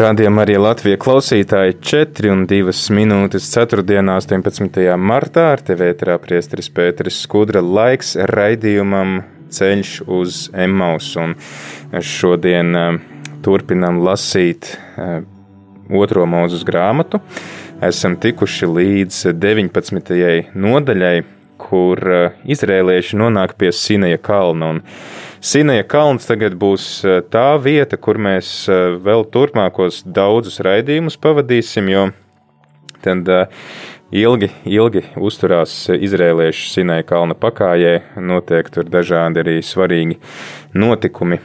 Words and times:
Rādījumā 0.00 0.46
arī 0.46 0.54
Latvijas 0.56 0.96
klausītāji 1.02 1.74
4 1.84 2.30
un 2.32 2.46
2 2.48 2.72
minūtes 2.96 3.50
4. 3.52 3.82
un 4.00 4.08
18. 4.14 4.78
martā 4.96 5.42
ar 5.52 5.60
tevi 5.60 5.90
ēterā 5.90 6.14
priesteris 6.22 6.70
Pēteris 6.72 7.18
Skudra 7.26 7.60
laiks 7.60 8.14
raidījumam 8.30 9.18
ceļš 9.52 9.90
uz 10.08 10.38
Emmaus. 10.56 11.10
Un 11.20 11.34
šodien 12.00 12.72
uh, 12.80 12.96
turpinam 13.44 14.00
lasīt 14.06 14.70
uh, 14.72 15.20
otro 15.92 16.24
mūzus 16.24 16.64
grāmatu. 16.64 17.20
Esam 17.84 18.16
tikuši 18.22 18.72
līdz 18.72 19.22
19. 19.36 20.16
nodaļai, 20.56 21.16
kur 21.60 22.00
uh, 22.08 22.40
izrēlieši 22.48 23.20
nonāk 23.20 23.58
pie 23.60 23.68
Sinaja 23.76 24.22
kalna. 24.24 24.78
Un 24.78 24.82
Sinaja 25.40 25.86
kalns 25.88 26.26
tagad 26.28 26.52
būs 26.60 26.84
eh, 27.08 27.22
tā 27.32 27.54
vieta, 27.64 27.96
kur 27.96 28.18
mēs 28.20 28.48
eh, 28.68 28.98
vēl 29.00 29.24
turpmākos 29.32 30.02
daudzus 30.04 30.60
raidījumus 30.60 31.16
pavadīsim, 31.16 31.86
jo 31.88 32.02
tad 33.00 33.30
eh, 33.32 33.62
ilgi, 34.20 34.50
ilgi 34.68 35.06
uzturās 35.16 35.72
izrēlieši 35.96 36.66
Sinaja 36.74 37.06
kalna 37.08 37.38
pakājē, 37.40 37.94
notiek 38.20 38.68
tur 38.74 38.84
dažādi 38.92 39.40
arī 39.40 39.56
svarīgi 39.64 40.18
notikumi, 40.76 41.40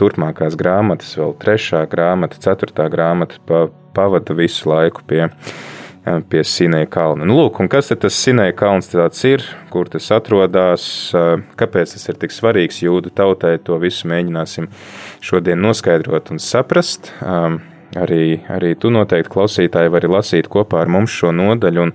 turpmākās 0.00 0.58
grāmatas, 0.58 1.14
vēl 1.20 1.36
trešā 1.38 1.84
grāmata, 1.92 2.42
ceturtā 2.42 2.88
grāmata 2.90 3.68
pavada 3.94 4.34
visu 4.34 4.72
laiku 4.72 5.06
pie 5.06 5.28
pie 6.04 6.42
Sinēja 6.44 6.88
kalna. 6.92 7.26
Nu, 7.28 7.36
lūk, 7.38 7.60
kas 7.72 7.92
tas 7.92 8.16
Sinēja 8.20 8.54
kalns 8.58 8.90
ir, 9.24 9.44
kur 9.72 9.88
tas 9.88 10.10
atrodas, 10.12 10.86
kāpēc 11.56 11.94
tas 11.96 12.08
ir 12.08 12.18
tik 12.20 12.34
svarīgs 12.34 12.82
jūdu 12.84 13.12
tautai, 13.14 13.56
to 13.58 13.78
visu 13.80 14.08
mēģināsim 14.10 14.68
šodien 15.24 15.60
noskaidrot 15.64 16.34
un 16.34 16.42
saprast. 16.42 17.12
Arī, 17.94 18.40
arī 18.50 18.72
tu 18.74 18.90
noteikti 18.90 19.30
klausītāji 19.30 19.92
vari 19.94 20.08
lasīt 20.10 20.48
kopā 20.50 20.80
ar 20.82 20.90
mums 20.90 21.14
šo 21.14 21.30
nodaļu 21.30 21.84
un 21.84 21.92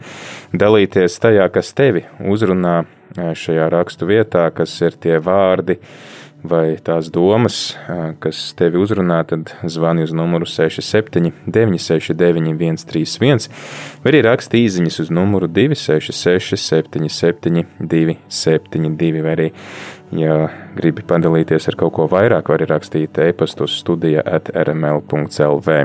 dalīties 0.55 1.19
tajā, 1.19 1.49
kas 1.51 1.73
tevi 1.75 2.05
uzrunā 2.23 2.85
šajā 3.17 3.65
rakstu 3.73 4.07
vietā, 4.07 4.45
kas 4.55 4.77
ir 4.85 4.95
tie 5.01 5.17
vārdi, 5.19 5.79
vai 6.43 6.77
tās 6.83 7.09
domas, 7.11 7.75
kas 8.23 8.39
tevi 8.57 8.79
uzrunā, 8.79 9.19
tad 9.27 9.51
zvani 9.67 10.05
uz 10.07 10.13
numuru 10.15 10.47
67, 10.47 11.31
969, 11.45 12.79
131, 12.87 13.49
vai 14.03 14.13
arī 14.13 14.21
raksti 14.27 14.63
īsiņas 14.63 15.01
uz 15.03 15.11
numuru 15.13 15.49
266, 15.51 16.55
77, 16.63 17.65
272, 17.79 19.25
vai 19.25 19.35
arī, 19.35 19.49
ja 20.15 20.39
gribi 20.79 21.03
padalīties 21.07 21.69
ar 21.71 21.79
kaut 21.79 21.97
ko 21.97 22.07
vairāk, 22.11 22.49
var 22.49 22.61
arī 22.61 22.71
rakstīt 22.71 23.19
e-pastu 23.27 23.67
uz 23.67 23.75
studija 23.81 24.23
at 24.25 24.51
rml.lv. 24.55 25.77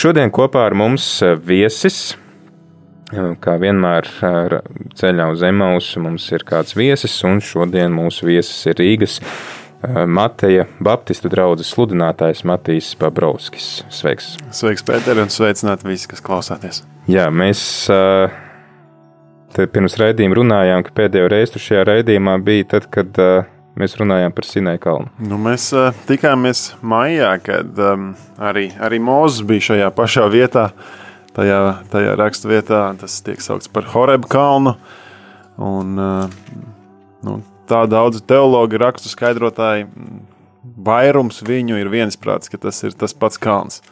Šodien 0.00 0.32
kopā 0.32 0.66
ar 0.70 0.78
mums 0.78 1.14
viesis. 1.44 2.16
Kā 3.12 3.58
vienmēr 3.60 4.06
ceļā 4.96 5.24
uz 5.34 5.42
Emausu 5.44 6.00
mums 6.00 6.30
ir 6.32 6.46
kāds 6.48 6.72
viesis, 6.72 7.18
un 7.28 7.42
šodien 7.44 7.92
mūsu 7.92 8.24
viesis 8.24 8.70
ir 8.70 8.80
Rīgas 8.80 9.18
Mateja 10.06 10.68
Baptistu 10.82 11.30
draugas 11.32 11.72
sludinātājs 11.74 12.44
Matīs 12.46 12.92
Pabrovskis. 12.98 13.82
Sveiks! 13.90 14.36
Sveiks, 14.54 14.84
Pēter, 14.86 15.18
un 15.18 15.32
sveicināt 15.32 15.82
visi, 15.86 16.06
kas 16.10 16.22
klausāties! 16.22 16.82
Jā, 17.10 17.26
mēs 17.34 17.62
eh, 17.90 18.36
pirms 19.58 19.98
raidījuma 19.98 20.38
runājām, 20.38 20.86
ka 20.86 20.94
pēdējo 21.02 21.32
reizi 21.32 21.62
šajā 21.62 21.82
raidījumā 21.90 22.36
bija 22.46 22.68
tad, 22.76 22.86
kad 22.94 23.18
eh, 23.18 23.50
mēs 23.78 23.98
runājām 23.98 24.34
par 24.36 24.46
Sinēju 24.46 24.82
kalnu. 24.86 25.12
Nu, 25.26 25.38
mēs 25.42 25.70
tikāmies 26.06 26.64
maijā, 26.86 27.34
kad 27.42 27.82
um, 27.82 28.12
arī, 28.38 28.68
arī 28.78 29.02
Mozus 29.02 29.42
bija 29.48 29.72
šajā 29.72 29.92
pašā 29.96 30.28
vietā, 30.32 30.68
tajā, 31.34 31.62
tajā 31.92 32.16
rakstu 32.20 32.52
vietā. 32.52 32.84
Tas 33.00 33.18
tiek 33.26 33.42
saukts 33.42 33.72
par 33.72 33.88
Horebu 33.94 34.30
kalnu. 34.30 34.76
Un, 35.62 35.96
uh, 35.98 36.62
nu, 37.26 37.40
tā 37.70 37.84
daudz 37.90 38.22
teologi, 38.28 38.80
rakstu 38.80 39.12
skaidrotāji, 39.12 39.88
vairums 40.62 41.42
viņu 41.46 41.80
ir 41.80 41.90
viensprāts, 41.92 42.50
ka 42.52 42.60
tas 42.60 42.82
ir 42.86 42.96
tas 42.98 43.14
pats 43.14 43.40
kalns, 43.42 43.82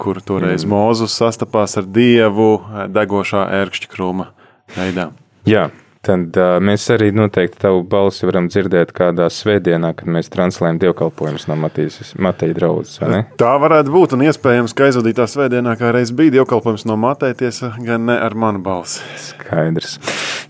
kur 0.00 0.20
toreiz 0.20 0.64
mm. 0.64 0.70
Mozus 0.72 1.16
sastapās 1.16 1.78
ar 1.80 1.88
Dievu 1.88 2.54
degošā 2.92 3.48
ērkšķa 3.62 3.92
krūma 3.92 4.32
veidā. 4.76 5.10
Jā. 5.48 5.68
Tad 6.08 6.36
uh, 6.38 6.56
mēs 6.62 6.84
arī 6.94 7.08
noteikti 7.12 7.58
tavu 7.64 7.80
balsi 7.90 8.24
varam 8.28 8.46
dzirdēt 8.48 8.92
kādā 8.96 9.26
svētdienā, 9.34 9.90
kad 9.98 10.08
mēs 10.14 10.30
translējam 10.30 10.78
dievkalpojumus 10.84 11.48
no 11.50 11.56
Mateja 11.58 12.54
draudzes. 12.54 13.00
Tā 13.40 13.50
varētu 13.60 13.92
būt, 13.92 14.14
un 14.14 14.22
iespējams, 14.28 14.76
ka 14.78 14.86
aizvadītā 14.86 15.26
svētdienā 15.28 15.74
kā 15.80 15.90
reiz 15.92 16.14
bija 16.14 16.38
dievkalpojums 16.38 16.86
no 16.88 16.96
Mateja 17.02 17.36
tiesa, 17.42 17.72
gan 17.82 18.06
ne 18.08 18.14
ar 18.14 18.38
manu 18.38 18.62
balsi. 18.62 19.02
Skaidrs. 19.26 19.98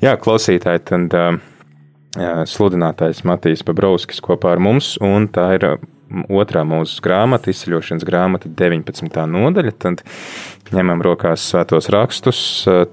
Jā, 0.04 0.18
klausītāji, 0.20 0.84
tad 0.92 1.16
uh, 1.16 1.40
sludinātājs 2.48 3.24
Matīs 3.28 3.64
Pabrovskis 3.66 4.22
kopā 4.24 4.56
ar 4.56 4.62
mums, 4.62 4.96
un 5.04 5.28
tā 5.32 5.50
ir 5.58 5.66
otrā 6.32 6.64
mūsu 6.64 7.02
grāmata, 7.04 7.52
izceļošanas 7.52 8.06
grāmata, 8.08 8.50
19. 8.60 9.24
nodaļa. 9.32 9.74
Tad 9.82 10.04
ņemam 10.74 11.04
rokās 11.04 11.44
svētos 11.52 11.90
rakstus, 11.92 12.40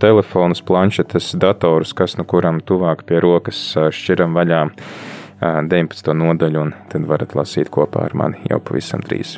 telefonus, 0.02 0.64
planšetes, 0.66 1.34
datorus, 1.41 1.96
kas 1.96 2.18
nu 2.19 2.28
kuram 2.28 2.62
tuvāk 2.66 3.06
pie 3.08 3.22
rokas 3.24 3.62
šķiram 3.96 4.35
vaļā 4.38 4.66
19. 5.41 6.14
nodaļu, 6.16 6.68
un 6.68 6.75
tad 6.91 7.08
varat 7.09 7.35
lasīt 7.38 7.72
kopā 7.74 8.08
ar 8.09 8.18
mani 8.18 8.46
jau 8.50 8.62
pavisam 8.64 9.03
drīz. 9.06 9.38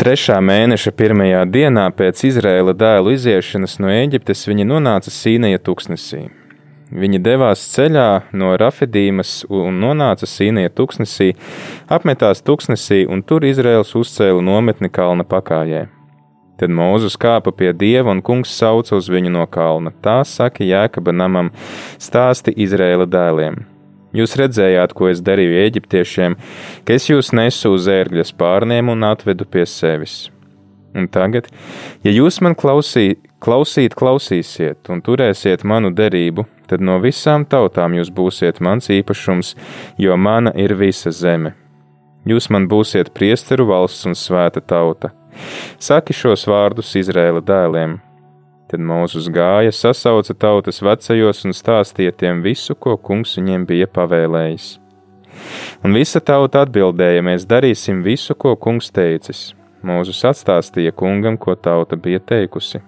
Trešā 0.00 0.38
mēneša 0.40 0.94
pirmajā 0.96 1.42
dienā 1.52 1.82
pēc 1.92 2.22
Izraēla 2.24 2.72
dēlu 2.72 3.10
iziešanas 3.12 3.74
no 3.82 3.90
Eģiptes 3.92 4.46
viņi 4.48 4.64
nonāca 4.64 5.10
Sīneja 5.12 5.60
tuksnesī. 5.60 6.22
Viņi 6.88 7.18
devās 7.20 7.66
ceļā 7.74 8.06
no 8.32 8.54
Rafedīmas 8.62 9.34
un 9.52 9.76
nonāca 9.82 10.24
Sīneja 10.24 10.72
tuksnesī, 10.72 11.34
apmetās 11.92 12.40
tuksnesī 12.40 13.02
un 13.12 13.20
tur 13.20 13.44
Izraels 13.44 13.92
uzcēla 14.00 14.40
nometni 14.40 14.88
kalna 14.88 15.26
pakājē. 15.28 15.82
Tad 16.56 16.72
Mūzus 16.80 17.18
kāpa 17.20 17.52
pie 17.52 17.74
dieva 17.76 18.14
un 18.14 18.22
kungs 18.24 18.56
sauca 18.56 18.96
uz 18.96 19.12
viņu 19.12 19.34
no 19.36 19.44
kalna. 19.52 19.92
Tā 20.00 20.22
saka 20.24 20.64
Jēkaba 20.64 21.12
namam, 21.12 21.52
stāsti 22.00 22.56
Izraēla 22.56 23.04
dēliem. 23.04 23.60
Jūs 24.16 24.34
redzējāt, 24.40 24.92
ko 24.96 25.08
es 25.10 25.22
darīju 25.22 25.60
eģiptiešiem, 25.66 26.36
ka 26.84 26.96
es 26.98 27.06
jūs 27.10 27.30
nesu 27.36 27.70
uz 27.76 27.86
ērgļa 27.90 28.26
spārniem 28.32 28.90
un 28.90 29.06
atvedu 29.06 29.46
pie 29.46 29.66
sevis. 29.70 30.30
Un 30.98 31.06
tagad, 31.06 31.46
ja 32.02 32.10
jūs 32.10 32.40
man 32.42 32.56
klausī, 32.58 33.20
klausīt, 33.38 33.94
klausīsiet 33.94 34.90
un 34.90 35.02
turēsiet 35.06 35.62
manu 35.62 35.92
derību, 35.94 36.48
tad 36.66 36.82
no 36.82 36.98
visām 37.02 37.46
tautām 37.46 37.94
jūs 37.94 38.10
būsiet 38.10 38.58
mans 38.58 38.90
īpašums, 38.90 39.54
jo 40.02 40.18
mana 40.18 40.50
ir 40.58 40.74
visa 40.74 41.14
zeme. 41.14 41.54
Jūs 42.26 42.50
man 42.50 42.66
būsiet 42.68 43.14
priesteru 43.14 43.70
valsts 43.70 44.10
un 44.10 44.18
svēta 44.18 44.60
tauta. 44.60 45.14
Saki 45.78 46.12
šos 46.12 46.42
vārdus 46.50 46.90
Izrēla 46.98 47.40
dēliem 47.46 48.00
Tad 48.70 48.78
Mūzus 48.86 49.26
gāja, 49.34 49.72
sasauca 49.74 50.34
tautas 50.38 50.76
vecajos 50.78 51.40
un 51.42 51.56
stāstīja 51.58 52.12
tiem 52.14 52.44
visu, 52.44 52.76
ko 52.78 52.94
kungs 52.94 53.32
viņiem 53.34 53.64
bija 53.66 53.88
pavēlējis. 53.90 54.76
Un 55.82 55.96
visa 55.98 56.20
tauta 56.22 56.62
atbildēja: 56.62 57.24
Mēs 57.26 57.48
darīsim 57.50 58.04
visu, 58.06 58.36
ko 58.38 58.54
kungs 58.54 58.92
teicis. 58.94 59.48
Mūzus 59.82 60.22
atstāstīja 60.28 60.94
kungam, 60.94 61.34
ko 61.40 61.56
tauta 61.58 61.98
bija 61.98 62.22
teikusi. 62.22 62.78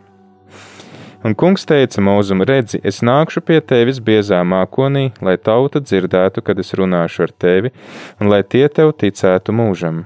Un 1.26 1.34
kungs 1.38 1.67
teica 1.67 2.02
Mūzum: 2.05 2.46
Redzi, 2.46 2.79
es 2.87 3.02
nākšu 3.02 3.43
pie 3.43 3.58
tevis 3.58 3.99
biezā 3.99 4.38
mākonī, 4.46 5.08
lai 5.19 5.34
tauta 5.38 5.82
dzirdētu, 5.82 6.46
kad 6.46 6.62
es 6.62 6.75
runāšu 6.79 7.26
ar 7.26 7.34
tevi, 7.44 7.75
un 8.20 8.31
lai 8.31 8.44
tie 8.46 8.69
tev 8.69 8.94
ticētu 9.02 9.55
mūžam. 9.55 10.05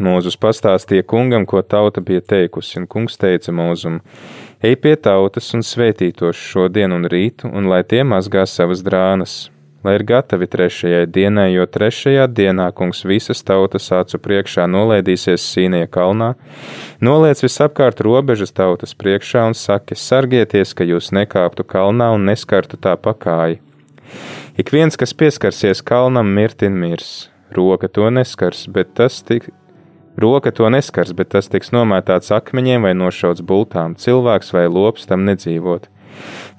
Mūzus 0.00 0.38
pastāstīja 0.40 1.04
kungam, 1.04 1.44
ko 1.44 1.60
tauta 1.60 2.00
bija 2.00 2.22
teikusi, 2.24 2.78
un 2.80 2.86
kungs 2.88 3.18
teica 3.20 3.52
Mūzum: 3.52 4.00
Ej 4.62 4.76
pie 4.78 4.92
tautas 4.94 5.48
un 5.56 5.64
svētī 5.66 6.12
tos 6.14 6.38
šodien 6.38 6.92
un 6.94 7.08
rītu, 7.10 7.48
un 7.50 7.66
lai 7.66 7.80
tie 7.82 8.04
mazgā 8.06 8.44
savas 8.46 8.84
drānas, 8.86 9.32
lai 9.82 9.96
ir 9.96 10.04
gatavi 10.06 10.46
trešajai 10.52 11.08
dienai, 11.10 11.48
jo 11.50 11.64
trešajā 11.66 12.28
dienā 12.30 12.68
kungs 12.78 13.02
visas 13.02 13.42
tautas 13.42 13.90
acu 13.90 14.20
priekšā 14.22 14.68
nolaidīsies 14.70 15.42
Sīnie 15.42 15.88
kalnā, 15.90 16.36
noliec 17.02 17.42
visapkārt 17.42 18.04
robežas 18.06 18.54
tautas 18.54 18.94
priekšā 18.94 19.48
un 19.50 19.58
saki: 19.58 19.98
Sargieties, 19.98 20.76
ka 20.78 20.86
jūs 20.86 21.10
nekāptu 21.10 21.66
kalnā 21.66 22.12
un 22.14 22.30
neskartu 22.30 22.78
tā 22.78 22.94
pakāji. 22.94 23.58
Ik 24.54 24.70
viens, 24.70 24.94
kas 24.94 25.10
pieskarsies 25.10 25.82
kalnam, 25.82 26.30
mirtin 26.38 26.78
mirs. 26.78 27.32
Roka 27.50 27.90
to 27.90 28.14
neskars, 28.14 28.68
bet 28.70 28.94
tas 28.94 29.18
tik 29.26 29.50
Roka 30.16 30.50
to 30.50 30.68
neskars, 30.68 31.14
bet 31.16 31.32
tas 31.32 31.48
tiks 31.48 31.72
nomētāts 31.72 32.32
akmeņiem 32.36 32.84
vai 32.84 32.92
nošauts 32.92 33.40
bultām, 33.48 33.96
cilvēks 33.96 34.52
vai 34.52 34.66
lops 34.68 35.08
tam 35.08 35.24
nedzīvot. 35.24 35.88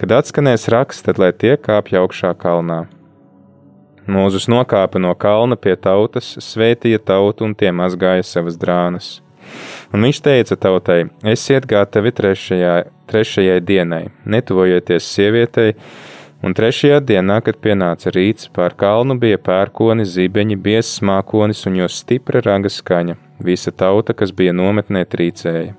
Kad 0.01 0.15
atskanēs 0.17 0.65
raksts, 0.73 1.05
tad 1.05 1.19
lai 1.21 1.29
tie 1.37 1.53
kāpj 1.61 1.99
augšā 2.01 2.33
kalnā. 2.39 2.85
Mūzus 4.09 4.49
nokāpa 4.51 4.99
no 4.99 5.13
kalna 5.15 5.55
pie 5.55 5.75
tautas, 5.79 6.33
svētīja 6.41 6.99
tautu 6.99 7.45
un 7.47 7.53
tie 7.55 7.69
mazgāja 7.71 8.25
savas 8.25 8.57
drānas. 8.59 9.19
Un 9.93 10.03
viņš 10.03 10.19
teica 10.25 10.57
tautai: 10.57 11.03
Esiet 11.23 11.67
gatavi 11.69 12.11
trešajā, 12.17 12.73
trešajai 13.11 13.59
dienai, 13.61 14.07
netuvojieties 14.25 15.07
sievietei, 15.07 15.75
un 16.43 16.57
trešajā 16.57 17.03
dienā, 17.05 17.37
kad 17.45 17.61
pienāca 17.63 18.11
rīts, 18.11 18.49
pār 18.51 18.75
kalnu 18.75 19.19
bija 19.21 19.37
pērkoni, 19.37 20.07
zibeņi, 20.09 20.57
biezs 20.57 20.97
mākonis 21.05 21.63
un 21.69 21.83
jo 21.83 21.91
stipra 21.91 22.41
raga 22.43 22.71
skaņa 22.73 23.22
Visa 23.39 23.71
tauta, 23.71 24.13
kas 24.13 24.31
bija 24.35 24.53
nometnē, 24.53 25.05
trīcēja. 25.09 25.73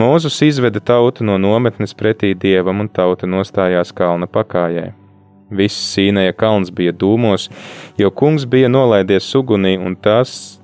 Mūzus 0.00 0.38
izveda 0.46 0.80
tautu 0.80 1.24
no 1.24 1.36
nometnes 1.38 1.92
pretī 1.94 2.32
dievam, 2.34 2.80
un 2.80 2.88
tauta 2.88 3.28
nostājās 3.28 3.92
kalna 3.92 4.26
pakājai. 4.26 4.92
Viss 5.52 5.92
sīnēja 5.92 6.32
kalns 6.32 6.72
bija 6.72 6.94
dūmos, 6.96 7.50
jo 8.00 8.10
kungs 8.10 8.46
bija 8.48 8.70
nolaidies 8.72 9.28
ugunī, 9.36 9.76
un 9.76 9.96
tās, 10.00 10.58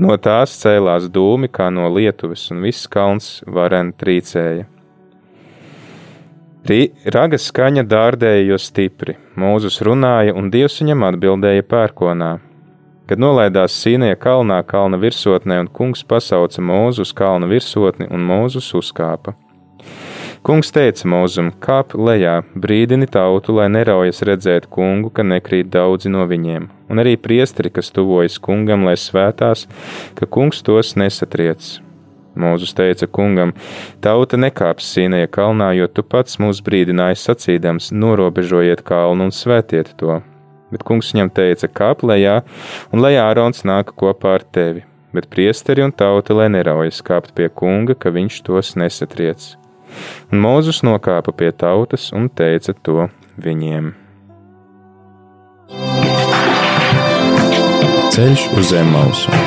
no 0.00 0.16
tās 0.16 0.56
cēlās 0.62 1.10
dūmi 1.12 1.52
kā 1.52 1.68
no 1.68 1.90
lietuves, 1.92 2.48
un 2.54 2.64
viss 2.64 2.88
kalns 2.88 3.42
varen 3.46 3.92
trīcēja. 3.92 4.64
Raga 7.14 7.38
skaņa 7.40 7.84
dārdēja 7.88 8.46
jo 8.48 8.58
stipri, 8.60 9.16
Mūzus 9.36 9.80
runāja, 9.84 10.34
un 10.36 10.50
Dievs 10.52 10.80
viņam 10.80 11.06
atbildēja 11.08 11.64
pērkonā. 11.68 12.38
Kad 13.10 13.18
nolaidās 13.18 13.74
Sīnija 13.74 14.14
kalnā, 14.22 14.60
kalna 14.62 14.94
virsotnē, 15.02 15.56
un 15.64 15.68
kungs 15.74 16.04
pasauca 16.06 16.62
mūzu 16.62 17.02
uz 17.02 17.10
kalna 17.18 17.48
virsotni, 17.50 18.06
un 18.06 18.22
mūzus 18.22 18.68
uzkāpa. 18.78 19.32
Kungs 20.46 20.70
teica 20.70 21.10
mūzum: 21.10 21.48
kāp 21.58 21.96
lejā, 21.98 22.36
brīdini 22.54 23.10
tautu, 23.10 23.56
lai 23.58 23.66
neraujas 23.66 24.22
redzēt 24.30 24.70
kungu, 24.70 25.10
ka 25.10 25.26
nekrīt 25.26 25.74
daudzi 25.74 26.14
no 26.14 26.22
viņiem, 26.30 26.70
un 26.86 27.02
arī 27.02 27.16
priesteri, 27.18 27.74
kas 27.74 27.90
tuvojas 27.90 28.38
kungam, 28.38 28.86
lai 28.86 28.94
svētās, 28.94 29.66
ka 30.14 30.30
kungs 30.30 30.62
tos 30.62 30.94
nesatriec. 30.94 31.80
Mūzus 32.38 32.78
teica 32.78 33.10
kungam: 33.10 33.58
Tauta 33.98 34.38
nekāps 34.38 34.94
Sīnija 34.94 35.26
kalnā, 35.26 35.74
jo 35.82 35.90
tu 35.90 36.06
pats 36.06 36.38
mūs 36.38 36.62
brīdināji 36.62 37.18
sacīdams: 37.26 37.90
norobežojiet 37.90 38.86
kalnu 38.86 39.32
un 39.32 39.34
svētiet 39.34 39.96
to 39.98 40.22
bet 40.72 40.84
kungs 40.86 41.12
viņam 41.14 41.32
teica: 41.34 41.68
kāp 41.68 42.04
lejā, 42.06 42.40
un 42.92 43.04
lai 43.04 43.16
Ārons 43.20 43.64
nāk 43.68 43.94
kopā 44.00 44.36
ar 44.38 44.46
tevi, 44.56 44.84
bet 45.14 45.30
priesteri 45.32 45.84
un 45.86 45.92
tauta, 45.92 46.36
lai 46.36 46.50
neraujas 46.52 47.02
kāpt 47.06 47.34
pie 47.36 47.48
kunga, 47.48 47.94
ka 47.98 48.12
viņš 48.14 48.42
tos 48.46 48.76
nesatriec. 48.80 49.54
Un 50.30 50.42
Mūzus 50.44 50.84
nokāpa 50.86 51.34
pie 51.34 51.50
tautas 51.50 52.10
un 52.14 52.30
teica 52.30 52.76
to 52.86 53.08
viņiem. 53.42 53.94
Ceļš 58.10 58.46
uz 58.58 58.70
zem 58.74 58.90
mausu. 58.94 59.40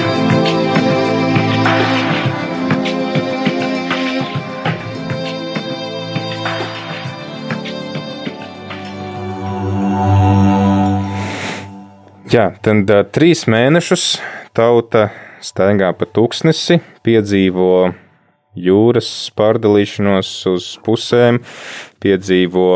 Jā, 12.34 12.48
tad 12.66 12.90
uh, 12.90 13.04
trīs 13.14 13.44
mēnešus 13.46 14.04
tauta 14.58 15.04
staigā 15.46 15.92
pa 15.94 16.08
tūkstnesi, 16.10 16.80
piedzīvo 17.06 17.92
jūras 18.58 19.10
pārdalīšanos 19.38 20.32
uz 20.50 20.70
pusēm, 20.82 21.38
piedzīvo 22.02 22.72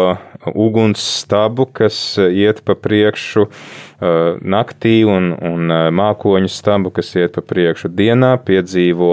uguns 0.51 1.01
stabu, 1.24 1.65
kas 1.74 1.98
iet 2.27 2.62
pa 2.69 2.75
priekšu 2.77 3.48
uh, 3.48 4.38
naktī, 4.45 5.00
un, 5.09 5.31
un 5.33 5.74
mākoņu 6.03 6.53
stabu, 6.53 6.94
kas 6.94 7.15
iet 7.18 7.33
pa 7.39 7.42
priekšu 7.42 7.89
dienā, 7.98 8.36
piedzīvo 8.38 9.12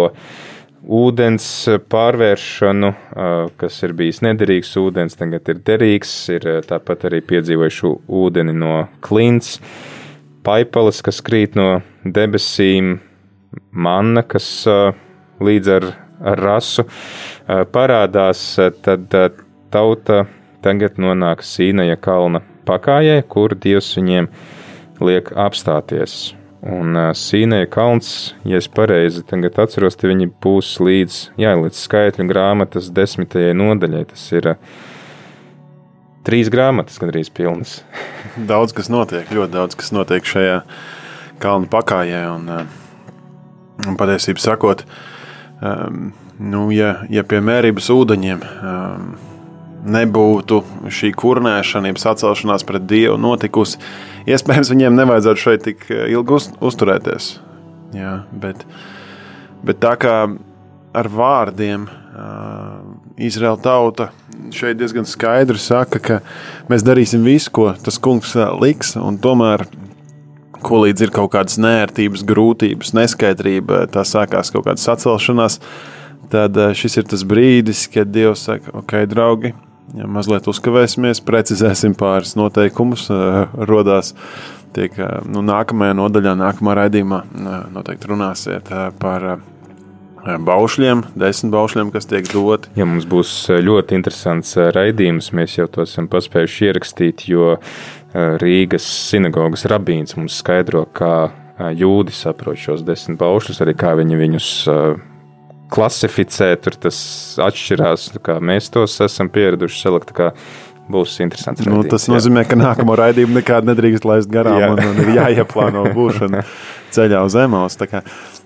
ūdens 0.84 1.48
pārvēršanu, 1.88 2.92
kas 3.56 3.82
ir 3.86 3.96
bijis 3.96 4.20
nederīgs 4.20 4.76
ūdens, 4.76 5.16
tagad 5.16 5.48
ir 5.48 5.64
derīgs, 5.64 6.12
ir 6.36 6.50
tāpat 6.68 7.08
arī 7.08 7.24
piedzīvojuši 7.32 7.96
ūdeni 8.20 8.58
no 8.60 8.82
klints 9.08 9.62
paipalas, 10.44 11.00
kas 11.04 11.20
krīt 11.24 11.56
no 11.58 11.80
debesīm, 12.04 12.98
manna, 13.70 14.22
kas 14.22 14.48
līdz 15.44 15.72
ar, 15.78 15.90
ar 16.32 16.42
rasu 16.48 16.86
parādās, 17.74 18.46
tad 18.84 19.14
tauta 19.74 20.24
tagad 20.64 21.00
nonāk 21.00 21.42
Sīnaja 21.44 21.98
kalna 22.00 22.40
pakājai, 22.68 23.20
kur 23.28 23.56
Dievs 23.58 23.92
viņiem 23.98 24.30
liek 25.04 25.30
apstāties. 25.36 26.34
Un 26.64 26.96
Sīnaja 27.12 27.68
kalns, 27.68 28.32
ja 28.48 28.56
es 28.56 28.70
pareizi 28.72 29.20
tagad 29.28 29.58
atceros, 29.60 29.98
te 30.00 30.08
viņi 30.08 30.30
būs 30.40 30.78
līdz, 30.80 31.18
jā, 31.40 31.52
līdz 31.60 31.80
skaitļu 31.84 32.24
grāmatas 32.30 32.88
desmitajai 32.94 33.52
nodaļai. 33.60 34.04
Tas 34.14 34.24
ir 34.32 34.54
trīs 36.24 36.50
grāmatas 36.52 37.00
gandrīz 37.02 37.30
pilnas. 37.34 37.78
daudz 38.50 38.74
kas 38.76 38.90
notiek, 38.92 39.30
ļoti 39.30 39.54
daudz 39.54 39.78
kas 39.78 39.92
notiek 39.94 40.26
šajā 40.26 40.62
kalnu 41.42 41.70
pakājē. 41.72 42.24
Un, 42.32 42.48
eh, 42.48 43.86
un 43.88 43.98
patiesībā 44.00 44.42
sakot, 44.42 44.84
um, 45.60 46.12
nu, 46.38 46.66
ja, 46.74 46.96
ja 47.12 47.24
pie 47.26 47.42
mērības 47.44 47.90
ūdeņiem 47.94 48.42
um, 48.44 49.14
nebūtu 49.84 50.62
šī 50.92 51.12
kurnēšana, 51.18 51.90
jeb 51.90 52.00
sacelšanās 52.00 52.64
pret 52.66 52.86
dievu 52.88 53.18
notikusi, 53.20 53.80
iespējams, 54.30 54.72
viņiem 54.72 54.96
nevajadzētu 54.96 55.42
šeit 55.42 55.64
tik 55.66 55.84
ilgi 55.92 56.38
uz, 56.38 56.48
uzturēties. 56.64 57.34
Jā, 57.94 58.14
bet, 58.32 58.64
bet 59.66 59.82
tā 59.84 59.94
kā 60.00 60.16
ar 60.94 61.10
vārdiem 61.10 61.86
Izraēla 63.14 63.60
tauta 63.62 64.08
šeit 64.54 64.78
diezgan 64.80 65.06
skaidri 65.06 65.58
saka, 65.62 66.00
ka 66.02 66.16
mēs 66.70 66.82
darīsim 66.82 67.22
visu, 67.26 67.52
ko 67.54 67.68
tas 67.78 68.00
kungs 68.02 68.32
liks, 68.58 68.94
un 68.98 69.20
tomēr, 69.22 69.62
ko 70.64 70.80
līdz 70.82 71.06
ir 71.06 71.12
kaut 71.14 71.30
kādas 71.36 71.60
nērtības, 71.62 72.24
grūtības, 72.26 72.90
neskaidrība, 72.96 73.84
tā 73.94 74.02
sākās 74.08 74.50
kaut 74.50 74.66
kāda 74.66 74.82
sacelšanās, 74.82 75.60
tad 76.32 76.58
šis 76.74 76.98
ir 76.98 77.06
tas 77.12 77.22
brīdis, 77.28 77.86
kad 77.94 78.10
Dievs 78.10 78.48
saka, 78.48 78.74
ok, 78.82 78.96
draugi, 79.06 79.54
ja 79.94 80.10
mazliet 80.10 80.50
uzkavēsimies, 80.50 81.22
precizēsim 81.22 81.94
pāris 81.98 82.34
noteikumus, 82.40 83.06
rodās. 83.70 84.14
Tiek, 84.74 84.96
nu, 85.30 85.38
nākamajā 85.46 85.94
nodaļā, 85.94 86.32
nākamā 86.34 86.72
raidījumā 86.80 87.20
noteikti 87.70 88.10
runāsiet 88.10 88.72
par 88.98 89.36
baušļiem, 90.24 91.04
desmit 91.20 91.52
baušļiem, 91.52 91.90
kas 91.94 92.08
tiek 92.08 92.28
doti. 92.32 92.70
Ja 92.78 92.86
mums 92.88 93.06
būs 93.08 93.32
eh, 93.52 93.60
ļoti 93.64 93.98
interesants 93.98 94.56
eh, 94.56 94.70
raidījums, 94.74 95.32
mēs 95.36 95.58
jau 95.58 95.68
to 95.70 95.84
esam 95.84 96.08
paspējuši 96.12 96.68
ierakstīt, 96.70 97.26
jo 97.28 97.54
eh, 97.56 98.36
Rīgas 98.40 98.86
sinagogas 99.10 99.66
rabīns 99.70 100.16
mums 100.18 100.40
skaidro, 100.40 100.86
kā 100.96 101.30
jūdi 101.54 102.10
saprot 102.10 102.58
šos 102.58 102.82
desmit 102.82 103.20
baušļus, 103.20 103.60
arī 103.62 103.76
kā 103.78 103.92
viņi 103.94 104.16
viņus 104.18 104.48
klasificē, 105.70 106.48
tur 106.58 106.74
tas 106.82 106.98
atšķirās, 107.38 108.08
kā 108.26 108.40
mēs 108.42 108.72
tos 108.74 108.96
esam 109.04 109.30
pieraduši 109.30 109.84
salikt. 109.84 110.16
Būs 110.84 111.14
interesants. 111.24 111.62
Nu, 111.64 111.78
tas 111.88 112.04
nozīmē, 112.12 112.42
ka 112.44 112.58
nākamo 112.60 112.92
raidījumu 113.00 113.38
nekādu 113.38 113.70
nedrīkst 113.70 114.04
laist 114.04 114.28
garām. 114.28 114.58
Jā. 114.60 114.66
un, 114.74 114.82
un 114.84 114.98
ir 115.00 115.14
jāieplāno 115.14 115.86
būšana 115.96 116.42
ceļā 116.96 117.22
uz 117.24 117.38
zemes. 117.38 117.78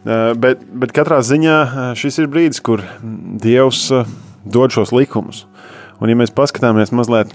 Bet, 0.09 0.63
bet 0.73 0.95
katrā 0.97 1.19
ziņā 1.21 1.57
šis 1.99 2.23
ir 2.23 2.31
brīdis, 2.33 2.63
kur 2.65 2.81
Dievs 3.03 3.91
dod 4.49 4.73
šos 4.73 4.95
likumus. 4.97 5.43
Un, 6.01 6.09
ja 6.09 6.17
mēs 6.17 6.33
paskatāmies 6.33 6.95
mazliet 6.97 7.35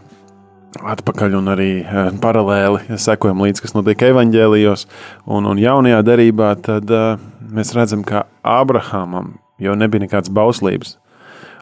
atpakaļ 0.82 1.36
un 1.38 1.52
arī 1.54 1.70
paralēli 2.24 2.98
sekojam 3.02 3.44
līdzi, 3.44 3.64
kas 3.66 3.76
notiek 3.76 4.06
evaņģēlijos 4.10 4.88
un, 5.26 5.48
un 5.50 5.62
jaunajā 5.62 6.02
derībā, 6.06 6.54
tad 6.66 6.90
uh, 6.94 7.22
mēs 7.54 7.74
redzam, 7.78 8.04
ka 8.08 8.26
Abrahamam 8.42 9.36
jau 9.62 9.76
nebija 9.78 10.06
nekādas 10.06 10.34
bauslības, 10.34 10.98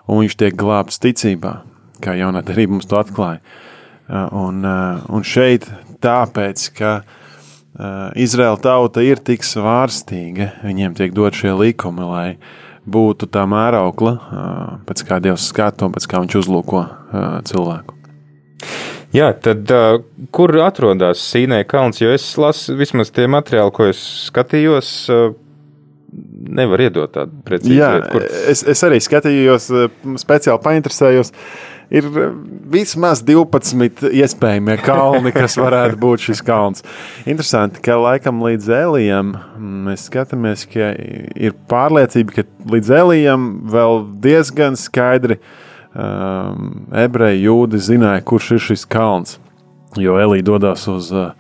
un 0.08 0.24
viņš 0.24 0.38
tiek 0.40 0.58
glābts 0.58 1.02
ticībā, 1.04 1.58
kā 2.04 2.16
jaunā 2.20 2.44
derība 2.46 2.78
mums 2.78 2.90
to 2.90 3.00
atklāja. 3.02 3.42
Uh, 4.12 4.28
un, 4.48 4.64
uh, 4.66 5.04
un 5.12 5.26
šeit 5.28 5.68
tāpēc, 6.04 6.70
ka 6.78 7.02
Izraēla 8.20 8.60
tauta 8.60 9.04
ir 9.06 9.22
tik 9.24 9.46
svārstīga, 9.48 10.52
viņiem 10.66 10.98
tiek 10.98 11.14
dot 11.16 11.38
šie 11.40 11.54
likumi, 11.56 12.04
lai 12.04 12.28
būtu 12.84 13.30
tā 13.32 13.46
mēraukla, 13.48 14.14
pēc 14.90 15.06
kā 15.08 15.22
Dievs 15.24 15.48
skato, 15.54 15.88
pēc 15.94 16.10
kā 16.12 16.22
viņš 16.24 16.38
uzlūko 16.42 16.84
cilvēku. 17.48 17.96
Jā, 19.12 19.34
tad 19.44 19.68
uh, 19.76 20.00
kur 20.32 20.54
atrodas 20.64 21.20
Sīnē 21.34 21.66
kalns? 21.68 22.00
Jo 22.00 22.14
es 22.16 22.30
lasu 22.40 22.78
vismaz 22.80 23.12
tie 23.12 23.26
materiāli, 23.32 23.74
ko 23.76 23.90
es 23.92 24.00
skatījos. 24.30 24.92
Uh, 25.12 25.34
Nevar 26.52 26.82
iedot 26.84 27.12
tādu 27.16 27.38
precīzi. 27.48 27.78
Jā, 27.78 27.94
vietu, 27.96 28.10
kur... 28.12 28.24
es, 28.52 28.66
es 28.68 28.82
arī 28.84 28.98
skatījos, 29.00 29.70
speciāli 30.20 30.60
painteresējos. 30.60 31.32
Ir 31.92 32.06
vismaz 32.72 33.20
12 33.28 34.06
iespējamie 34.16 34.78
kalni, 34.80 35.34
kas 35.36 35.58
varētu 35.60 35.98
būt 36.00 36.24
šis 36.30 36.44
kalns. 36.48 36.86
Interesanti, 37.28 37.82
ka 37.84 37.98
laikam 38.00 38.40
līdz 38.46 38.70
Elijam 38.78 39.34
mēs 39.60 40.08
skatāmies, 40.08 40.64
ka 40.72 40.94
ir 41.36 41.58
pārliecība, 41.72 42.38
ka 42.38 42.72
līdz 42.72 42.96
Elijam 43.02 43.52
vēl 43.74 44.06
diezgan 44.24 44.80
skaidri 44.80 45.36
uh, 45.42 45.52
um, 45.96 46.72
ebreji, 46.96 47.46
jūdi 47.46 47.82
zināja, 47.82 48.24
kurš 48.26 48.52
ir 48.56 48.66
šis 48.70 48.86
kalns. 48.90 49.38
Jo 50.00 50.18
Elīja 50.22 50.48
dodas 50.48 50.88
uz, 50.92 51.12
uh, 51.12 51.34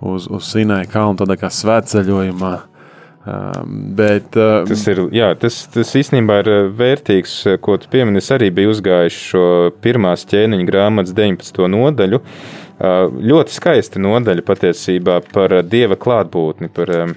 uz, 0.00 0.28
uz 0.30 0.50
Sinai 0.52 0.84
kalnu 0.90 1.18
tādā 1.22 1.38
kā 1.40 1.50
svētceļojumā. 1.52 2.54
Um, 2.54 2.77
bet, 3.98 4.36
uh, 4.38 4.62
tas 4.68 4.84
ir 4.90 5.00
jā, 5.14 5.32
tas, 5.40 5.60
tas 5.74 5.90
īstenībā 5.98 6.40
ir 6.42 6.50
uh, 6.52 6.58
vērtīgs, 6.78 7.34
uh, 7.46 7.58
ko 7.62 7.76
tu 7.80 7.90
piemini. 7.92 8.22
Es 8.22 8.30
arī 8.34 8.50
biju 8.54 8.72
uzgājis 8.74 9.18
šo 9.30 9.44
pirmās 9.84 10.26
ķēniņa 10.30 10.68
grāmatas 10.68 11.14
19. 11.16 11.64
nodaļu. 11.74 12.20
Uh, 12.78 13.08
ļoti 13.30 13.56
skaista 13.56 14.02
nodaļa 14.02 14.44
patiesībā 14.46 15.18
par 15.32 15.56
dieva 15.66 15.98
klātbūtni. 15.98 16.70
Par, 16.74 16.94
um, 17.02 17.16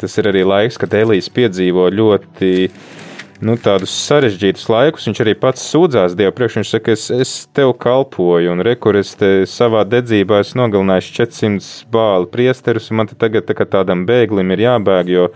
tas 0.00 0.16
ir 0.18 0.30
arī 0.32 0.46
laiks, 0.46 0.80
kad 0.80 0.96
Elīze 0.96 1.32
piedzīvo 1.36 1.90
ļoti 1.92 2.52
nu, 3.44 3.56
tādus 3.60 3.92
sarežģītus 4.06 4.66
laikus. 4.70 5.06
Viņš 5.08 5.22
arī 5.24 5.34
pats 5.38 5.64
sūdzās 5.72 6.16
Dievu 6.18 6.34
priekšā. 6.36 6.60
Viņš 6.60 6.72
saka, 6.74 6.94
es, 6.96 7.06
es 7.14 7.32
tev 7.56 7.72
kalpoju, 7.80 8.52
un 8.52 8.64
rekur 8.66 8.98
es 9.00 9.14
savā 9.50 9.84
dedzībā 9.88 10.42
esmu 10.44 10.64
nogalinājis 10.64 11.10
400 11.16 11.90
bālu 11.92 12.28
priesterus, 12.32 12.90
un 12.90 13.00
man 13.00 13.10
te 13.10 13.18
tagad 13.20 13.48
tā 13.48 13.64
tādam 13.64 14.04
bēglim 14.08 14.52
ir 14.54 14.66
jābēg, 14.66 15.12
jo 15.14 15.28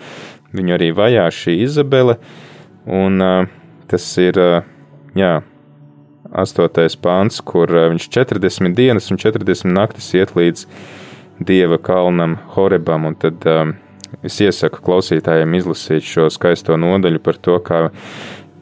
viņu 0.54 0.76
arī 0.76 0.90
vajā 0.96 1.26
šī 1.34 1.56
Izabele. 1.64 2.18
Un 2.84 3.24
uh, 3.24 3.48
tas 3.90 4.06
ir, 4.20 4.36
uh, 4.40 4.66
jā, 5.16 5.38
astotais 6.32 6.98
pāns, 7.00 7.40
kur 7.40 7.72
uh, 7.72 7.88
viņš 7.94 8.10
40 8.12 8.76
dienas 8.76 9.08
un 9.14 9.20
40 9.20 9.72
naktis 9.72 10.12
iet 10.18 10.36
līdz 10.36 10.68
Dieva 11.44 11.80
kalnam 11.82 12.36
Horebam, 12.54 13.08
un 13.08 13.16
tad 13.18 13.42
uh, 13.50 13.72
Es 14.22 14.38
iesaku 14.44 14.84
klausītājiem 14.84 15.58
izlasīt 15.58 16.06
šo 16.06 16.28
skaisto 16.32 16.76
nodaļu 16.80 17.20
par 17.24 17.40
to, 17.42 17.58
kā 17.64 17.86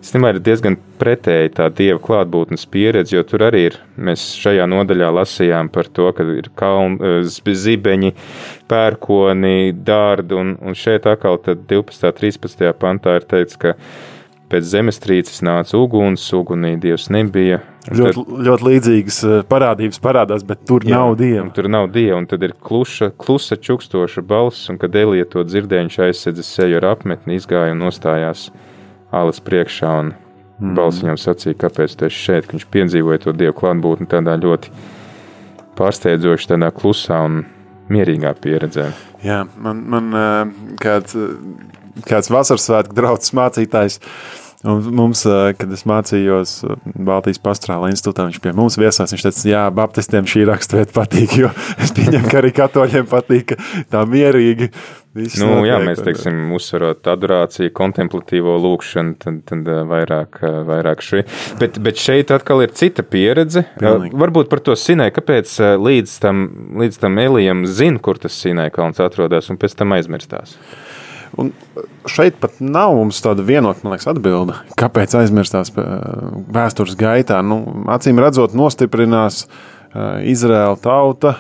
Īstenībā 0.03 0.33
ir 0.33 0.39
diezgan 0.43 0.75
pretēji 0.99 1.53
tā 1.55 1.69
dieva 1.71 2.01
klātbūtnes 2.03 2.65
pieredze, 2.75 3.15
jo 3.15 3.23
tur 3.23 3.45
arī 3.47 3.61
ir. 3.69 3.77
Mēs 3.95 4.25
šajā 4.35 4.65
nodaļā 4.67 5.13
lasījām 5.15 5.71
par 5.71 5.87
to, 5.95 6.09
ka 6.17 6.27
ir 6.27 6.49
kalni, 6.59 6.99
eh, 6.99 7.55
zibeņi, 7.63 8.11
pērkoni, 8.67 9.71
dārdi, 9.87 10.35
un, 10.35 10.57
un 10.59 10.75
šeit 10.75 11.07
atkal 11.07 11.39
12. 11.39 12.11
un 12.11 12.19
13. 12.19 12.73
pantā 12.75 13.15
ir 13.21 13.29
teikts, 13.31 13.55
ka 13.63 13.77
pēc 14.51 14.67
zemestrīces 14.75 15.39
nāca 15.47 15.79
uguns, 15.79 16.27
ugunī 16.35 16.75
dievs 16.83 17.07
nebija. 17.15 17.63
Ļoti, 17.91 18.15
tad, 18.15 18.43
ļoti 18.47 18.67
līdzīgas 18.69 19.17
eh, 19.27 19.39
parādības 19.51 19.99
parādās, 20.03 20.45
bet 20.47 20.61
tur 20.69 20.85
jā, 20.87 20.95
nav 20.95 21.17
dieva. 21.19 21.49
Tur 21.55 21.67
nav 21.73 21.89
dieva, 21.91 22.21
un 22.21 22.29
tad 22.31 22.45
ir 22.47 22.55
kluša, 22.55 23.09
klusa 23.19 23.59
čukstoša 23.59 24.23
balss, 24.23 24.69
un 24.71 24.79
kad 24.79 24.95
Elija 24.95 25.27
to 25.33 25.43
dzirdēja, 25.43 25.89
viņš 25.89 25.97
aizsedza 26.07 26.45
seju 26.47 26.79
ar 26.79 26.87
apmetni, 26.93 27.41
izgāja 27.41 27.75
un 27.75 27.83
nostājās 27.83 28.51
alas 29.11 29.43
priekšā, 29.43 29.95
un 30.05 30.13
mm. 30.13 30.77
balss 30.79 31.03
viņam 31.03 31.19
sacīja, 31.25 31.59
kāpēc 31.65 31.97
tu 31.99 32.07
esi 32.07 32.23
šeit, 32.29 32.47
ka 32.47 32.55
viņš 32.55 32.69
piedzīvoja 32.77 33.25
to 33.25 33.35
dievu 33.35 33.57
klātbūtni 33.65 34.07
tādā 34.15 34.37
ļoti 34.39 34.71
pārsteidzoši, 35.81 36.53
tādā 36.55 36.71
klusā 36.77 37.19
un 37.27 37.43
mierīgā 37.91 38.31
pieredzē. 38.39 38.93
Jā, 39.27 39.43
man, 39.59 39.83
man 39.91 40.15
eh, 40.15 40.55
kāds, 40.87 41.19
kāds 42.07 42.31
vasaras 42.31 42.71
svētku 42.71 42.95
draugs 42.95 43.35
mācītājs 43.35 43.99
Un 44.63 44.85
mums, 44.95 45.25
kad 45.59 45.73
es 45.75 45.83
mācījos 45.91 46.61
Baltijas 46.95 47.41
Pastrāla 47.43 47.91
institūtā, 47.91 48.29
viņš 48.29 48.41
pie 48.45 48.53
mums 48.55 48.79
viesās. 48.79 49.11
Viņš 49.11 49.25
teica, 49.27 49.47
jā, 49.51 49.63
baptistiem 49.75 50.29
šī 50.31 50.45
raksturvieta 50.47 50.95
patīk, 50.95 51.35
jo 51.41 51.51
es 51.83 51.91
pieņemu, 51.97 52.29
ka 52.31 52.39
arī 52.39 52.53
katoļiem 52.55 53.09
patīk 53.11 53.57
tā 53.91 54.05
mierīgi. 54.07 54.71
Nu, 55.13 55.49
notiek, 55.51 55.67
jā, 55.69 55.79
mēs 55.85 55.99
teiksim, 56.07 56.39
uzsverot 56.57 57.09
adorāciju, 57.13 57.73
kontemplatīvo 57.77 58.55
lūkšanu, 58.63 59.19
tad, 59.21 59.43
tad 59.51 59.67
vairāk, 59.91 60.39
vairāk 60.71 61.05
šī. 61.05 61.25
Bet, 61.61 61.77
bet 61.85 62.01
šeit 62.01 62.33
atkal 62.33 62.63
ir 62.65 62.73
cita 62.79 63.05
pieredze. 63.05 63.67
Pilnīgi. 63.83 64.17
Varbūt 64.23 64.49
par 64.49 64.63
to 64.65 64.79
sinē, 64.79 65.11
kāpēc 65.13 65.53
līdz 65.83 66.17
tam, 66.23 66.47
līdz 66.81 67.03
tam 67.03 67.21
Elijam 67.21 67.67
zina, 67.69 68.01
kur 68.01 68.23
tas 68.23 68.39
sinē 68.41 68.71
kalns 68.73 69.03
atrodas, 69.05 69.53
un 69.53 69.61
pēc 69.61 69.77
tam 69.83 69.93
aizmirstās. 69.99 70.57
Un 71.41 71.53
šeit 72.11 72.37
pat 72.43 72.59
nav 72.61 72.93
mums 72.99 73.23
tāda 73.25 73.45
vienota 73.47 73.89
liekas, 73.89 74.09
atbilde, 74.13 74.57
kāpēc 74.81 75.15
aizmirstās 75.23 75.73
vēstures 75.73 76.97
gaitā. 77.01 77.41
Nu, 77.47 77.63
acīm 77.93 78.21
redzot, 78.21 78.57
nostiprinās 78.59 79.47
Izraēla 80.29 80.77
tauta. 80.83 81.37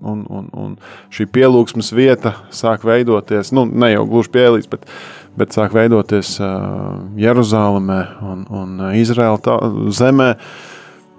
Un, 0.00 0.22
un, 0.32 0.46
un 0.56 0.76
šī 1.12 1.26
pielūgsmes 1.28 1.90
vieta 1.92 2.32
sāk 2.56 2.86
veidoties, 2.88 3.50
nu, 3.52 3.66
ne 3.68 3.90
jau 3.90 4.06
gluži 4.08 4.30
pielīdz, 4.32 4.68
bet, 4.72 4.86
bet 5.36 5.52
sāk 5.52 5.74
veidoties 5.76 6.38
Jeruzalemē 7.20 7.98
un, 8.24 8.46
un 8.48 8.78
Izraēla 8.96 9.58
zemē, 9.92 10.30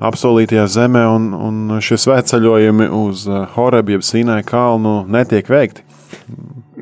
apsolītajā 0.02 0.66
zemē, 0.80 1.04
un, 1.14 1.30
un 1.38 1.78
šie 1.78 2.00
svētceļojumi 2.02 2.90
uz 3.04 3.28
Horebu, 3.54 4.00
jeb 4.00 4.08
Sinai 4.08 4.42
kalnu, 4.48 5.04
netiek 5.14 5.54
veikti. 5.54 5.86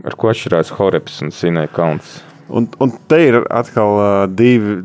Ar 0.08 0.16
ko 0.20 0.32
atšķirās 0.32 0.74
Horeps 0.78 1.20
un 1.26 1.34
Sinai 1.36 1.68
kalns? 1.72 2.20
Un, 2.50 2.66
un 2.82 2.92
te 3.10 3.20
ir 3.28 3.36
atkal 3.54 3.92
uh, 4.00 4.06
divi 4.26 4.80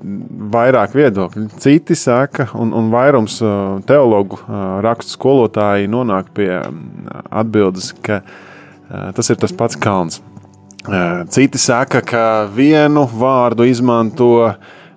vairāk 0.52 0.92
viedokļi. 0.96 1.46
Citi 1.62 1.96
saka, 1.96 2.50
un, 2.60 2.74
un 2.76 2.90
vairums 2.92 3.38
uh, 3.40 3.78
teologu 3.88 4.36
uh, 4.42 4.82
rakstu 4.84 5.16
skolotāji 5.16 5.88
nonāk 5.88 6.28
pie 6.36 6.50
atbildes, 7.30 7.94
ka 8.04 8.20
uh, 8.20 9.08
tas 9.16 9.32
ir 9.32 9.40
tas 9.40 9.56
pats 9.56 9.80
kalns. 9.80 10.20
Uh, 10.84 11.24
citi 11.32 11.60
saka, 11.60 12.04
ka 12.04 12.24
vienu 12.52 13.06
vārdu 13.08 13.64
izmanto 13.70 14.52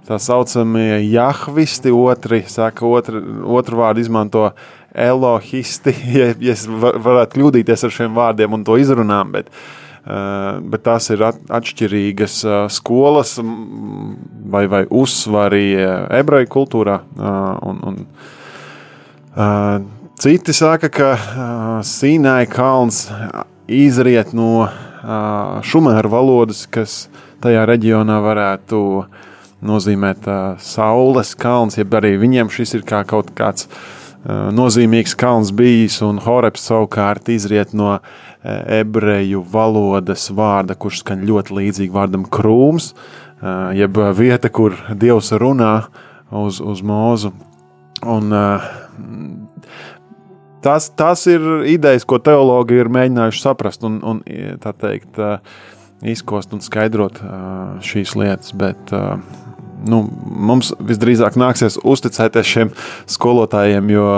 tā 0.07 0.19
saucamie 0.19 1.05
jahvisti, 1.07 1.91
otri 1.95 2.43
saka, 2.51 2.83
otru, 2.83 3.23
otru 3.47 3.79
vārdu 3.79 4.03
izmanto 4.03 4.49
elohisti. 4.91 5.95
Ja, 6.17 6.33
ja 6.35 6.51
es 6.57 6.67
varētu 6.67 7.37
kļūdīties 7.37 7.87
ar 7.87 7.99
šiem 8.01 8.15
vārdiem 8.17 8.59
un 8.59 8.67
to 8.67 8.75
izrunām, 8.81 9.31
bet 9.39 9.47
uh, 9.47 9.86
bet 10.07 10.85
tās 10.87 11.09
ir 11.11 11.23
atšķirīgas 11.27 12.39
eh, 12.47 12.57
skolas 12.71 13.35
vai, 13.41 14.63
vai 14.71 14.85
uzsvari 14.87 15.65
eh, 15.75 16.05
ebreju 16.21 16.47
kultūrā. 16.53 17.01
Un, 17.67 17.81
un, 17.83 17.99
citi 20.21 20.55
saka, 20.55 20.89
ka 20.89 21.09
Sīnai 21.85 22.47
kalns 22.49 23.05
izriet 23.67 24.31
no 24.37 24.69
šumēru 25.67 26.09
valodas, 26.11 26.63
kas 26.71 27.05
tajā 27.43 27.67
reģionā 27.69 28.17
varētu 28.23 28.79
nozīmēt 29.67 30.25
saules 30.63 31.35
kalns, 31.37 31.77
jeb 31.77 31.93
arī 31.99 32.15
viņiem 32.21 32.49
šis 32.53 32.77
ir 32.79 32.87
kā 32.87 33.03
kaut 33.07 33.29
kāds 33.37 33.67
nozīmīgs 34.27 35.13
kalns 35.19 35.53
bijis, 35.55 35.99
un 36.05 36.17
Horeps 36.23 36.65
savukārt 36.71 37.29
izriet 37.31 37.75
no 37.77 37.99
ebreju 38.47 39.43
valodas 39.51 40.29
vārda, 40.33 40.77
kurš 40.79 41.01
skan 41.03 41.25
ļoti 41.27 41.55
līdzīgi 41.57 41.93
vārdam 41.93 42.25
krūms, 42.31 42.93
jeb 43.77 43.99
vieta, 44.17 44.51
kur 44.53 44.77
Dievs 44.95 45.33
runā 45.35 45.73
uz, 46.31 46.61
uz 46.63 46.83
mūzu. 46.85 47.33
Un, 48.07 48.33
tas, 50.65 50.89
tas 50.89 51.25
ir 51.29 51.47
idejas, 51.69 52.05
ko 52.07 52.21
teologi 52.23 52.79
ir 52.79 52.91
mēģinājuši 52.93 53.43
saprast 53.43 53.85
un, 53.87 53.99
un 54.05 54.21
tā 54.63 54.73
teikt, 54.77 55.19
izkost 56.05 56.53
un 56.53 56.63
skaidrot 56.63 57.19
šīs 57.85 58.15
lietas. 58.17 58.53
Bet, 58.57 58.93
nu, 59.89 60.03
mums 60.49 60.73
visdrīzāk 60.79 61.37
nāksies 61.39 61.79
uzticēties 61.85 62.53
šiem 62.53 62.75
skolotājiem, 63.09 63.89
jo 63.93 64.11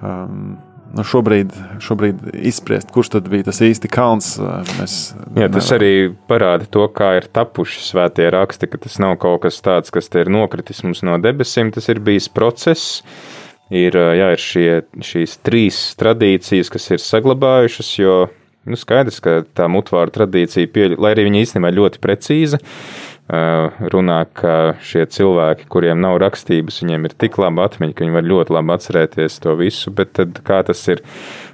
um, 0.00 0.56
nu, 0.96 1.04
šobrīd, 1.06 1.52
šobrīd 1.84 2.22
izspriest, 2.48 2.92
kurš 2.94 3.12
tad 3.16 3.28
bija 3.32 3.48
tas 3.48 3.60
īsti 3.64 3.90
kalns. 3.92 4.34
Mēs 4.78 4.96
Jā, 5.36 5.48
tas 5.52 5.68
nevar. 5.68 5.76
arī 5.76 5.92
parāda 6.30 6.68
to, 6.70 6.86
kā 6.94 7.14
ir 7.18 7.28
tapuši 7.32 7.82
svētie 7.84 8.28
raksti, 8.34 8.70
ka 8.70 8.80
tas 8.84 8.98
nav 9.02 9.18
kaut 9.22 9.42
kas 9.44 9.60
tāds, 9.64 9.92
kas 9.94 10.10
te 10.12 10.24
ir 10.24 10.32
nokritis 10.32 10.84
mums 10.86 11.04
no 11.06 11.18
debesīm, 11.22 11.72
tas 11.74 11.88
ir 11.92 12.02
bijis 12.04 12.30
process. 12.32 13.02
Ir, 13.68 13.92
jā, 13.92 14.30
ir 14.32 14.40
šie, 14.40 14.68
šīs 15.04 15.34
trīs 15.44 15.78
tradīcijas, 16.00 16.70
kas 16.72 16.88
ir 16.94 17.02
saglabājušas, 17.04 17.90
jo 18.00 18.14
nu, 18.68 18.78
skaidrs, 18.80 19.20
ka 19.24 19.42
tā 19.56 19.66
mutvāra 19.68 20.12
tradīcija, 20.14 20.70
pieļ, 20.72 20.96
lai 21.00 21.12
arī 21.12 21.26
viņa 21.28 21.42
īstenībā 21.44 21.72
ļoti 21.76 22.00
precīza, 22.00 22.60
runā, 23.28 24.22
ka 24.32 24.78
šie 24.80 25.04
cilvēki, 25.12 25.66
kuriem 25.68 26.00
nav 26.00 26.16
rakstības, 26.22 26.80
viņiem 26.80 27.04
ir 27.04 27.14
tik 27.20 27.36
laba 27.36 27.66
atmiņa, 27.68 27.92
ka 27.92 28.06
viņi 28.06 28.16
var 28.16 28.24
ļoti 28.24 28.54
labi 28.56 28.72
atcerēties 28.72 29.36
to 29.44 29.52
visu, 29.58 29.92
bet 29.92 30.14
tad, 30.16 30.40
kā 30.46 30.62
tas 30.64 30.80
ir 30.88 31.02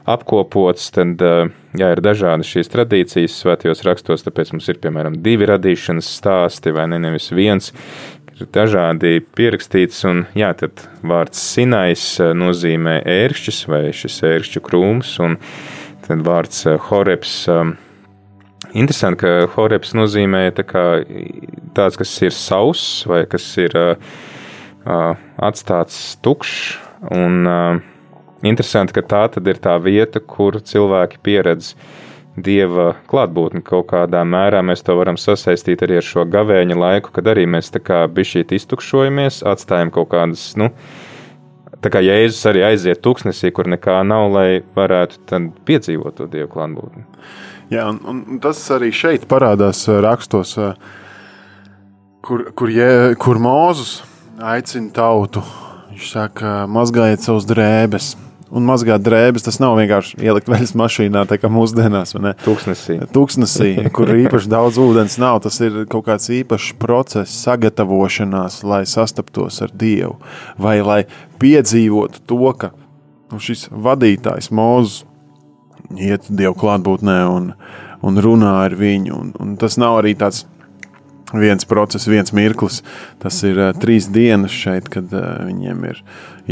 apkopots, 0.07 0.93
tad 0.95 1.19
jā, 1.19 1.89
ir 1.91 2.03
dažādas 2.05 2.47
šīs 2.47 2.71
tradīcijas 2.71 3.41
svētajos 3.43 3.83
rakstos, 3.89 4.23
tāpēc 4.23 4.55
mums 4.55 4.71
ir 4.71 4.79
piemēram 4.85 5.19
divi 5.25 5.51
radīšanas 5.51 6.13
stāsti, 6.21 6.75
vai 6.77 6.87
ne 6.93 7.01
nevis 7.03 7.33
viens, 7.35 7.73
ir 8.31 8.47
dažādi 8.55 9.19
pierakstīts, 9.35 10.05
un 10.07 10.27
jā, 10.39 10.53
tad 10.61 10.87
vārds 11.03 11.43
sinais 11.43 12.05
nozīmē 12.21 13.01
ērkšķis 13.03 13.65
vai 13.73 13.89
šis 13.91 14.21
ērkšķu 14.31 14.63
krūms, 14.63 15.17
un 15.27 15.41
tad 16.07 16.23
vārds 16.23 16.69
horeps 16.87 17.41
Interesanti, 18.75 19.23
ka 19.23 19.49
horeps 19.55 19.93
nozīmē 19.95 20.49
tā 20.57 20.65
kā, 20.67 20.85
tāds, 21.77 21.99
kas 22.01 22.15
ir 22.27 22.35
sauss 22.35 23.05
vai 23.07 23.23
kas 23.31 23.47
ir 23.63 23.77
uh, 23.79 25.13
atstāts 25.39 26.17
tukšs. 26.25 26.81
Un 27.15 27.47
uh, 27.47 27.79
interesanti, 28.43 28.97
ka 28.97 29.05
tā 29.07 29.23
tad 29.37 29.47
ir 29.47 29.61
tā 29.63 29.77
vieta, 29.83 30.19
kur 30.19 30.59
cilvēki 30.59 31.23
pieredz 31.23 31.75
dieva 32.35 32.97
klātbūtni 33.11 33.63
kaut 33.63 33.87
kādā 33.93 34.25
mērā. 34.27 34.65
Mēs 34.67 34.83
to 34.83 34.97
varam 34.99 35.19
sasaistīt 35.21 35.85
arī 35.87 36.01
ar 36.01 36.07
šo 36.07 36.27
gavēņa 36.27 36.79
laiku, 36.79 37.15
kad 37.15 37.31
arī 37.31 37.47
mēs 37.47 37.71
tā 37.75 37.83
kā 37.85 38.03
bišķīt 38.11 38.57
iztukšojamies, 38.59 39.45
atstājam 39.47 39.95
kaut 39.95 40.11
kādas, 40.17 40.49
nu, 40.59 40.73
tā 41.85 41.93
kā 41.93 42.01
Jēzus 42.05 42.43
arī 42.49 42.65
aiziet 42.65 43.03
tuksnesī, 43.05 43.53
kur 43.55 43.69
nekā 43.71 44.01
nav, 44.09 44.31
lai 44.33 44.49
varētu 44.77 45.41
piedzīvot 45.69 46.17
to 46.19 46.29
dievu 46.33 46.49
klātbūtni. 46.55 47.05
Jā, 47.73 47.87
un, 47.89 48.25
un 48.31 48.41
tas 48.45 48.61
arī 48.75 48.91
šeit 48.95 49.29
parādās 49.29 49.85
eh, 49.89 50.01
rakstos, 50.05 50.57
eh, 50.61 50.75
kur, 52.25 52.49
kur, 52.57 52.73
je, 52.73 53.15
kur 53.21 53.41
Mūzus 53.41 53.99
aicina 54.43 54.93
tautu. 54.95 55.45
Viņš 55.95 56.11
saka, 56.11 56.55
mazgājiet 56.71 57.23
savus 57.23 57.47
drēbes. 57.47 58.15
Un 58.55 58.67
mazgāt 58.69 59.03
drēbes 59.03 59.43
tas 59.43 59.59
nav 59.59 59.75
vienkārši 59.81 60.21
ielikt 60.23 60.51
veļas 60.51 60.75
mašīnā, 60.79 61.25
tā 61.27 61.41
kā 61.43 61.51
mūsdienās. 61.51 62.15
Tūkstnesī. 62.45 63.01
Tūkstnesī, 63.15 63.71
kur 63.95 64.13
īpaši 64.25 64.53
daudz 64.53 64.79
ūdens 64.83 65.19
nav. 65.23 65.41
Tas 65.47 65.59
ir 65.65 65.81
kaut 65.91 66.07
kāds 66.07 66.31
īpašs 66.31 66.77
process, 66.79 67.35
sagatavošanās, 67.47 68.61
lai 68.63 68.85
sastaptos 68.87 69.59
ar 69.65 69.75
Dievu. 69.75 70.21
Vai 70.61 70.79
lai 70.87 71.01
piedzīvotu 71.43 72.23
to, 72.31 72.47
ka 72.59 72.71
nu, 73.33 73.43
šis 73.43 73.67
vadītājs 73.75 74.53
Mūzes 74.55 75.03
iet 75.99 76.31
Dievu 76.31 76.55
klātbūtnē 76.63 77.19
un, 77.31 77.53
un 78.07 78.23
runā 78.23 78.55
ar 78.69 78.79
viņu. 78.79 79.19
Un, 79.19 79.33
un 79.41 79.57
tas 79.61 79.79
nav 79.81 79.99
arī 80.03 80.15
tāds 80.21 80.45
viens 81.35 81.67
process, 81.67 82.07
viens 82.11 82.33
mirklis. 82.37 82.83
Tas 83.23 83.41
ir 83.47 83.59
uh, 83.59 83.73
trīs 83.75 84.09
dienas 84.13 84.55
šeit, 84.55 84.89
kad 84.93 85.11
uh, 85.15 85.43
viņiem 85.49 85.85
ir 85.91 86.05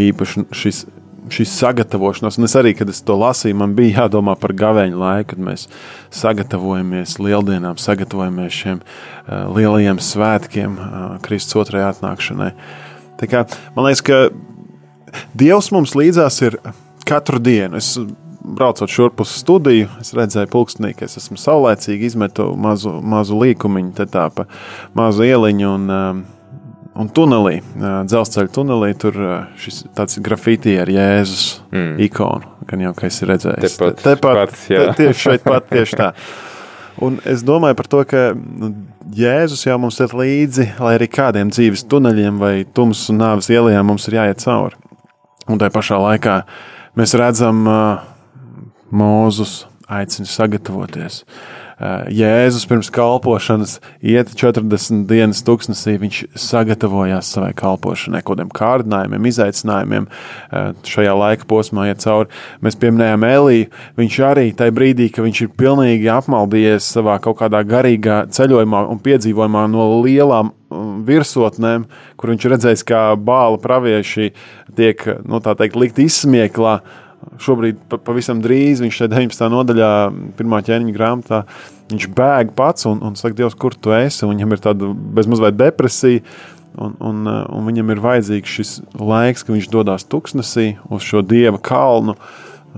īpaši 0.09 0.47
šis. 0.51 0.85
Šis 1.31 1.53
sagatavošanās, 1.55 2.35
un 2.41 2.49
es 2.49 2.57
arī, 2.59 2.73
kad 2.75 2.89
es 2.91 2.99
to 3.07 3.15
lasīju, 3.15 3.55
man 3.61 3.77
bija 3.79 4.01
jādomā 4.03 4.35
par 4.41 4.55
gaveņu 4.59 4.99
laiku, 4.99 5.29
kad 5.35 5.45
mēs 5.47 5.69
sagatavojamies 6.19 7.19
lieldienām, 7.23 7.79
sagatavojamies 7.79 8.57
šiem 8.57 8.81
uh, 8.83 9.45
lielajiem 9.55 10.01
svētkiem, 10.03 10.75
uh, 10.75 11.05
Kristus 11.23 11.61
otrajai 11.63 11.93
atnākšanai. 11.93 12.51
Tā 13.23 13.31
kā, 13.31 13.45
man 13.77 13.87
liekas, 13.87 14.03
ka 14.09 14.25
Dievs 15.37 15.71
mums 15.75 15.95
līdzās 15.97 16.41
ir 16.47 16.59
katru 17.09 17.41
dienu. 17.43 17.79
Es 17.81 17.95
braucot 18.43 18.91
šurp 18.91 19.23
uz 19.23 19.33
studiju, 19.39 19.89
es 20.03 20.13
redzēju, 20.17 20.51
pulkstenī, 20.51 20.93
ka 20.97 21.07
es 21.07 21.19
esmu 21.21 21.39
saulēcīgi 21.41 22.09
izmetu 22.11 22.49
mazu, 22.59 22.97
mazu 22.99 23.39
līkumiņu, 23.39 24.07
tā 24.11 24.27
pa 24.35 24.49
mazu 24.99 25.27
ieliņu 25.29 25.69
un, 25.71 25.91
um, 25.93 26.23
un 26.99 27.09
tunelī, 27.13 27.59
uh, 27.61 28.03
dzelzceļa 28.09 28.53
tunelī, 28.53 28.93
tur 29.01 29.19
uh, 29.19 29.35
šis 29.61 29.83
tāds 29.97 30.19
grafitī 30.25 30.77
ar 30.83 30.91
Jēzus 30.93 31.47
mm. 31.73 31.93
ikonu, 32.09 32.51
gan 32.69 32.85
jau, 32.85 32.95
ka 32.97 33.09
esi 33.09 33.29
redzējis. 33.29 33.77
Tepat, 33.79 34.03
tepat 34.05 34.57
te, 34.67 34.83
tieši 35.01 35.27
šeit 35.27 35.47
pat, 35.47 35.69
tieši 35.73 36.01
tā. 36.01 36.11
Un 37.03 37.17
es 37.29 37.41
domāju 37.47 37.79
par 37.79 37.89
to, 37.91 38.03
ka 38.09 38.25
nu, 38.37 38.75
Jēzus 39.17 39.65
jau 39.67 39.79
mums 39.81 39.99
ir 40.05 40.13
līdzi, 40.17 40.69
lai 40.83 40.95
arī 40.99 41.09
kādiem 41.11 41.51
dzīves 41.53 41.87
tuneļiem 41.91 42.39
vai 42.41 42.55
tumsas 42.77 43.11
un 43.13 43.21
nāves 43.25 43.49
ielām 43.53 43.89
mums 43.89 44.07
ir 44.09 44.21
jāiet 44.21 44.45
cauri. 44.45 44.79
Un 45.51 45.59
tajā 45.59 45.75
pašā 45.75 45.99
laikā 45.99 46.39
mēs 46.99 47.17
redzam 47.19 47.65
uh, 47.67 48.05
Mūzus 48.93 49.63
aicina 49.89 50.29
sagatavoties. 50.29 51.23
Jēzus 51.83 52.63
pirms 52.71 52.93
kalpošanas 52.95 53.79
iet 54.07 54.31
40 54.39 55.07
dienas 55.11 55.43
tuksnesī, 55.43 55.97
viņš 55.99 56.21
sagatavojās 56.39 57.33
savai 57.35 57.51
kalpošanai, 57.59 58.21
kādiem 58.27 58.53
kārdinājumiem, 58.55 59.27
izaicinājumiem 59.33 60.07
šajā 60.87 61.17
laika 61.19 61.49
posmā 61.51 61.89
iet 61.91 62.05
cauri. 62.05 62.31
Mēs 62.63 62.79
pieminējām 62.79 63.27
Eliju, 63.27 63.69
viņš 63.99 64.19
arī 64.29 64.47
tajā 64.59 64.77
brīdī, 64.79 65.11
kad 65.11 65.27
viņš 65.27 65.43
ir 65.43 65.53
pilnīgi 65.59 66.11
apmaldījies 66.15 66.93
savā 66.95 67.19
kaut 67.25 67.41
kādā 67.43 67.65
garīgā 67.67 68.23
ceļojumā 68.31 68.87
un 68.93 69.03
piedzīvojumā 69.03 69.67
no 69.73 69.89
lielām 70.07 70.55
virsotnēm, 71.07 71.87
kur 72.17 72.33
viņš 72.33 72.51
redzējis, 72.55 72.85
kā 72.89 73.03
bāla 73.19 73.59
pravieši 73.63 74.33
tiek, 74.77 75.03
nu, 75.27 75.43
tā 75.45 75.57
teikt, 75.59 75.77
likt 75.81 75.99
izsmieklā, 76.03 76.79
Šobrīd, 77.43 77.79
pavisam 78.05 78.41
drīz, 78.43 78.83
viņš 78.83 78.99
šeit 78.99 79.13
19. 79.13 79.47
nodaļā, 79.53 79.91
pirmā 80.39 80.59
ķēniņa 80.67 80.95
grāmatā, 80.95 81.43
viņš 81.93 82.09
bēg 82.17 82.53
pats 82.59 82.87
un, 82.91 83.01
un 83.07 83.17
saka, 83.19 83.37
Dievs, 83.39 83.57
kur 83.59 83.77
tu 83.79 83.95
esi? 83.95 84.25
Un 84.27 84.35
viņam 84.35 84.55
ir 84.55 84.63
tāda 84.63 84.91
bezmazliet 85.17 85.59
depresija, 85.59 86.23
un, 86.75 86.97
un, 86.99 87.27
un 87.29 87.69
viņam 87.69 87.93
ir 87.95 88.03
vajadzīgs 88.03 88.57
šis 88.59 88.73
laiks, 88.99 89.47
kad 89.47 89.57
viņš 89.57 89.69
dodas 89.73 90.07
tuksnesī 90.09 90.73
uz 90.91 91.07
šo 91.07 91.23
dieva 91.23 91.61
kalnu, 91.63 92.17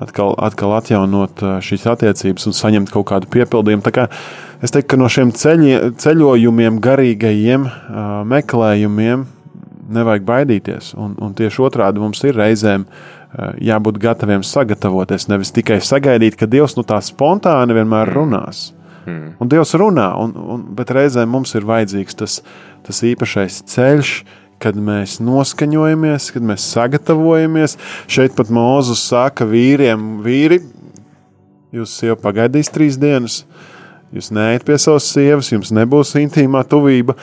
atkal, 0.00 0.35
atkal 0.44 0.76
atjaunot 0.76 1.44
šīs 1.64 1.88
attiecības 1.94 2.50
un 2.50 2.59
saņemt 2.59 2.92
kaut 2.92 3.09
kādu 3.11 3.30
piepildījumu. 3.33 3.85
Kā 3.94 4.09
es 4.61 4.74
teiktu, 4.74 4.92
ka 4.94 5.00
no 5.00 5.11
šiem 5.12 5.33
ceļi, 5.35 5.96
ceļojumiem, 6.04 6.83
garīgajiem 6.85 7.68
meklējumiem 8.30 9.28
nevajag 9.94 10.24
baidīties. 10.24 10.94
Un, 10.96 11.12
un 11.20 11.35
tieši 11.37 11.61
otrādi 11.66 12.00
mums 12.00 12.22
ir 12.24 12.37
reizēm 12.38 12.88
Eh, 12.88 13.23
jābūt 13.35 13.99
gataviem 14.03 14.44
sagatavoties. 14.47 15.29
Nevis 15.31 15.53
tikai 15.55 15.81
sagaidīt, 15.83 16.38
ka 16.38 16.49
Dievs 16.51 16.77
nu 16.79 16.85
tā 16.87 17.01
spontāni 17.03 17.77
vienmēr 17.77 18.11
mm. 18.11 18.14
runās. 18.14 18.64
Mm. 19.05 19.35
Un 19.42 19.51
Dievs 19.53 19.75
runā, 19.77 20.09
un, 20.20 20.33
un, 20.55 20.62
bet 20.77 20.92
reizēm 20.94 21.29
mums 21.35 21.53
ir 21.59 21.66
vajadzīgs 21.68 22.18
tas, 22.20 22.38
tas 22.87 23.03
īpašais 23.05 23.61
ceļš, 23.75 24.14
kad 24.62 24.79
mēs 24.81 25.18
noskaņojamies, 25.25 26.31
kad 26.33 26.47
mēs 26.47 26.64
sagatavojamies. 26.73 27.77
Šeit 28.09 28.37
pat 28.38 28.53
Mozus 28.55 29.03
saka 29.11 29.47
vīriem, 29.49 30.23
vīri, 30.25 30.62
jūs 31.75 31.99
jau 32.07 32.16
pagaidīs 32.20 32.73
trīs 32.73 32.99
dienas, 33.01 33.42
jūs 34.14 34.31
neiet 34.33 34.64
pie 34.64 34.79
savas 34.81 35.11
sievas, 35.11 35.51
jums 35.53 35.75
nebūs 35.75 36.14
intīmā 36.23 36.64
tuvība. 36.70 37.18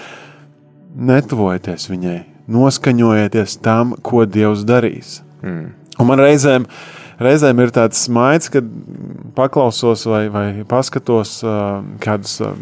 Netuvojieties 0.92 1.88
viņai, 1.88 2.18
noskaņojieties 2.52 3.62
tam, 3.64 3.96
ko 4.04 4.26
Dievs 4.28 4.68
darīs. 4.68 5.22
Mm. 5.42 5.72
Un 6.02 6.10
man 6.10 6.22
reizēm, 6.22 6.66
reizēm 7.22 7.62
ir 7.62 7.74
tāds 7.76 8.02
maigs, 8.14 8.50
kad 8.54 8.68
paklausos 9.38 10.08
vai, 10.10 10.26
vai 10.34 10.46
paskatos 10.68 11.38
uh, 11.46 11.84
kādus 12.02 12.40
uh, 12.42 12.56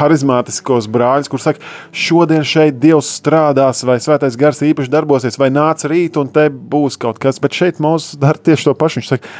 harizmātiskos 0.00 0.88
brāļus, 0.90 1.30
kuriem 1.30 1.44
saka, 1.44 1.72
šodien 1.92 2.46
šeit 2.46 2.80
Dievs 2.82 3.12
strādās, 3.20 3.84
vai 3.86 4.00
Svētais 4.02 4.38
Gars 4.40 4.62
īpaši 4.66 4.92
darbosies, 4.92 5.38
vai 5.40 5.50
nāca 5.52 5.90
rīt, 5.90 6.18
un 6.20 6.30
te 6.32 6.48
būs 6.50 6.98
kaut 7.00 7.20
kas. 7.22 7.42
Bet 7.42 7.56
šeit 7.56 7.82
Mozus 7.82 8.18
dara 8.20 8.40
tieši 8.40 8.70
to 8.70 8.76
pašu. 8.78 9.02
Viņš 9.02 9.14
saka, 9.14 9.34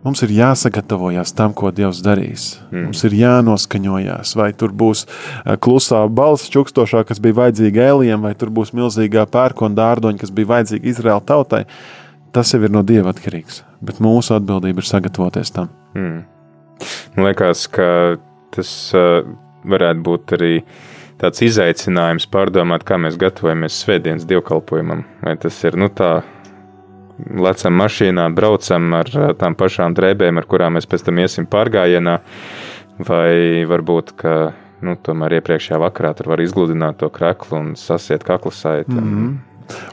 Mums 0.00 0.22
ir 0.24 0.30
jāsagatavojas 0.32 1.34
tam, 1.36 1.52
ko 1.52 1.68
Dievs 1.76 1.98
darīs. 2.00 2.54
Mm. 2.70 2.86
Mums 2.86 3.02
ir 3.04 3.16
jānoskaņojas, 3.18 4.32
vai 4.40 4.48
tur 4.56 4.72
būs 4.72 5.02
eh, 5.04 5.58
klusā 5.60 6.00
balss, 6.08 6.48
čukstošā, 6.52 7.02
kas 7.04 7.20
bija 7.20 7.36
vajadzīga 7.42 7.90
Ēlijam, 7.90 8.24
vai 8.24 8.32
tur 8.32 8.48
būs 8.56 8.72
milzīgā 8.76 9.26
pērkona 9.28 9.76
dārdoņa, 9.76 10.22
kas 10.22 10.32
bija 10.32 10.54
vajadzīga 10.54 10.88
Izraēla 10.94 11.26
tautai. 11.28 11.66
Tas 12.32 12.54
jau 12.54 12.60
ir 12.62 12.70
no 12.70 12.82
Dieva 12.86 13.10
atkarīgs, 13.10 13.64
bet 13.82 13.98
mūsu 14.02 14.36
atbildība 14.36 14.82
ir 14.82 14.86
sagatavoties 14.86 15.50
tam. 15.54 15.70
Mm. 15.98 16.20
Man 17.16 17.26
liekas, 17.26 17.66
ka 17.72 18.16
tas 18.54 18.70
uh, 18.96 19.26
varētu 19.66 20.04
būt 20.06 20.34
arī 20.38 20.52
tāds 21.20 21.42
izaicinājums 21.44 22.28
pārdomāt, 22.32 22.86
kā 22.88 22.96
mēs 23.02 23.18
gatavojamies 23.20 23.80
svētdienas 23.82 24.28
dievkalpojumam. 24.30 25.04
Vai 25.24 25.34
tas 25.42 25.58
ir 25.66 25.76
nu, 25.80 25.90
tā 25.92 26.20
lecam 27.18 27.76
mašīnā, 27.80 28.30
braucam 28.36 28.94
ar 28.96 29.10
tām 29.40 29.56
pašām 29.58 29.96
drēbēm, 29.98 30.40
ar 30.40 30.48
kurām 30.48 30.78
mēs 30.78 30.88
pēc 30.88 31.04
tam 31.08 31.20
iesim 31.20 31.48
pārgājienā, 31.50 32.16
vai 33.10 33.66
varbūt, 33.68 34.14
ka 34.22 34.34
nu, 34.86 34.96
tomēr 34.96 35.40
iepriekšējā 35.40 35.80
vakarā 35.82 36.14
tur 36.16 36.32
var 36.32 36.40
izgludināt 36.40 37.00
to 37.02 37.10
kreklu 37.12 37.58
un 37.58 37.72
sasiet 37.76 38.24
kaklu 38.24 38.52
saiti. 38.54 38.96
Mm 38.96 39.10
-hmm. 39.10 39.38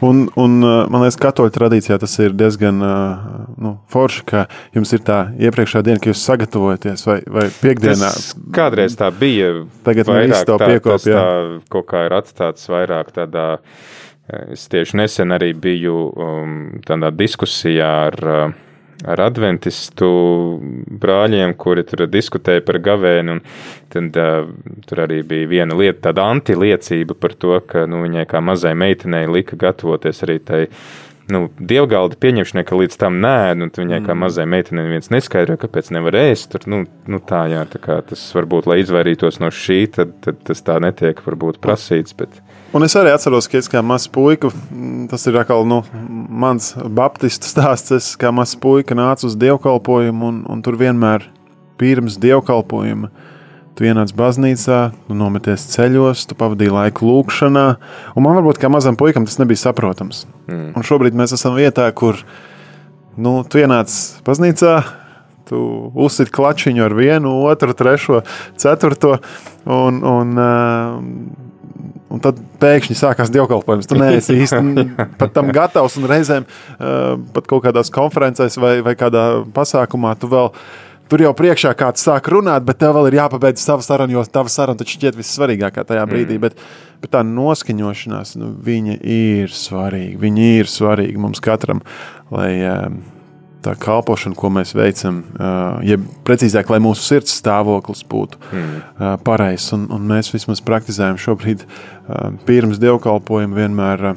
Un, 0.05 0.25
un 0.39 0.57
man 0.61 1.03
liekas, 1.03 1.19
katoļu 1.21 1.53
tradīcijā 1.55 1.97
tas 2.01 2.13
ir 2.23 2.35
diezgan 2.37 2.79
nu, 2.79 3.73
forši, 3.93 4.25
ka 4.27 4.45
jums 4.75 4.93
ir 4.95 5.03
tā 5.07 5.19
iepriekšējā 5.47 5.85
diena, 5.87 6.01
ka 6.03 6.11
jūs 6.11 6.25
sagatavojaties 6.29 7.07
vai, 7.07 7.19
vai 7.39 7.47
piekdienā. 7.61 8.11
Tas 8.13 8.33
kādreiz 8.55 8.97
tā 8.99 9.11
bija. 9.13 9.53
Tagad 9.87 10.11
mēs 10.13 10.43
to 10.47 10.59
piekopjam. 10.61 11.61
Kaut 11.71 11.89
kā 11.89 12.07
ir 12.07 12.17
atstāts 12.17 12.69
vairāk 12.71 13.13
tādā 13.15 13.47
Es 14.27 14.65
tieši 14.67 14.97
nesen 14.99 15.31
arī 15.31 15.53
biju 15.55 15.99
um, 16.11 16.55
tādā 16.83 17.13
diskusijā 17.15 17.91
ar, 18.09 18.17
uh, 18.27 18.55
ar 19.05 19.21
adventistu 19.27 20.07
brāļiem, 21.01 21.53
kuri 21.59 21.83
tur 21.87 22.05
diskutēja 22.09 22.63
par 22.65 22.79
gavēnu. 22.83 23.39
Tad 23.93 24.17
uh, 24.21 24.47
tur 24.89 25.03
arī 25.05 25.21
bija 25.27 25.49
viena 25.51 25.77
lieta, 25.77 26.09
tāda 26.09 26.27
antiliecība 26.31 27.17
par 27.17 27.35
to, 27.37 27.57
ka 27.67 27.85
nu, 27.89 28.01
viņai 28.05 28.25
kā 28.29 28.41
mazai 28.43 28.73
meitenei 28.77 29.27
lika 29.29 29.59
gatavoties 29.59 30.23
arī 30.25 30.39
tai 30.43 30.61
nu, 31.31 31.47
dievgalda 31.59 32.17
pieņemšanai, 32.19 32.63
ka 32.67 32.79
līdz 32.79 32.99
tam 32.99 33.19
nē, 33.23 33.55
nu, 33.59 33.69
viņai 33.73 34.01
kā 34.05 34.13
mm. 34.13 34.21
mazai 34.23 34.47
meitenei 34.49 34.87
viens 34.91 35.11
neskaidroja, 35.13 35.59
kāpēc 35.65 35.91
nevar 35.95 36.17
ēst. 36.19 36.49
Tur, 36.53 36.67
nu, 36.71 36.83
nu, 37.09 37.21
tā, 37.23 37.45
jā, 37.51 37.65
tā 37.69 37.81
kā 37.83 37.99
tas 38.07 38.23
varbūt, 38.35 38.69
lai 38.69 38.79
izvairītos 38.83 39.41
no 39.43 39.51
šī, 39.53 39.81
tad, 39.97 40.15
tad 40.23 40.39
tas 40.47 40.63
tā 40.65 40.79
netiek 40.83 41.21
varbūt 41.27 41.61
prasīts. 41.63 42.15
Bet... 42.17 42.41
Un 42.77 42.85
es 42.85 42.93
arī 42.93 43.09
atceros, 43.09 43.47
ka 43.49 43.57
es 43.57 43.69
kā 43.73 43.81
mazs 43.81 44.05
puika, 44.13 44.51
tas 45.09 45.23
ir 45.25 45.39
atkal 45.41 45.63
nu, 45.65 45.79
mans 46.29 46.75
baptistu 46.77 47.49
stāsts. 47.49 47.95
Es 47.95 48.09
kā 48.21 48.29
mazs 48.29 48.53
puika 48.61 48.93
nācu 48.93 49.25
uz 49.25 49.37
dievkalpojumu, 49.41 50.27
un, 50.29 50.43
un 50.45 50.61
tur 50.61 50.77
vienmēr 50.77 51.25
pirms 51.81 52.19
dievkalpojuma 52.21 53.09
tu 53.77 53.85
ienāc 53.85 54.11
baznīcā, 54.17 54.79
tu 55.07 55.15
nometies 55.17 55.67
ceļos, 55.73 56.25
tu 56.29 56.37
pavadīji 56.37 56.73
laiku 56.73 57.05
lūkšanā. 57.05 57.65
Un 58.17 58.25
man 58.25 58.37
varbūt 58.39 58.61
kā 58.61 58.69
mazam 58.73 58.97
puikam 58.97 59.25
tas 59.25 59.37
nebija 59.41 59.61
saprotams. 59.67 60.25
Mm. 60.49 60.71
Un 60.77 60.85
šobrīd 60.85 61.17
mēs 61.17 61.35
esam 61.37 61.57
vietā, 61.57 61.85
kur 61.97 62.21
nu, 63.17 63.39
tu 63.45 63.61
ienāc 63.61 63.93
baznīcā. 64.25 64.77
Tu 65.47 65.57
uzsiti 65.95 66.33
klačiņu 66.35 66.83
ar 66.83 66.93
vienu, 66.97 67.29
otru, 67.47 67.71
trešo, 67.77 68.19
ceturto. 68.59 69.13
Un, 69.63 70.01
un, 70.03 70.33
uh, 70.35 71.46
Un 72.07 72.21
tad 72.23 72.39
pēkšņi 72.61 72.95
sākās 72.95 73.31
dievkalpojums. 73.33 73.87
Tu 73.89 73.97
neesi 73.99 74.37
īsti 74.39 74.85
pat 75.19 75.33
tam 75.35 75.51
gatavs. 75.55 75.97
Un 75.99 76.07
reizēm 76.07 76.45
uh, 76.47 77.15
pat 77.35 77.49
kaut 77.51 77.65
kādās 77.65 77.91
konferencēs 77.93 78.55
vai, 78.63 78.77
vai 78.85 78.95
kādā 78.99 79.27
pasākumā 79.55 80.13
tu 80.19 80.31
vēl. 80.31 80.53
Tur 81.07 81.21
jau 81.23 81.31
priekšā 81.39 81.71
kāds 81.79 82.03
sāk 82.03 82.25
runāt, 82.31 82.65
bet 82.67 82.81
tev 82.81 82.97
vēl 82.97 83.05
ir 83.07 83.15
jāpabeidz 83.21 83.63
sava 83.63 83.83
saruna, 83.83 84.11
jo 84.11 84.25
tava 84.27 84.51
saruna 84.51 84.79
taču 84.79 84.97
šķiet 84.97 85.15
vissvarīgākā 85.15 85.85
tajā 85.87 86.03
brīdī. 86.07 86.35
Mm. 86.35 86.43
Bet, 86.43 86.57
bet 87.03 87.13
tā 87.15 87.21
noskaņošanās, 87.27 88.33
nu, 88.39 88.51
viņa 88.63 88.97
ir 89.15 89.53
svarīga. 89.55 90.19
Viņa 90.23 90.49
ir 90.61 90.71
svarīga 90.71 91.23
mums 91.23 91.43
katram, 91.43 91.79
lai 92.31 92.51
uh, 92.59 92.89
tā 93.67 93.75
kalpošana, 93.79 94.37
ko 94.37 94.51
mēs 94.55 94.73
veicam, 94.77 95.21
ja 95.85 95.99
precīzāk, 96.27 96.71
lai 96.71 96.79
mūsu 96.83 97.03
sirds 97.03 97.35
stāvoklis 97.41 98.03
būtu 98.07 98.39
mm. 98.47 99.21
pareizs. 99.27 99.73
Un, 99.75 99.87
un 99.93 100.07
mēs 100.09 100.31
vismaz 100.33 100.63
praktizējam 100.65 101.19
šobrīd 101.21 101.67
pirms 102.47 102.81
dievkalpojuma 102.83 103.61
vienmēr. 103.61 104.09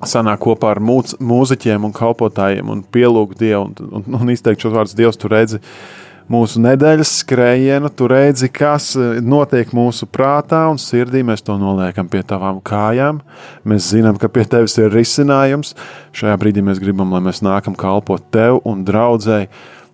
Sanāk 0.00 0.38
kopā 0.40 0.70
ar 0.72 0.78
mūziķiem 0.80 1.84
un 1.84 1.92
kalpotājiem 1.92 2.70
un 2.72 2.78
pielūgt 2.88 3.36
Dievu 3.42 3.66
un, 3.66 3.74
un, 3.98 4.14
un 4.16 4.30
izteikt 4.32 4.64
šos 4.64 4.72
vārdus. 4.72 4.96
Dievs, 4.96 5.18
tu 5.20 5.28
redzi, 5.28 5.60
uh, 5.60 6.00
mūsu 6.30 6.62
nedēļas 6.62 7.12
skrējienu, 7.22 7.90
tu 7.96 8.08
redzi, 8.10 8.50
kas 8.54 8.92
e, 8.98 9.08
notiek 9.24 9.72
mūsu 9.76 10.08
prātā 10.10 10.62
un 10.70 10.78
sirdī. 10.80 11.24
Mēs 11.26 11.44
to 11.46 11.56
noliekam 11.60 12.10
pie 12.10 12.22
tavām 12.26 12.62
kājām. 12.64 13.20
Mēs 13.68 13.90
zinām, 13.94 14.20
ka 14.20 14.30
pie 14.32 14.46
tevis 14.48 14.78
ir 14.80 14.92
risinājums. 14.94 15.74
Šajā 16.16 16.38
brīdī 16.40 16.64
mēs 16.66 16.82
gribam, 16.82 17.12
lai 17.14 17.22
mēs 17.26 17.42
nākam 17.46 17.76
kalpot 17.78 18.30
tev 18.34 18.62
un 18.68 18.84
draudzēji 18.88 19.50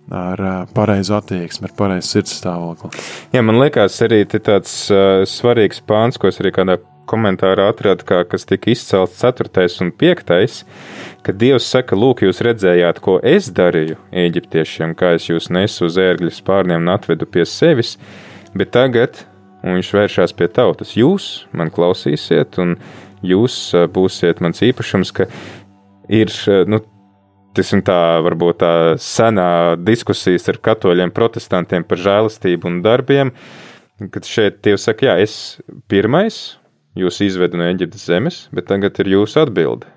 ar 0.07 0.39
uh, 0.39 0.59
pareizu 0.71 1.17
attieksmi, 1.17 1.67
ar 1.67 1.73
pareizu 1.75 2.13
sirds 2.13 2.37
stāvokli. 2.39 2.93
Jā, 3.35 3.41
man 3.43 3.59
liekas, 3.59 3.97
arī 4.05 4.21
tāds 4.31 4.85
uh, 4.93 5.25
svarīgs 5.27 5.81
pāns, 5.83 6.19
ko 6.21 6.31
es 6.31 6.39
arī 6.39 6.53
kādā 6.55 6.77
komentārā 7.07 7.69
atradu, 7.71 8.05
kā, 8.07 8.21
kas 8.29 8.45
tika 8.49 8.71
izcelts 8.73 9.21
4. 9.23 9.65
un 9.85 9.93
5. 10.03 10.59
kad 11.25 11.39
Dievs 11.39 11.69
saka, 11.71 11.97
lūk, 11.99 12.25
jūs 12.27 12.43
redzējāt, 12.45 12.99
ko 13.03 13.17
es 13.23 13.49
darīju 13.55 13.97
eģiptiešiem, 14.25 14.95
kā 14.97 15.15
es 15.17 15.29
jūs 15.29 15.49
nesu 15.53 15.87
uz 15.87 15.97
ērgļu 16.01 16.33
spārniem 16.35 16.83
un 16.83 16.93
atvedu 16.93 17.27
pie 17.29 17.45
sevis, 17.47 17.95
bet 18.57 18.73
tagad, 18.75 19.23
viņš 19.65 19.93
vēršās 19.97 20.35
pie 20.37 20.49
tautas, 20.51 20.93
jūs 20.99 21.47
man 21.57 21.71
klausīsiet, 21.73 22.59
un 22.63 22.77
jūs 23.25 23.57
būsiet 23.93 24.43
mans 24.43 24.61
īpašums, 24.67 25.15
ka 25.15 25.31
ir, 26.13 26.31
nu, 26.69 26.83
Tiksim 27.57 27.81
tā, 27.81 28.19
varbūt 28.21 28.59
tā 28.61 28.71
senā 29.01 29.73
diskusijas 29.81 30.43
ar 30.51 30.59
katoļiem, 30.61 31.09
protestantiem 31.09 31.81
par 31.89 31.97
žēlastību 32.03 32.69
un 32.69 32.75
darbiem, 32.85 33.31
kad 34.13 34.29
šeit 34.29 34.59
Dievs 34.61 34.85
saka, 34.85 35.07
jā, 35.07 35.15
es 35.25 35.57
pirmais, 35.89 36.59
jūs 36.97 37.21
izvedu 37.25 37.59
no 37.59 37.67
Eģiptes 37.69 38.07
zemes, 38.09 38.41
bet 38.55 38.67
tagad 38.71 38.97
ir 39.01 39.13
jūsu 39.15 39.43
atbilde. 39.43 39.89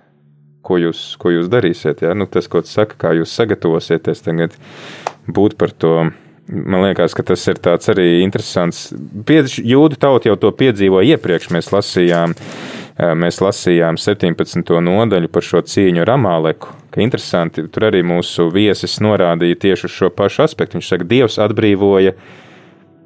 Ko 0.67 0.77
jūs, 0.77 1.15
ko 1.21 1.33
jūs 1.33 1.49
darīsiet? 1.51 2.03
Ja? 2.05 2.13
Nu, 2.15 2.27
tas, 2.29 2.49
ko 2.51 2.61
tas 2.61 2.75
saka, 2.77 2.99
kā 3.01 3.15
jūs 3.17 3.33
sagatavosieties 3.33 4.21
tagad 4.27 4.57
būt 5.31 5.57
par 5.61 5.73
to. 5.73 6.11
Man 6.51 6.83
liekas, 6.83 7.15
ka 7.15 7.23
tas 7.23 7.45
ir 7.49 7.61
tāds 7.63 7.87
arī 7.93 8.25
interesants. 8.25 8.89
Jūdu 8.91 9.99
tauta 10.03 10.29
jau 10.33 10.37
to 10.41 10.51
piedzīvoja 10.59 11.15
iepriekš. 11.15 11.49
Mēs 11.55 11.71
lasījām, 11.71 12.35
mēs 13.23 13.39
lasījām 13.41 13.99
17. 14.01 14.75
nodaļu 14.83 15.31
par 15.31 15.47
šo 15.47 15.63
cīņu 15.63 16.03
ar 16.03 16.15
Amāleku. 16.17 16.75
Ka 16.91 17.05
interesanti, 17.05 17.69
tur 17.71 17.87
arī 17.87 18.03
mūsu 18.03 18.49
viesis 18.51 18.99
norādīja 19.05 19.61
tieši 19.69 19.87
uz 19.87 19.95
šo 19.95 20.11
pašu 20.11 20.43
aspektu. 20.49 20.81
Viņš 20.81 20.91
saka, 20.91 21.07
Dievs 21.13 21.39
atbrīvoja 21.41 22.17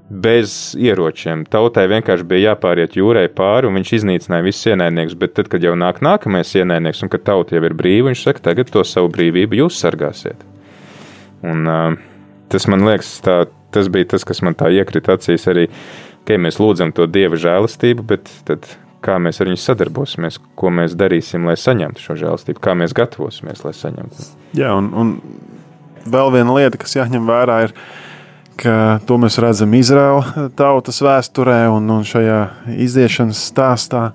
bez 0.08 0.74
ieročiem. 0.76 1.46
Tautai 1.48 1.86
vienkārši 1.88 2.26
bija 2.28 2.52
jāpāriet 2.52 2.96
jūrai 2.98 3.24
pāri, 3.32 3.68
un 3.68 3.78
viņš 3.78 3.92
iznīcināja 3.98 4.44
visus 4.44 4.68
ienaidniekus. 4.72 5.16
Bet 5.20 5.34
tad, 5.38 5.48
kad 5.52 5.64
jau 5.64 5.72
nāk 5.78 6.02
nākamais 6.04 6.52
ienaidnieks, 6.58 7.02
un 7.06 7.12
kad 7.12 7.24
tauta 7.24 7.56
jau 7.56 7.64
ir 7.64 7.76
brīva, 7.76 8.10
viņš 8.10 8.26
saka, 8.26 8.44
tagad 8.50 8.72
to 8.72 8.84
savu 8.88 9.10
brīvību 9.14 9.62
jūs 9.62 9.80
sargāsiet. 9.80 10.44
Un, 11.44 11.66
tas 12.52 12.68
man 12.70 12.84
liekas, 12.88 13.16
tā, 13.24 13.44
tas 13.74 13.90
bija 13.92 14.12
tas, 14.14 14.28
kas 14.28 14.44
man 14.44 14.56
tā 14.58 14.70
iekrita 14.76 15.16
acīs 15.16 15.48
arī, 15.50 15.66
ka 16.28 16.40
mēs 16.40 16.60
lūdzam 16.60 16.92
to 16.96 17.08
dieva 17.10 17.40
žēlastību, 17.40 18.06
bet 18.14 18.30
tad 18.48 18.68
kā 19.04 19.18
mēs 19.20 19.40
ar 19.40 19.50
viņu 19.50 19.60
sadarbosimies, 19.60 20.38
ko 20.56 20.70
mēs 20.72 20.96
darīsim, 20.96 21.44
lai 21.48 21.56
saņemtu 21.60 22.00
šo 22.00 22.16
žēlastību, 22.22 22.62
kā 22.64 22.76
mēs 22.78 22.96
gatavosimies, 22.96 23.60
lai 23.66 23.74
saņemtu. 23.76 24.28
Jā, 24.56 24.72
un, 24.78 24.88
un 24.96 25.12
vēl 26.08 26.32
viena 26.38 26.56
lieta, 26.56 26.80
kas 26.80 26.96
jāņem 26.96 27.28
vērā, 27.28 27.58
ir, 27.66 27.74
ka 27.76 28.03
ka 28.60 29.00
to 29.06 29.18
mēs 29.20 29.38
redzam 29.42 29.74
Izraēla 29.76 30.48
tautas 30.58 31.00
vēsturē 31.04 31.64
un, 31.72 31.88
un 31.90 32.06
šajā 32.06 32.40
iziešanas 32.86 33.42
stāstā. 33.50 34.08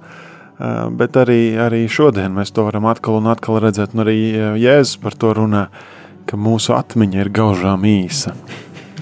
Bet 0.99 1.15
arī, 1.15 1.55
arī 1.55 1.85
šodien 1.87 2.33
mēs 2.35 2.51
to 2.51 2.65
varam 2.67 2.89
atkal 2.91 3.21
un 3.21 3.29
atkal 3.31 3.61
redzēt. 3.63 3.95
Un 3.95 4.03
arī 4.03 4.17
Jēzus 4.59 4.99
par 4.99 5.15
to 5.15 5.31
runā, 5.37 5.67
ka 6.27 6.39
mūsu 6.39 6.75
atmiņa 6.75 7.23
ir 7.23 7.31
gaužām 7.31 7.87
īsa. 7.87 8.35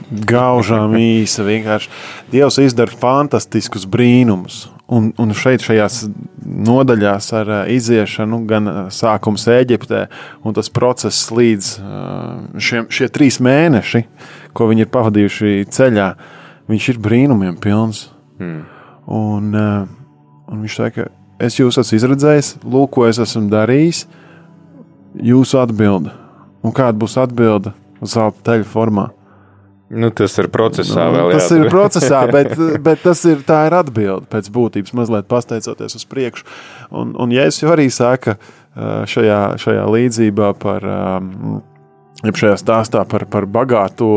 Gaužām 0.07 0.93
īsa. 1.01 1.47
Vienkārši 1.47 1.89
Dievs 2.31 2.61
izdara 2.61 2.93
fantastiskus 3.01 3.89
brīnumus. 3.89 4.67
Un, 4.87 5.09
un 5.19 5.33
šeit, 5.35 5.59
šajās 5.65 6.05
nodaļās 6.47 7.25
ar 7.35 7.49
iziešanu, 7.73 8.39
gan 8.47 8.69
sākums 8.95 9.43
Eģiptē, 9.51 10.05
un 10.47 10.55
tas 10.55 10.71
process 10.71 11.27
līdz 11.35 11.71
šiem, 12.63 12.87
šie 12.87 13.09
trīs 13.11 13.41
mēneši, 13.43 14.05
ko 14.55 14.69
viņi 14.69 14.85
ir 14.85 14.91
pavadījuši 14.93 15.65
ceļā, 15.75 16.05
viņš 16.71 16.87
ir 16.93 17.01
brīnumiem 17.03 17.57
pilns. 17.59 18.05
Mm. 18.39 18.61
Un, 19.17 19.49
un 19.57 20.63
viņš 20.63 20.77
saka, 20.79 21.09
es 21.43 21.59
jūs 21.59 21.81
esmu 21.83 21.99
izredzējis, 21.99 22.53
lūk, 22.63 22.93
ko 22.95 23.09
es 23.09 23.19
esmu 23.23 23.49
darījis, 23.51 24.05
jūsu 25.19 25.59
atbilde. 25.59 26.15
Un 26.63 26.71
kāda 26.75 26.95
būs 27.03 27.19
atbilde? 27.19 27.75
zelta 28.01 28.51
teļa 28.51 28.67
formā. 28.67 29.07
Nu, 29.87 30.09
tas 30.11 30.33
ir 30.41 30.49
procesā 30.51 31.05
Nu, 31.07 31.15
vēl. 31.15 31.29
tas 31.37 31.47
jā, 31.47 31.57
ir 31.61 31.69
procesā, 31.71 32.21
bet, 32.35 32.53
bet 32.83 33.03
tas 33.05 33.21
ir, 33.29 33.39
tā 33.47 33.61
ir 33.69 33.75
atbilde 33.77 34.27
pēc 34.31 34.49
būtības, 34.51 34.95
mazliet 34.97 35.29
pasteicoties 35.31 35.95
uz 35.95 36.03
priekšu. 36.09 36.47
Un, 36.91 37.13
un 37.15 37.31
Jēzus 37.31 37.63
jau 37.63 37.71
arī 37.75 37.87
saka 37.93 38.35
šajā, 39.07 39.39
šajā 39.63 39.85
līdzībā 39.93 40.51
par, 40.59 40.83
jeb 42.27 42.41
šajā 42.41 42.59
stāstā 42.59 43.05
par, 43.09 43.25
par 43.31 43.47
bagāto 43.47 44.11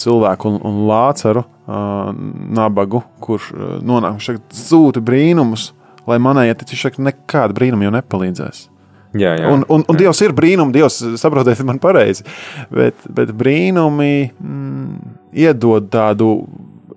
cilvēku 0.00 0.50
un, 0.50 0.58
un 0.66 0.82
lācaru 0.90 1.40
uh, 1.40 2.10
nabagu, 2.52 3.02
kurš 3.22 3.52
nonāk 3.86 4.18
šeit 4.20 4.42
sūta 4.52 5.00
brīnumus, 5.00 5.70
lai 6.08 6.18
manējiet, 6.22 6.66
viņš 6.68 6.84
saka, 6.88 7.04
nekāda 7.06 7.56
brīnuma 7.56 7.86
jau 7.86 7.94
nepalīdzēs. 7.94 8.66
Jā, 9.14 9.34
jā. 9.40 9.50
Un, 9.50 9.64
un, 9.68 9.84
un 9.88 9.98
Dievs 9.98 10.22
ir 10.24 10.34
brīnums, 10.36 10.74
Dievs, 10.74 11.00
saprotiet, 11.20 11.62
man 11.66 11.80
pareizi. 11.82 12.26
Bet, 12.70 13.06
bet 13.08 13.34
brīnumi 13.36 14.30
mm, 14.30 15.14
iedod 15.46 15.88
tādu 15.92 16.32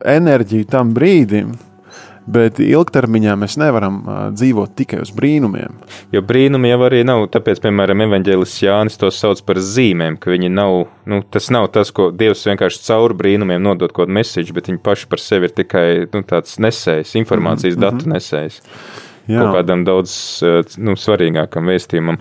enerģiju 0.04 0.68
tam 0.70 0.92
brīdim, 0.96 1.54
bet 2.30 2.60
ilgtermiņā 2.64 3.36
mēs 3.40 3.58
nevaram 3.60 3.98
uh, 4.04 4.20
dzīvot 4.36 4.74
tikai 4.80 5.02
uz 5.04 5.12
brīnumiem. 5.16 5.76
Jo 6.14 6.22
brīnumi 6.26 6.72
jau 6.72 6.80
arī 6.88 7.02
nav. 7.08 7.26
Tāpēc, 7.34 7.60
piemēram, 7.66 8.06
evanģēlis 8.06 8.56
Jānis 8.64 9.00
to 9.00 9.10
sauc 9.12 9.42
par 9.48 9.60
zīmēm, 9.60 10.18
ka 10.22 10.32
viņi 10.32 10.52
nav. 10.54 10.86
Nu, 11.10 11.20
tas 11.24 11.50
nav 11.54 11.70
tas, 11.76 11.92
ko 11.96 12.12
Dievs 12.16 12.46
vienkārši 12.48 12.84
caur 12.88 13.16
brīnumiem 13.20 13.64
nodod 13.64 13.92
kaut 13.92 14.08
kādu 14.08 14.20
mēsīju, 14.20 14.56
bet 14.56 14.72
viņi 14.72 14.84
paši 14.86 15.10
par 15.12 15.24
sevi 15.24 15.50
ir 15.50 15.58
tikai 15.58 15.88
nu, 16.14 16.24
tāds 16.28 16.60
nesējs, 16.64 17.18
informācijas 17.20 17.76
mm 17.76 17.84
-hmm. 17.84 18.00
datu 18.00 18.14
nesējs. 18.16 18.62
Jā. 19.28 19.40
Kaut 19.40 19.58
kādam 19.58 19.86
daudz 19.88 20.16
eh, 20.44 20.62
nu, 20.84 20.98
svarīgākam 21.00 21.70
vēstījumam. 21.72 22.20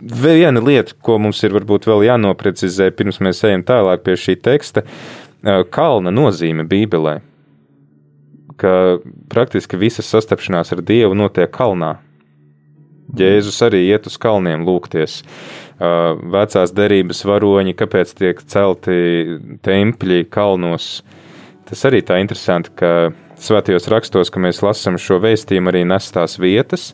Viena 0.00 0.62
lieta, 0.64 0.94
ko 1.04 1.18
mums 1.20 1.42
ir 1.44 1.52
varbūt 1.56 1.88
vēl 1.90 2.06
jānoprecizē, 2.06 2.88
pirms 2.96 3.20
mēs 3.20 3.42
ejam 3.48 3.64
tālāk 3.68 4.06
pie 4.06 4.14
šī 4.20 4.38
teksta, 4.40 4.84
eh, 4.84 5.64
kalna 5.74 6.12
nozīme 6.14 6.66
Bībelē. 6.70 7.18
Ka 8.60 8.72
praktiski 9.32 9.78
visas 9.80 10.08
sastapšanās 10.12 10.72
ar 10.76 10.84
Dievu 10.84 11.16
notiek 11.16 11.50
kalnā. 11.52 11.96
Jēzus 13.16 13.58
arī 13.66 13.86
iet 13.88 14.06
uz 14.06 14.14
kalniem 14.20 14.62
lūgties. 14.66 15.20
Uh, 15.80 16.18
Vecās 16.30 16.74
derības 16.76 17.24
varoņi, 17.26 17.74
kāpēc 17.78 18.12
tiek 18.18 18.42
celti 18.52 19.38
tempļi 19.64 20.26
kalnos. 20.30 21.00
Tas 21.68 21.84
arī 21.88 22.02
tā 22.06 22.20
interesanti, 22.20 22.72
ka 22.76 23.10
svētajos 23.40 23.88
rakstos, 23.92 24.30
ka 24.32 24.42
mēs 24.42 24.62
lasām 24.64 24.98
šo 25.00 25.20
vēstījumu, 25.22 25.72
arī 25.72 25.84
nes 25.88 26.10
tās 26.14 26.38
vietas. 26.40 26.90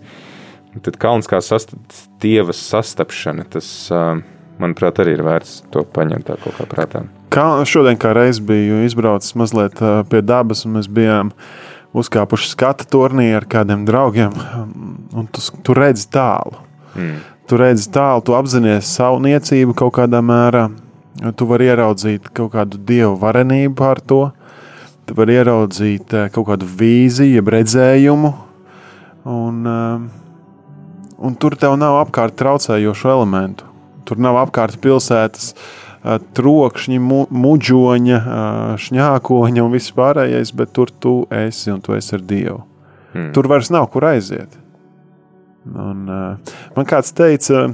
Tad 0.84 0.98
kalns 1.00 1.28
kā 1.30 1.40
sast 1.40 1.72
dieva 2.20 2.52
sastapšana, 2.52 3.46
tas, 3.52 3.68
uh, 3.94 4.18
manuprāt, 4.60 5.00
arī 5.02 5.16
ir 5.16 5.24
vērts 5.26 5.62
to 5.72 5.84
paņemt 5.96 6.28
tā 6.28 6.36
kaut 6.42 6.58
kā 6.58 6.66
prātā. 6.68 7.04
Kā 7.32 7.46
šodien, 7.68 7.98
kā 8.00 8.12
reiz 8.16 8.40
biju 8.44 8.82
izbraucis 8.86 9.36
mazliet 9.38 9.80
pie 10.10 10.22
dabas, 10.24 10.64
un 10.66 10.76
mēs 10.78 10.88
bijām 10.92 11.32
uzkāpuši 11.96 12.52
skatu 12.52 12.86
turnī 12.92 13.30
ar 13.36 13.46
kādiem 13.48 13.86
draugiem, 13.88 14.34
un 15.16 15.28
tu, 15.32 15.42
tu 15.64 15.76
redzi 15.76 16.06
tālu. 16.12 16.60
Mm. 16.96 17.20
Tu 17.46 17.58
redzi 17.60 17.90
tālu, 17.94 18.24
tu 18.26 18.34
apzinājies 18.36 18.88
savu 18.98 19.20
niecību 19.24 19.76
kaut 19.78 19.94
kādā 20.00 20.22
mērā. 20.24 20.66
Tu 21.36 21.46
vari 21.48 21.70
ieraudzīt 21.70 22.28
kaut 22.36 22.52
kādu 22.56 22.80
dievu 22.88 23.14
varenību 23.20 23.76
pār 23.78 24.02
to. 24.04 24.22
Tu 25.06 25.14
vari 25.14 25.36
ieraudzīt 25.38 26.14
eh, 26.18 26.28
kaut 26.34 26.48
kādu 26.48 26.66
vīziju, 26.66 27.44
redzējumu. 27.54 28.32
Un, 29.30 29.60
eh, 29.70 29.98
un 31.28 31.36
tur 31.38 31.54
tev 31.58 31.76
nav 31.78 32.00
apkārt 32.00 32.34
traucējošu 32.40 33.12
elementu. 33.14 33.68
Tur 34.06 34.18
nav 34.22 34.40
apkārt 34.42 34.80
pilsētas 34.82 35.52
eh, 35.54 36.18
trokšņi, 36.38 36.98
mu, 37.02 37.20
muģoņa, 37.30 38.18
šņākoņa 38.82 39.66
un 39.66 39.74
viss 39.74 39.94
pārējais, 39.94 40.54
bet 40.58 40.74
tur 40.74 40.90
tu 40.90 41.14
esi 41.30 41.70
un 41.74 41.82
tu 41.86 41.94
esi 41.94 42.14
ar 42.18 42.22
Dievu. 42.26 42.60
Mm. 43.14 43.30
Tur 43.36 43.44
vairs 43.50 43.70
nav 43.74 43.86
kur 43.94 44.02
aiziet. 44.10 44.58
Un, 45.66 46.06
man 46.76 46.86
kāds 46.86 47.10
teica, 47.16 47.64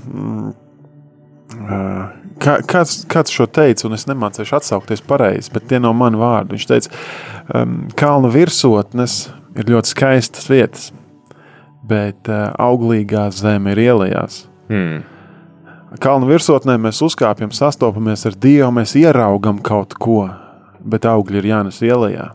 uh, 1.60 2.21
kā, 2.42 2.58
kāds, 2.68 3.02
kāds 3.10 3.34
šo 3.34 3.46
teica, 3.50 3.86
un 3.88 3.96
es 3.96 4.08
nemācīšu 4.10 4.58
atsaukties 4.58 5.04
pareizi, 5.06 5.52
bet 5.54 5.68
tie 5.70 5.80
nav 5.82 5.94
mani 5.98 6.20
vārdi. 6.20 6.56
Viņš 6.56 6.66
teica, 6.70 6.92
um, 7.54 7.78
kalna 7.98 8.32
virsotnes 8.32 9.24
ir 9.58 9.70
ļoti 9.72 9.94
skaistas 9.94 10.50
vietas, 10.50 10.90
bet 11.88 12.30
uh, 12.30 12.50
auglīgā 12.62 13.28
zeme 13.34 13.74
ir 13.74 13.82
ielējās. 13.86 14.44
Mm. 14.72 15.02
Kalnu 16.00 16.30
virsotnē 16.30 16.78
mēs 16.80 17.02
uzkāpjam, 17.04 17.50
sastopamies 17.52 18.24
ar 18.24 18.36
Dievu, 18.40 18.70
mēs 18.78 18.94
ieraugam 18.96 19.58
kaut 19.60 19.92
ko, 20.00 20.24
bet 20.80 21.04
augļi 21.04 21.42
ir 21.42 21.50
jānes 21.50 21.82
ielējā. 21.84 22.30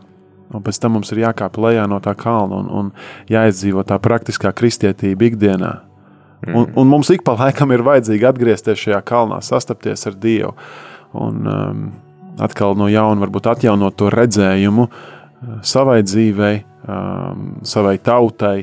Un 0.54 0.62
pēc 0.64 0.78
tam 0.80 0.94
mums 0.96 1.10
ir 1.12 1.24
jākāp 1.24 1.58
lejā 1.60 1.88
no 1.90 1.98
tā 2.00 2.14
kalna 2.16 2.62
un, 2.62 2.68
un 2.70 2.92
jāizdzīvo 3.28 3.82
tā 3.88 3.98
praktiskā 4.00 4.54
kristietība 4.56 5.26
ikdienā. 5.28 5.72
Un, 6.46 6.68
un 6.78 6.86
mums 6.86 7.10
ik 7.10 7.24
pa 7.26 7.34
laikam 7.38 7.72
ir 7.74 7.82
vajadzīgi 7.86 8.28
atgriezties 8.28 8.78
šajā 8.84 9.00
kalnā, 9.06 9.40
sastapties 9.42 10.06
ar 10.06 10.14
Dievu. 10.22 10.52
Un 11.18 11.48
um, 11.50 11.82
atkal 12.38 12.78
no 12.78 12.86
jauna 12.92 13.24
varbūt 13.24 13.50
atjaunot 13.50 13.96
to 13.98 14.12
redzējumu 14.14 14.86
uh, 14.86 15.58
savai 15.66 16.00
dzīvei, 16.06 16.54
um, 16.86 17.50
savai 17.66 17.96
tautai, 17.98 18.62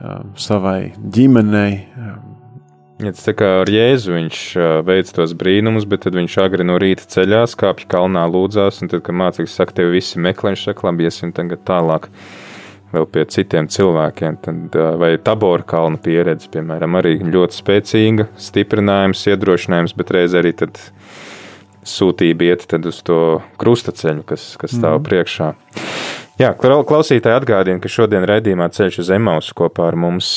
um, 0.00 0.34
savai 0.34 0.92
ģimenei. 0.98 1.72
Um, 1.96 2.28
Ja 3.02 3.10
tas 3.10 3.34
kā 3.34 3.48
ar 3.64 3.70
Jēzu 3.72 4.12
viņš 4.14 4.40
ā, 4.54 4.66
veic 4.86 5.08
tos 5.10 5.32
brīnumus, 5.34 5.88
bet 5.90 6.04
tad 6.04 6.14
viņš 6.14 6.36
agri 6.38 6.62
no 6.62 6.76
rīta 6.78 7.08
ceļās, 7.10 7.56
kāpj 7.58 7.88
kalnā, 7.90 8.22
lūdzās, 8.30 8.78
un 8.84 8.92
tad, 8.92 9.02
kad 9.02 9.16
mācīgs 9.18 9.56
saka, 9.58 9.74
tev 9.80 9.90
visi 9.90 10.22
meklē, 10.22 10.52
viņš 10.52 10.62
saka, 10.68 10.86
labi, 10.86 11.08
iesim 11.08 11.32
tagad 11.34 11.64
tālāk 11.66 12.06
vēl 12.92 13.08
pie 13.12 13.24
citiem 13.32 13.68
cilvēkiem. 13.72 14.38
Tad, 14.44 14.78
vai 15.00 15.14
tabora 15.24 15.64
kalna 15.66 16.00
pieredze, 16.02 16.50
piemēram, 16.52 16.98
arī 17.00 17.18
ļoti 17.24 17.58
spēcīga, 17.58 18.28
stiprinājums, 18.40 19.26
iedrošinājums, 19.32 19.96
bet 19.98 20.14
reiz 20.14 20.36
arī 20.38 20.54
tad 20.62 20.80
sūtība 21.88 22.52
iet 22.52 22.66
uz 22.86 23.02
to 23.02 23.40
krustaceļu, 23.58 24.26
kas, 24.26 24.52
kas 24.60 24.76
stāv 24.76 25.00
mm. 25.00 25.06
priekšā. 25.08 25.52
Jā, 26.40 26.54
klau- 26.58 26.82
klausītāji 26.88 27.36
atgādina, 27.36 27.78
ka 27.82 27.90
šodien 27.92 28.24
raidījumā 28.26 28.70
ceļš 28.72 29.02
uz 29.02 29.10
Emausu 29.14 29.54
kopā 29.58 29.90
ar 29.90 29.98
mums 30.00 30.30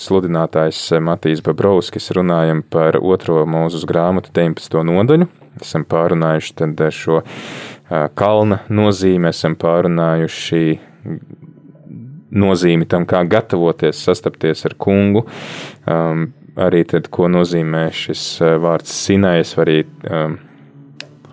sludinātājs 0.00 0.78
Matīs 1.04 1.42
Babrovskis 1.44 2.12
runājam 2.16 2.62
par 2.62 3.00
otro 3.00 3.42
mūzus 3.50 3.84
grāmatu 3.88 4.32
19. 4.36 4.78
nodaļu. 4.88 5.26
Esam 5.60 5.84
pārunājuši 5.90 6.70
šo 6.94 7.20
kalna 8.16 8.60
nozīmi, 8.70 9.32
esam 9.34 9.58
pārunājuši 9.58 10.62
nozīmi 12.30 12.86
tam, 12.90 13.06
kā 13.08 13.22
gatavoties 13.28 14.04
sastapties 14.06 14.64
ar 14.68 14.76
kungu. 14.78 15.24
Um, 15.86 16.30
arī 16.60 16.84
tad, 16.88 17.08
ko 17.12 17.28
nozīmē 17.30 17.88
šis 17.94 18.22
ā, 18.44 18.54
vārds 18.62 18.92
sinais, 19.06 19.54
arī 19.60 19.82
um, 20.10 20.38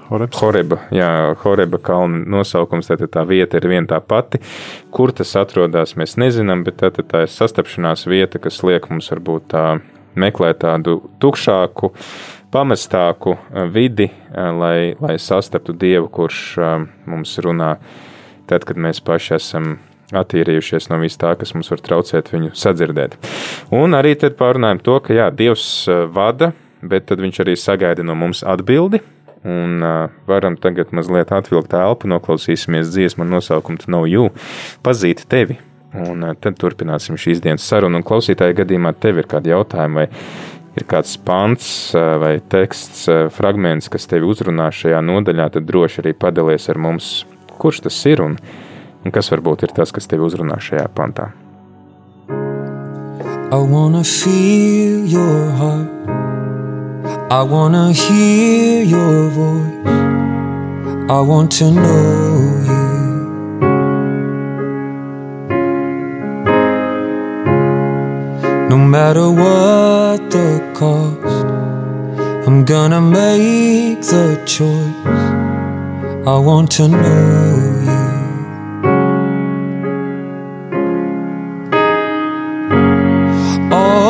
Horebs. 0.08 0.40
Horeba, 0.40 0.78
jā, 0.96 1.10
Horeba 1.42 1.82
kalna 1.84 2.22
nosaukums, 2.32 2.88
tātad 2.88 3.12
tā 3.12 3.26
vieta 3.28 3.60
ir 3.60 3.68
viena 3.68 3.90
tā 3.90 4.00
pati. 4.00 4.40
Kur 4.94 5.12
tas 5.12 5.34
atrodas, 5.36 5.98
mēs 6.00 6.16
nezinām, 6.22 6.64
bet 6.64 6.80
tā, 6.80 6.94
tā 6.96 7.26
ir 7.26 7.34
sastapšanās 7.34 8.06
vieta, 8.08 8.40
kas 8.40 8.62
liek 8.64 8.88
mums 8.88 9.12
varbūt 9.12 9.50
tā 9.52 9.66
meklēt 10.18 10.62
tādu 10.64 11.02
tukšāku, 11.20 11.92
pamestāku 12.56 13.36
eh, 13.36 13.68
vidi, 13.74 14.08
eh, 14.08 14.52
lai, 14.56 14.80
lai 15.04 15.18
sastaptu 15.20 15.76
Dievu, 15.76 16.08
kurš 16.08 16.40
mums 17.06 17.36
runā 17.44 17.76
tad, 18.48 18.64
kad 18.64 18.80
mēs 18.80 19.04
paši 19.04 19.36
esam 19.42 19.76
attīrījušies 20.16 20.90
no 20.92 21.02
vis 21.02 21.18
tā, 21.20 21.34
kas 21.40 21.54
mums 21.56 21.72
var 21.74 21.84
traucēt 21.84 22.32
viņu 22.32 22.54
sadzirdēt. 22.56 23.18
Un 23.76 23.98
arī 23.98 24.16
tad 24.20 24.38
pārunājam 24.40 24.82
to, 24.84 24.98
ka 25.04 25.18
jā, 25.18 25.28
Dievs 25.36 25.68
vada, 26.14 26.54
bet 26.82 27.10
tad 27.10 27.22
viņš 27.24 27.44
arī 27.44 27.58
sagaida 27.60 28.06
no 28.06 28.16
mums 28.16 28.44
atbildi. 28.48 29.02
Un 29.48 29.84
uh, 29.86 30.10
varam 30.28 30.58
tagad 30.60 30.92
mazliet 30.96 31.32
atvilkt 31.32 31.76
elpu, 31.78 32.10
noklausīsimies 32.10 32.90
dziesmu 32.92 33.28
nosaukumu 33.28 33.86
Know 33.86 34.08
You, 34.10 34.32
pazīt 34.84 35.24
tevi. 35.30 35.60
Un 35.96 36.26
uh, 36.26 36.34
tad 36.42 36.58
turpināsim 36.60 37.20
šīs 37.22 37.40
dienas 37.44 37.68
sarunu. 37.68 38.02
Un 38.02 38.08
klausītāja 38.08 38.58
gadījumā 38.58 38.96
tev 39.00 39.22
ir 39.22 39.30
kādi 39.30 39.54
jautājumi, 39.54 40.02
vai 40.02 40.08
ir 40.78 40.86
kāds 40.90 41.16
pants 41.26 41.70
vai 41.96 42.36
teksts, 42.52 43.08
fragments, 43.34 43.88
kas 43.90 44.06
tevi 44.10 44.28
uzrunā 44.30 44.68
šajā 44.74 45.00
nodaļā, 45.02 45.48
tad 45.56 45.66
droši 45.70 46.04
arī 46.04 46.14
padalies 46.14 46.68
ar 46.70 46.78
mums, 46.82 47.08
kurš 47.58 47.86
tas 47.88 47.98
ir 48.10 48.22
un, 48.22 48.36
un 49.08 49.14
kas 49.16 49.32
varbūt 49.32 49.64
ir 49.68 49.74
tas, 49.76 49.94
kas 49.96 50.10
tevi 50.12 50.26
uzrunā 50.28 50.60
šajā 50.60 50.88
pantā. 50.96 51.32
I 53.48 53.60
wanna 53.74 54.04
feel 54.04 55.06
your 55.08 55.52
heart. 55.60 55.94
I 57.32 57.42
wanna 57.44 57.94
hear 57.94 58.84
your 58.84 59.30
voice. 59.38 59.96
I 61.10 61.22
want 61.22 61.52
to 61.60 61.72
know 61.72 62.34
you. 62.68 62.84
No 68.70 68.78
matter 68.78 69.28
what 69.32 70.30
the 70.36 70.50
cost, 70.74 71.48
I'm 72.46 72.66
gonna 72.66 73.00
make 73.00 74.02
the 74.02 74.28
choice. 74.46 75.28
I 76.28 76.38
want 76.50 76.72
to 76.72 76.90
know 76.90 77.57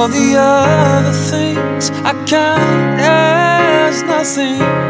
All 0.07 0.13
the 0.13 0.37
other 0.39 1.11
things. 1.11 1.91
I 2.05 2.13
count 2.25 3.01
as 3.01 4.03
nothing 4.03 4.87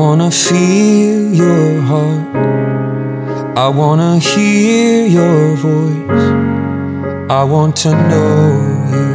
wanna 0.00 0.30
feel 0.30 1.34
your 1.44 1.82
heart. 1.90 2.26
I 3.64 3.68
wanna 3.68 4.18
hear 4.18 5.06
your 5.18 5.54
voice. 5.68 6.26
I 7.40 7.42
want 7.44 7.76
to 7.84 7.90
know 8.10 8.46
you. 8.94 9.10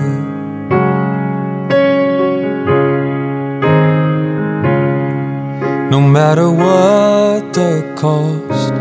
No 5.94 6.00
matter 6.18 6.50
what 6.64 7.42
the 7.60 7.72
cost, 8.02 8.74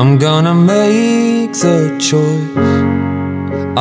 I'm 0.00 0.12
gonna 0.26 0.54
make 0.54 1.52
the 1.66 1.78
choice. 2.08 2.56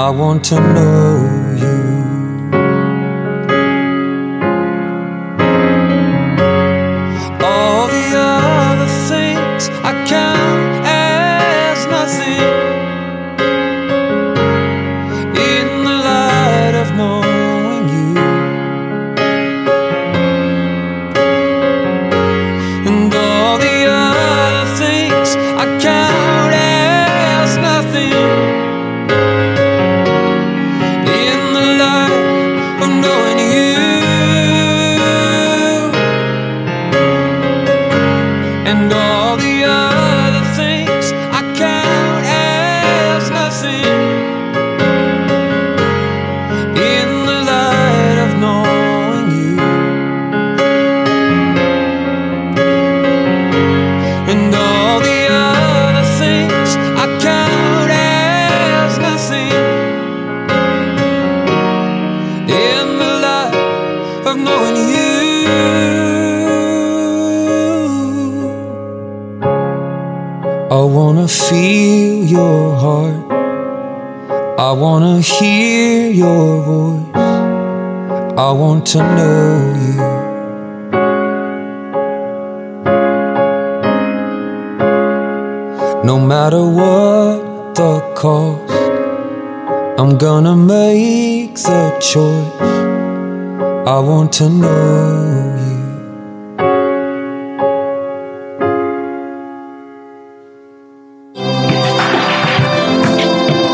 I 0.06 0.10
want 0.22 0.44
to 0.46 0.58
know 0.76 1.41
to 94.32 94.48
know 94.48 95.56
you. 95.60 95.82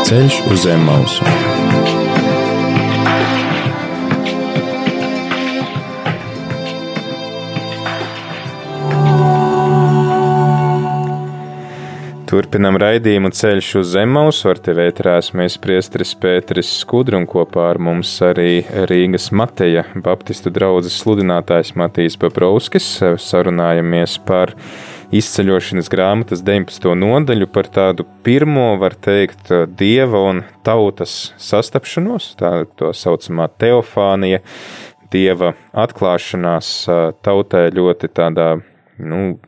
Ceļš 0.08 0.40
uz 0.48 0.64
zem 0.64 0.82
mausu. 0.88 1.47
Turpinam 12.28 12.76
raidījumu 12.76 13.30
ceļš 13.32 13.68
uz 13.80 13.92
Zemes, 13.94 14.42
ar 14.50 14.58
tevi 14.60 14.82
ētrās 14.90 15.30
mēs 15.38 15.54
priestris 15.64 16.10
Pēteris 16.20 16.74
Skudru 16.82 17.16
un 17.16 17.24
kopā 17.24 17.70
ar 17.70 17.78
mums 17.80 18.10
arī 18.20 18.66
Rīgas 18.90 19.30
Mateja 19.32 19.86
Baptistu 20.04 20.52
draudzes 20.52 20.98
sludinātājs 21.00 21.72
Matīs 21.80 22.18
Paprauskis. 22.20 22.90
Sarunājamies 23.24 24.18
par 24.28 24.52
izceļošanas 25.08 25.88
grāmatas 25.88 26.44
19. 26.44 26.92
nodaļu, 27.00 27.48
par 27.48 27.72
tādu 27.72 28.04
pirmo, 28.28 28.74
var 28.82 28.98
teikt, 29.08 29.48
dieva 29.80 30.20
un 30.28 30.44
tautas 30.68 31.30
sastapšanos, 31.40 32.34
tā 32.36 32.52
to 32.76 32.92
saucamā 32.92 33.48
teofānija, 33.56 34.44
dieva 35.08 35.54
atklāšanās 35.72 36.74
tautai 37.24 37.70
ļoti 37.72 38.12
tādā, 38.20 38.58
nu, 39.00 39.38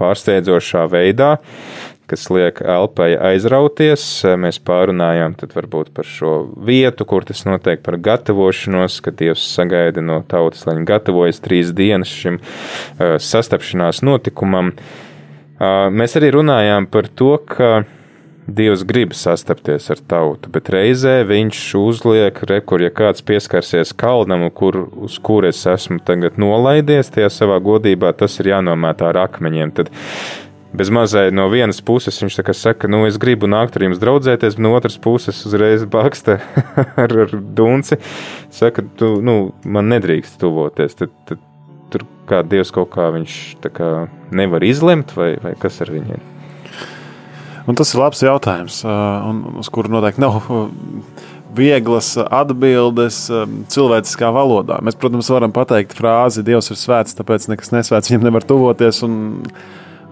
pārsteidzošā 0.00 0.84
veidā, 0.92 1.36
kas 2.10 2.26
liek 2.32 2.60
elpai 2.60 3.14
aizrauties. 3.30 4.04
Mēs 4.40 4.60
pārunājām 4.64 5.36
par 5.54 6.04
šo 6.08 6.34
vietu, 6.66 7.06
kur 7.08 7.24
tas 7.24 7.44
notiek 7.48 7.82
par 7.84 7.96
gatavošanos, 7.96 9.00
ka 9.00 9.14
Dievs 9.14 9.46
sagaida 9.54 10.04
no 10.04 10.20
tautas, 10.28 10.66
lai 10.66 10.76
viņi 10.76 10.90
gatavojas 10.90 11.40
trīs 11.44 11.72
dienas 11.72 12.12
šim 12.12 12.40
sastapšanās 13.00 14.02
notikumam. 14.04 14.74
Mēs 15.94 16.18
arī 16.18 16.34
runājām 16.34 16.90
par 16.90 17.08
to, 17.08 17.38
ka 17.38 17.84
Dievs 18.44 18.82
grib 18.84 19.14
sastapties 19.16 19.86
ar 19.88 20.00
tautu, 20.04 20.50
bet 20.52 20.68
reizē 20.68 21.22
viņš 21.24 21.60
uzliek, 21.80 22.40
re, 22.44 22.58
kur 22.60 22.82
ja 22.84 22.90
kāds 22.92 23.24
pieskarsies 23.24 23.94
kalnam, 23.96 24.44
kur, 24.52 24.82
uz 25.00 25.16
kur 25.16 25.46
es 25.48 25.62
esmu 25.64 26.02
tagad 26.04 26.36
nolaidies, 26.36 27.08
tajā 27.14 27.30
savā 27.32 27.56
godībā 27.64 28.12
tas 28.12 28.36
ir 28.42 28.50
jānomētā 28.52 29.08
ar 29.14 29.22
akmeņiem. 29.22 29.72
Tad 29.78 29.88
bez 30.76 30.92
mazai 30.92 31.30
no 31.32 31.46
vienas 31.48 31.80
puses 31.80 32.20
viņš 32.20 32.36
saka, 32.58 32.90
nu, 32.90 33.06
es 33.08 33.16
gribu 33.16 33.48
nākt 33.48 33.78
ar 33.78 33.86
jums 33.86 34.02
draudzēties, 34.02 34.58
bet 34.58 34.66
no 34.66 34.74
otras 34.76 35.00
puses 35.00 35.40
uzreiz 35.48 35.88
baksta 35.88 36.36
ar, 37.02 37.16
ar 37.24 37.32
dunci. 37.32 37.96
Saka, 38.52 38.84
tu, 39.00 39.14
nu, 39.24 39.54
man 39.64 39.88
nedrīkst 39.94 40.36
tuvoties. 40.42 41.00
Tad, 41.00 41.16
tad, 41.30 41.40
tur 41.94 42.04
kā 42.28 42.44
Dievs 42.44 42.74
kaut 42.76 42.92
kā 42.92 43.08
viņš 43.14 43.40
kā 43.72 43.90
nevar 44.36 44.68
izlemt, 44.68 45.16
vai, 45.16 45.32
vai 45.40 45.56
kas 45.56 45.80
ar 45.80 45.96
viņiem? 45.96 46.33
Un 47.64 47.78
tas 47.78 47.94
ir 47.94 48.00
labs 48.02 48.20
jautājums, 48.20 48.82
uz 49.60 49.70
kuru 49.72 49.92
noteikti 49.94 50.20
nav 50.20 50.50
vieglas 51.56 52.10
atbildes 52.18 53.22
cilvēciskā 53.72 54.28
valodā. 54.34 54.80
Mēs, 54.84 54.98
protams, 55.00 55.30
varam 55.32 55.54
pateikt 55.54 55.94
frāzi, 55.96 56.44
Dievs 56.44 56.68
ir 56.74 56.80
svēts, 56.80 57.16
tāpēc 57.16 57.48
nekas 57.48 57.72
nesvēts 57.72 58.10
viņam 58.10 58.26
nevar 58.26 58.44
tuvoties. 58.44 59.00
Un, 59.06 59.14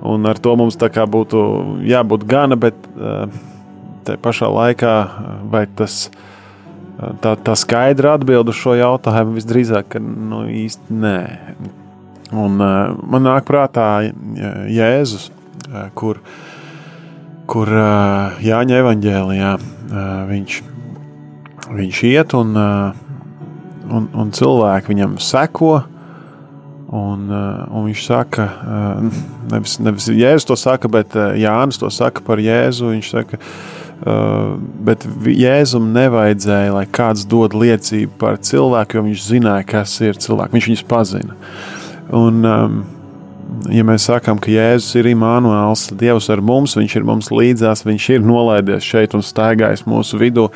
un 0.00 0.30
ar 0.30 0.40
to 0.40 0.54
mums 0.56 0.78
būtu 0.80 1.42
jābūt 1.88 2.24
gana, 2.30 2.56
bet 2.56 2.78
te 4.06 4.16
pašā 4.22 4.48
laikā 4.48 4.94
vai 5.52 5.66
tas 5.76 6.06
tā, 7.20 7.34
tā 7.36 7.58
skaidra 7.58 8.16
atbilde 8.16 8.54
uz 8.54 8.62
šo 8.62 8.78
jautājumu 8.78 9.36
visdrīzāk 9.36 9.98
nu, 10.00 10.46
īsti 10.48 11.02
nē. 11.04 11.18
Un, 12.32 12.56
man 12.56 13.28
nāk 13.28 13.44
prātā 13.44 14.06
Jēzus, 14.72 15.28
kur 15.98 16.22
viņš 16.22 16.51
kur 17.50 17.70
Jāņa 18.42 18.80
evanģēlijā 18.82 19.52
viņš, 20.28 20.58
viņš 21.78 22.02
iet 22.10 22.36
un, 22.38 22.54
un, 22.56 24.06
un 24.12 24.30
cilvēki 24.34 24.94
viņam 24.94 25.18
seko. 25.22 25.74
Un, 26.92 27.24
un 27.32 27.86
viņš 27.86 28.00
saka, 28.04 28.44
nevis, 29.48 29.78
nevis 29.80 30.10
Jēzus 30.12 30.44
to 30.50 30.56
saka, 30.60 30.90
bet 30.92 31.14
Jānis 31.40 31.80
to 31.80 31.88
saka 31.88 32.20
par 32.26 32.42
Jēzu. 32.42 32.90
Viņš 32.92 33.12
saka, 33.14 33.38
bet 34.84 35.06
Jēzum 35.24 35.88
nevajadzēja, 35.94 36.74
lai 36.76 36.84
kāds 36.92 37.24
dod 37.24 37.56
liecību 37.56 38.18
par 38.20 38.36
cilvēku, 38.44 38.98
jo 38.98 39.06
viņš 39.06 39.24
zināja, 39.24 39.68
kas 39.72 39.94
ir 40.04 40.20
cilvēks. 40.20 40.52
Viņš 40.58 40.68
viņus 40.68 40.84
pazina. 40.90 41.38
Un, 42.12 42.44
um, 42.44 42.82
ja 43.70 43.84
mēs 43.86 44.08
sakām, 44.08 44.40
ka 44.42 44.50
Jēzus 44.50 44.96
ir 44.98 45.10
tad 45.12 45.86
Dievs 45.98 46.30
ar 46.32 46.42
mums, 46.42 46.76
Viņš 46.78 46.96
ir 46.98 47.06
mums 47.06 47.30
līdzās, 47.34 47.84
Viņš 47.86 48.08
ir 48.16 48.26
nolaidies 48.26 48.86
šeit 48.86 49.14
un 49.18 49.22
staigājis 49.22 49.86
mūsu 49.86 50.18
vidū, 50.22 50.48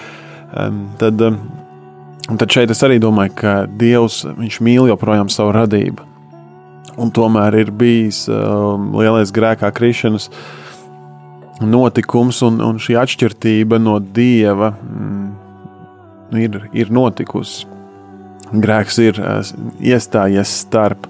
tad, 0.98 1.24
tad 2.26 2.50
šeit 2.50 2.74
es 2.74 2.82
arī 2.86 2.98
domāju, 3.02 3.36
ka 3.38 3.56
Dievs 3.70 4.24
mīl 4.64 4.90
joprojām 4.90 5.30
savu 5.32 5.54
radību 5.56 6.16
un 6.96 7.12
tomēr 7.12 7.60
ir 7.60 7.72
bijis 7.76 8.24
um, 8.32 8.90
lielais 8.96 9.32
grēkā 9.34 9.70
krišanas 9.76 10.30
notikums, 11.64 12.42
un, 12.44 12.60
un 12.64 12.80
šī 12.82 12.98
atšķirība 13.00 13.78
no 13.80 13.98
dieva 14.00 14.72
mm, 14.76 15.26
ir, 16.40 16.60
ir 16.76 16.92
notikusi. 16.92 17.68
Grēks 18.52 19.00
ir 19.02 19.20
uh, 19.20 19.40
iestājies 19.82 20.60
starp 20.64 21.08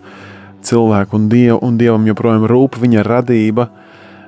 cilvēku 0.67 1.19
un 1.19 1.31
dievu, 1.33 1.59
un 1.64 1.81
dievam 1.81 2.07
joprojām 2.09 2.47
rūp 2.51 2.79
viņa 2.83 3.07
radība, 3.07 3.69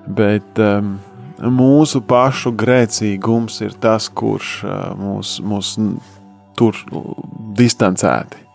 bet 0.07 0.62
um, 0.62 0.97
mūsu 1.43 2.03
pašu 2.07 2.55
grēcīgums 2.59 3.61
ir 3.66 3.78
tas, 3.82 4.09
kurš 4.09 4.59
uh, 4.64 4.76
mūs, 4.99 5.39
mūs 5.45 5.76
tur 6.59 6.78
distancēti 7.59 8.49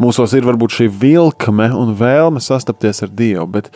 mūsos 0.00 0.34
ir 0.36 0.46
varbūt 0.48 0.78
šī 0.78 0.88
vilkme 1.00 1.70
un 1.76 1.94
vēlme 1.98 2.40
sastapties 2.42 3.04
ar 3.04 3.12
Dievu, 3.16 3.46
bet 3.58 3.70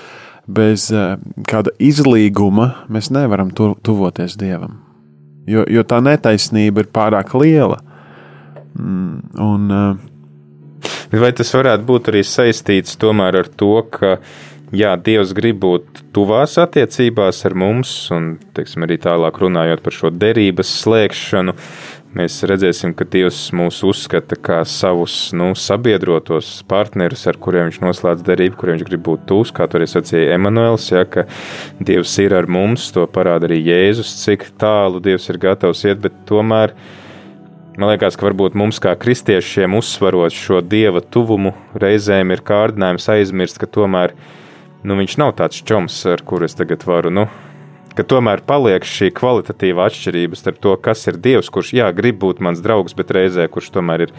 bez 0.47 0.89
eh, 0.93 1.17
kāda 1.49 1.75
izlīguma 1.83 2.71
mēs 2.93 3.11
nevaram 3.15 3.53
tu, 3.55 3.73
tuvoties 3.85 4.39
Dievam. 4.41 4.81
Jo, 5.49 5.67
jo 5.69 5.85
tā 5.85 6.01
netaisnība 6.01 6.85
ir 6.85 6.93
pārāk 6.93 7.35
liela. 7.37 7.81
Mm, 8.75 9.21
un, 9.45 9.71
eh, 9.71 10.11
Vai 11.15 11.31
tas 11.37 11.53
varētu 11.55 11.87
būt 11.87 12.11
arī 12.11 12.25
saistīts 12.27 12.99
tomēr 12.99 13.39
ar 13.45 13.49
to, 13.61 13.77
ka 13.93 14.17
jā, 14.75 14.95
Dievs 14.99 15.35
grib 15.37 15.61
būt 15.63 16.05
tuvās 16.17 16.57
attiecībās 16.59 17.45
ar 17.47 17.55
mums, 17.55 17.93
un 18.15 18.33
teiksim, 18.57 18.87
arī 18.87 18.99
tālāk 19.03 19.39
runājot 19.45 19.85
par 19.85 19.95
šo 19.95 20.11
derības 20.11 20.73
slēgšanu, 20.83 21.55
Mēs 22.15 22.37
redzēsim, 22.47 22.93
ka 22.95 23.03
Dievs 23.11 23.49
mūs 23.59 23.81
uzskata 23.83 24.37
kā 24.39 24.61
savus 24.71 25.33
nu, 25.35 25.49
sabiedrotos 25.59 26.61
partnerus, 26.71 27.25
ar 27.27 27.41
kuriem 27.43 27.67
viņš 27.67 27.81
noslēdz 27.83 28.23
derību, 28.29 28.59
kuriem 28.61 28.77
viņš 28.79 28.87
grib 28.87 29.03
būt 29.09 29.25
tūs, 29.27 29.51
kā 29.55 29.67
tur 29.71 29.83
sacīja 29.91 30.37
Emanuēls, 30.37 30.87
ja, 30.93 31.03
ka 31.11 31.25
Dievs 31.83 32.15
ir 32.23 32.37
ar 32.39 32.47
mums, 32.47 32.87
to 32.95 33.09
parāda 33.11 33.49
arī 33.51 33.59
Jēzus, 33.67 34.15
cik 34.21 34.47
tālu 34.63 35.03
Dievs 35.03 35.27
ir 35.33 35.41
gatavs 35.43 35.83
iet, 35.89 35.99
bet 36.07 36.23
tomēr 36.31 36.77
man 37.79 37.91
liekas, 37.93 38.19
ka 38.19 38.29
varbūt 38.29 38.57
mums 38.59 38.81
kā 38.83 38.95
kristiešiem 38.99 39.77
uzsvarot 39.79 40.35
šo 40.35 40.61
Dieva 40.63 41.03
tuvumu, 41.03 41.55
reizēm 41.79 42.35
ir 42.35 42.45
kārdinājums 42.47 43.09
aizmirst, 43.17 43.59
ka 43.61 43.71
tomēr 43.71 44.15
nu, 44.85 44.99
viņš 45.01 45.19
nav 45.21 45.35
tāds 45.39 45.63
čoms, 45.67 45.97
ar 46.11 46.23
kuru 46.27 46.49
es 46.49 46.57
tagad 46.59 46.85
varu. 46.87 47.13
Nu, 47.15 47.27
ka 47.97 48.07
tomēr 48.07 48.43
paliek 48.47 48.87
šī 48.87 49.11
kvalitatīva 49.17 49.89
atšķirība 49.89 50.39
starp 50.39 50.61
to, 50.63 50.75
kas 50.83 51.07
ir 51.11 51.19
Dievs, 51.23 51.51
kurš, 51.53 51.75
jā, 51.79 51.91
grib 51.97 52.21
būt 52.23 52.43
mans 52.45 52.63
draugs, 52.65 52.97
bet 52.97 53.13
reizē 53.15 53.49
kurš 53.51 53.73
tomēr 53.75 54.09
ir 54.09 54.17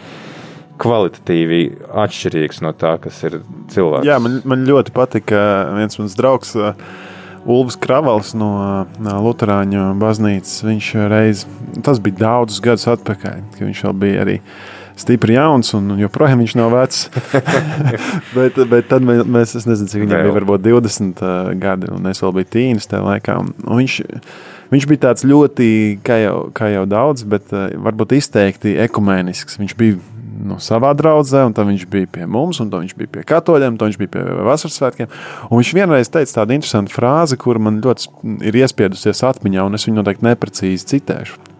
kvalitatīvi 0.80 1.60
atšķirīgs 2.04 2.60
no 2.64 2.72
tā, 2.76 2.96
kas 3.00 3.22
ir 3.24 3.40
cilvēks. 3.72 4.08
Jā, 4.08 4.18
man, 4.20 4.40
man 4.48 4.66
ļoti 4.68 4.92
patika 4.96 5.38
viens 5.76 5.96
mans 6.00 6.16
draugs. 6.18 6.52
Uh, 6.58 6.74
Ulfs 7.46 7.76
Kravals 7.78 8.32
no, 8.38 8.50
Lutāņu 8.98 9.92
baznīcas. 10.00 10.64
Viņš 10.66 10.88
reiz, 11.12 11.44
tas 11.86 12.00
bija 12.02 12.24
daudzus 12.24 12.62
gadus 12.64 12.88
atpakaļ, 12.90 13.44
kad 13.54 13.62
viņš 13.68 13.84
vēl 13.86 13.96
bija 14.02 14.24
arī 14.24 14.36
stipri 14.96 15.36
jauns, 15.36 15.70
un 15.76 15.94
joprojām 16.00 16.42
viņš 16.42 16.56
nav 16.58 16.74
vecs. 16.74 17.04
bet, 18.36 18.58
bet 18.70 18.90
tad 18.90 19.06
mēs, 19.06 19.54
es 19.58 19.68
nezinu, 19.68 19.90
cik 19.92 20.04
viņam 20.06 20.26
bija 20.26 20.36
varbūt 20.40 20.66
20 20.66 21.22
uh, 21.22 21.52
gadi, 21.60 21.90
un 21.92 22.10
es 22.10 22.22
vēl 22.24 22.34
biju 22.40 22.52
tīnis 22.56 22.90
tajā 22.90 23.04
laikā. 23.04 23.38
Un 23.44 23.82
viņš, 23.82 24.00
viņš 24.72 24.88
bija 24.90 25.04
tāds 25.08 25.26
ļoti, 25.26 25.68
kā 26.06 26.20
jau, 26.22 26.36
kā 26.56 26.70
jau 26.74 26.84
daudz, 26.90 27.24
bet 27.28 27.54
uh, 27.54 27.68
varbūt 27.88 28.16
izteikti 28.18 28.76
ekumēnisks. 28.86 29.58
Viņš 29.62 29.74
bija 29.78 29.98
no 30.46 30.58
savā 30.62 30.92
draudzē, 30.96 31.46
un 31.48 31.56
tad 31.56 31.68
viņš 31.70 31.86
bija 31.90 32.10
pie 32.12 32.28
mums, 32.28 32.60
un 32.62 32.70
viņš 32.72 32.94
bija 32.98 33.12
pie 33.16 33.24
katoļiem, 33.28 33.78
tad 33.78 33.90
viņš 33.90 34.00
bija 34.02 34.14
pie 34.16 34.24
vasaras 34.46 34.78
svētkiem. 34.80 35.10
Un 35.48 35.60
viņš 35.60 35.74
vienreiz 35.76 36.12
teica 36.12 36.42
tādu 36.42 36.56
interesantu 36.56 36.94
frāzi, 36.96 37.40
kur 37.40 37.60
man 37.62 37.80
ļoti 37.84 38.10
ir 38.46 38.62
iespiedusies 38.62 39.24
atmiņā, 39.26 39.66
un 39.66 39.78
es 39.78 39.88
viņu 39.88 40.00
noteikti 40.02 40.28
neprecīzi 40.28 40.90
citēšu. 40.94 41.55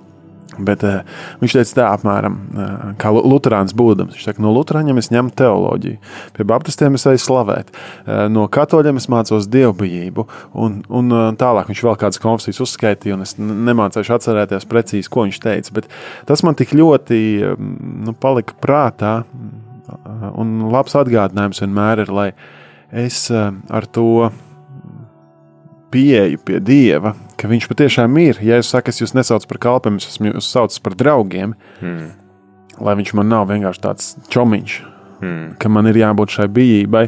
Bet 0.59 0.85
uh, 0.87 1.01
viņš 1.43 1.57
teica, 1.59 1.73
tā 1.77 1.89
apmēram 1.93 2.37
uh, 2.37 2.71
kā 3.01 3.13
Lutāns 3.13 3.75
būdams. 3.77 4.17
Viņš 4.17 4.29
teica, 4.29 4.45
no 4.45 4.53
Lutāņiem 4.57 5.01
es 5.01 5.11
ņemu 5.13 5.35
teoloģiju, 5.37 5.99
pie 6.37 6.47
Baptistiem 6.49 6.97
es 6.99 7.07
eju 7.11 7.23
slavēt, 7.23 7.73
uh, 7.73 8.27
no 8.33 8.47
katoļiem 8.53 9.01
es 9.01 9.09
mācos 9.13 9.49
dievbijību, 9.53 10.27
un, 10.63 10.81
un 10.89 11.13
uh, 11.13 11.27
tālāk 11.39 11.71
viņš 11.73 11.85
vēl 11.89 12.01
kādas 12.01 12.23
konfesijas 12.23 12.63
uzskaitīja, 12.67 13.19
un 13.19 13.27
es 13.27 13.37
nemācīšu 13.41 14.17
atcerēties 14.17 14.69
precīzi, 14.71 15.13
ko 15.13 15.27
viņš 15.27 15.43
teica. 15.45 15.77
Bet 15.77 15.91
tas 16.29 16.45
man 16.47 16.59
tik 16.59 16.75
ļoti 16.77 17.21
nu, 17.57 18.17
palika 18.21 18.57
prātā, 18.63 19.19
un 20.37 20.57
labs 20.73 20.97
atgādinājums 20.99 21.63
vienmēr 21.63 22.03
ir, 22.07 22.13
lai 22.13 22.29
es 22.91 23.27
ar 23.31 23.87
to 23.93 24.31
pieeju 25.95 26.41
pie 26.45 26.61
Dieva, 26.61 27.15
ka 27.41 27.51
Viņš 27.51 27.69
patiešām 27.71 28.21
ir. 28.23 28.41
Ja 28.45 28.61
es 28.61 28.71
saku, 28.73 28.93
es 28.93 29.01
jūs 29.03 29.15
nesaucu 29.17 29.49
par 29.51 29.61
kalpiem, 29.63 29.99
es 30.01 30.09
esmu 30.13 30.33
jūs 30.33 30.51
saucis 30.53 30.83
par 30.83 30.97
draugiem, 30.99 31.57
mm. 31.81 32.07
lai 32.85 32.95
Viņš 33.01 33.13
man 33.19 33.31
nav 33.33 33.51
vienkārši 33.51 33.85
tāds 33.85 34.15
čomiņš, 34.33 34.79
mm. 35.21 35.45
ka 35.63 35.73
man 35.73 35.91
ir 35.91 36.01
jābūt 36.03 36.39
šai 36.39 36.49
bijībai. 36.53 37.07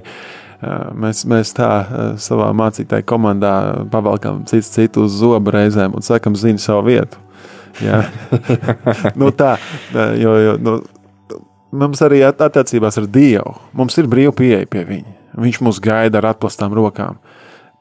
Mēs, 0.98 1.22
mēs 1.30 1.52
tā 1.54 1.70
savā 2.18 2.48
mācītāju 2.58 3.06
komandā 3.06 3.52
pavalkam 3.92 4.40
citu, 4.50 4.66
citu 4.66 5.04
uz 5.06 5.20
zobu 5.20 5.52
reizēm 5.54 5.94
un 5.94 6.02
sakam, 6.02 6.34
zini 6.34 6.58
savu 6.58 6.88
vietu. 6.88 7.20
nu, 9.20 9.30
tā, 9.38 9.52
jo, 10.18 10.34
jo, 10.42 10.56
nu, 10.58 10.74
mums 11.70 12.02
arī 12.02 12.24
attiecībās 12.26 12.98
ar 12.98 13.06
Dievu. 13.06 13.54
Mums 13.78 14.00
ir 14.02 14.10
brīva 14.10 14.34
pieeja 14.34 14.66
pie 14.66 14.82
Viņa. 14.88 15.14
Viņš 15.38 15.62
mūs 15.62 15.78
gaida 15.84 16.18
ar 16.18 16.32
atklātām 16.32 16.74
rokām. 16.74 17.22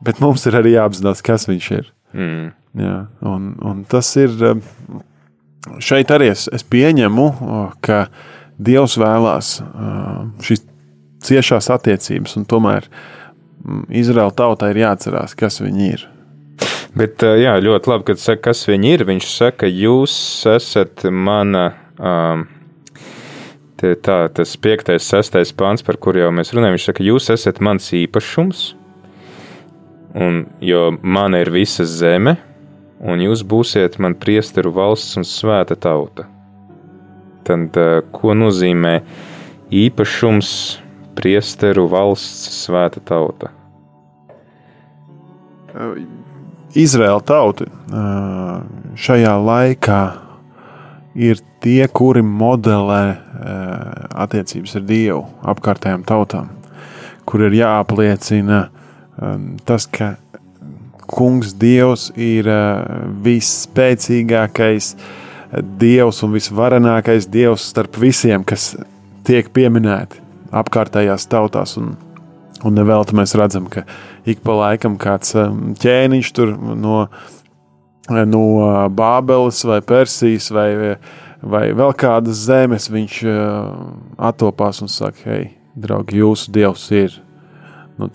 Bet 0.05 0.21
mums 0.21 0.45
ir 0.45 0.59
arī 0.59 0.75
jāapzinās, 0.75 1.23
kas 1.25 1.47
viņš 1.49 1.69
ir. 1.79 1.93
Mm. 2.17 2.47
Jā, 2.77 2.97
un, 3.25 3.53
un 3.65 3.85
tas 3.89 4.09
ir. 4.19 4.33
Um, 4.45 4.63
šeit 5.83 6.11
arī 6.13 6.31
es, 6.31 6.45
es 6.53 6.65
pieņemu, 6.67 7.27
ka 7.83 8.07
Dievs 8.57 8.97
vēlās 8.97 9.57
uh, 9.61 10.27
šīs 10.45 10.63
ciešās 11.27 11.69
attiecības, 11.73 12.37
un 12.39 12.45
tomēr 12.49 12.87
mm, 12.87 13.87
Izraēla 14.01 14.33
tautai 14.37 14.71
ir 14.73 14.83
jāatcerās, 14.85 15.35
kas 15.37 15.59
viņi 15.61 15.89
ir. 15.93 16.05
Bet 16.97 17.25
uh, 17.25 17.35
jā, 17.37 17.57
ļoti 17.61 17.91
labi, 17.91 18.07
kad 18.11 18.21
saka, 18.21 18.49
kas 18.49 18.63
viņi 18.69 18.93
ir. 18.95 19.05
Viņš 19.09 19.31
saka, 19.33 19.69
jūs 19.69 20.13
esat 20.49 21.05
mana. 21.13 21.71
Um, 21.97 22.47
tā, 23.77 24.17
tas 24.33 24.55
piektais, 24.57 25.05
sestais 25.05 25.53
pāns, 25.53 25.83
par 25.85 25.99
kuru 26.01 26.23
jau 26.23 26.31
mēs 26.33 26.53
runājam, 26.55 26.77
viņš 26.77 26.87
saka, 26.89 27.05
jūs 27.05 27.29
esat 27.33 27.61
mans 27.61 27.91
īpašums, 27.93 28.71
un, 30.17 30.45
jo 30.61 30.89
man 31.01 31.37
ir 31.37 31.51
visa 31.53 31.85
zeme, 31.85 32.37
un 32.97 33.21
jūs 33.21 33.43
būsiet 33.45 33.99
man 34.01 34.17
priesteru 34.17 34.73
valsts 34.73 35.19
un 35.19 35.27
svēta 35.27 35.77
tauta. 35.77 36.25
Tad, 37.47 37.77
ko 38.11 38.33
nozīmē 38.35 38.97
īpašums, 39.71 40.49
priesteru 41.17 41.87
valsts, 41.89 42.49
svēta 42.65 43.01
tauta? 43.05 43.53
Izraēla 46.77 47.21
tauta 47.25 47.67
šajā 48.97 49.33
laikā 49.45 50.01
ir 51.17 51.39
tie, 51.63 51.87
kuri 51.87 52.21
modelē 52.25 53.01
attiecības 54.25 54.77
ar 54.77 54.85
Dievu, 54.89 55.21
apkārtējām 55.53 56.05
tautām, 56.07 56.49
kur 57.29 57.45
ir 57.47 57.57
jāapliecina 57.61 58.67
tas, 59.65 59.87
ka 59.89 60.15
Kungs 61.07 61.53
Dievs 61.55 62.09
ir 62.19 62.49
uh, 62.51 62.83
visspēcīgākais 63.23 64.91
Dievs 65.79 66.19
un 66.25 66.33
visvarenākais 66.35 67.29
Dievs 67.31 67.69
starp 67.71 67.95
visiem, 68.01 68.43
kas 68.43 68.73
tiek 69.27 69.47
pieminēti 69.55 70.19
apkārtējās 70.51 71.27
tautās. 71.31 71.77
Un, 71.79 71.95
un 72.67 72.75
nevelti 72.75 73.15
mēs 73.15 73.35
redzam, 73.39 73.69
ka 73.71 73.85
ik 74.27 74.43
pa 74.43 74.57
laikam 74.59 74.97
kāds 74.99 75.31
um, 75.39 75.71
ķēniņš 75.79 76.33
tur 76.35 76.51
no, 76.57 77.05
no 78.27 78.43
Bābeles 78.91 79.63
vai 79.67 79.79
Persijas 79.87 80.51
vai, 80.51 80.97
vai 81.39 81.69
vēl 81.71 81.95
kādas 81.95 82.43
zemes 82.49 82.89
viņš 82.91 83.21
attopās 84.17 84.83
un 84.83 84.91
saka, 84.91 85.23
hei, 85.31 85.47
draugi, 85.79 86.19
jūsu 86.19 86.51
dievs 86.59 86.89
ir 86.91 87.21
nu, 87.97 88.09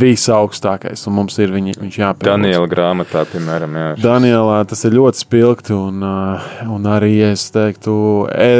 visaugstākais, 0.00 1.04
un 1.06 1.14
mums 1.20 1.36
ir 1.42 1.52
viņi, 1.54 1.76
viņš 1.78 1.98
jāpielūdz. 2.00 2.30
Daniela 2.30 2.70
grāmatā, 2.70 3.22
piemēram, 3.30 3.76
jā. 3.78 3.90
Danielā 4.02 4.58
tas 4.68 4.82
ir 4.88 4.96
ļoti 4.98 5.22
spilgti, 5.22 5.74
un, 5.76 6.02
uh, 6.02 6.48
un 6.74 6.88
arī, 6.90 7.12
es 7.28 7.46
teiktu, 7.54 7.94
e, 8.32 8.50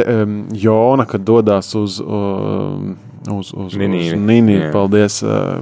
Jona, 0.62 1.08
kad 1.10 1.26
dodas 1.26 1.72
uz, 1.78 1.98
uz, 2.00 3.52
uz 3.52 3.76
Nīniju, 3.80 4.70
paldies, 4.74 5.18
uh, 5.26 5.58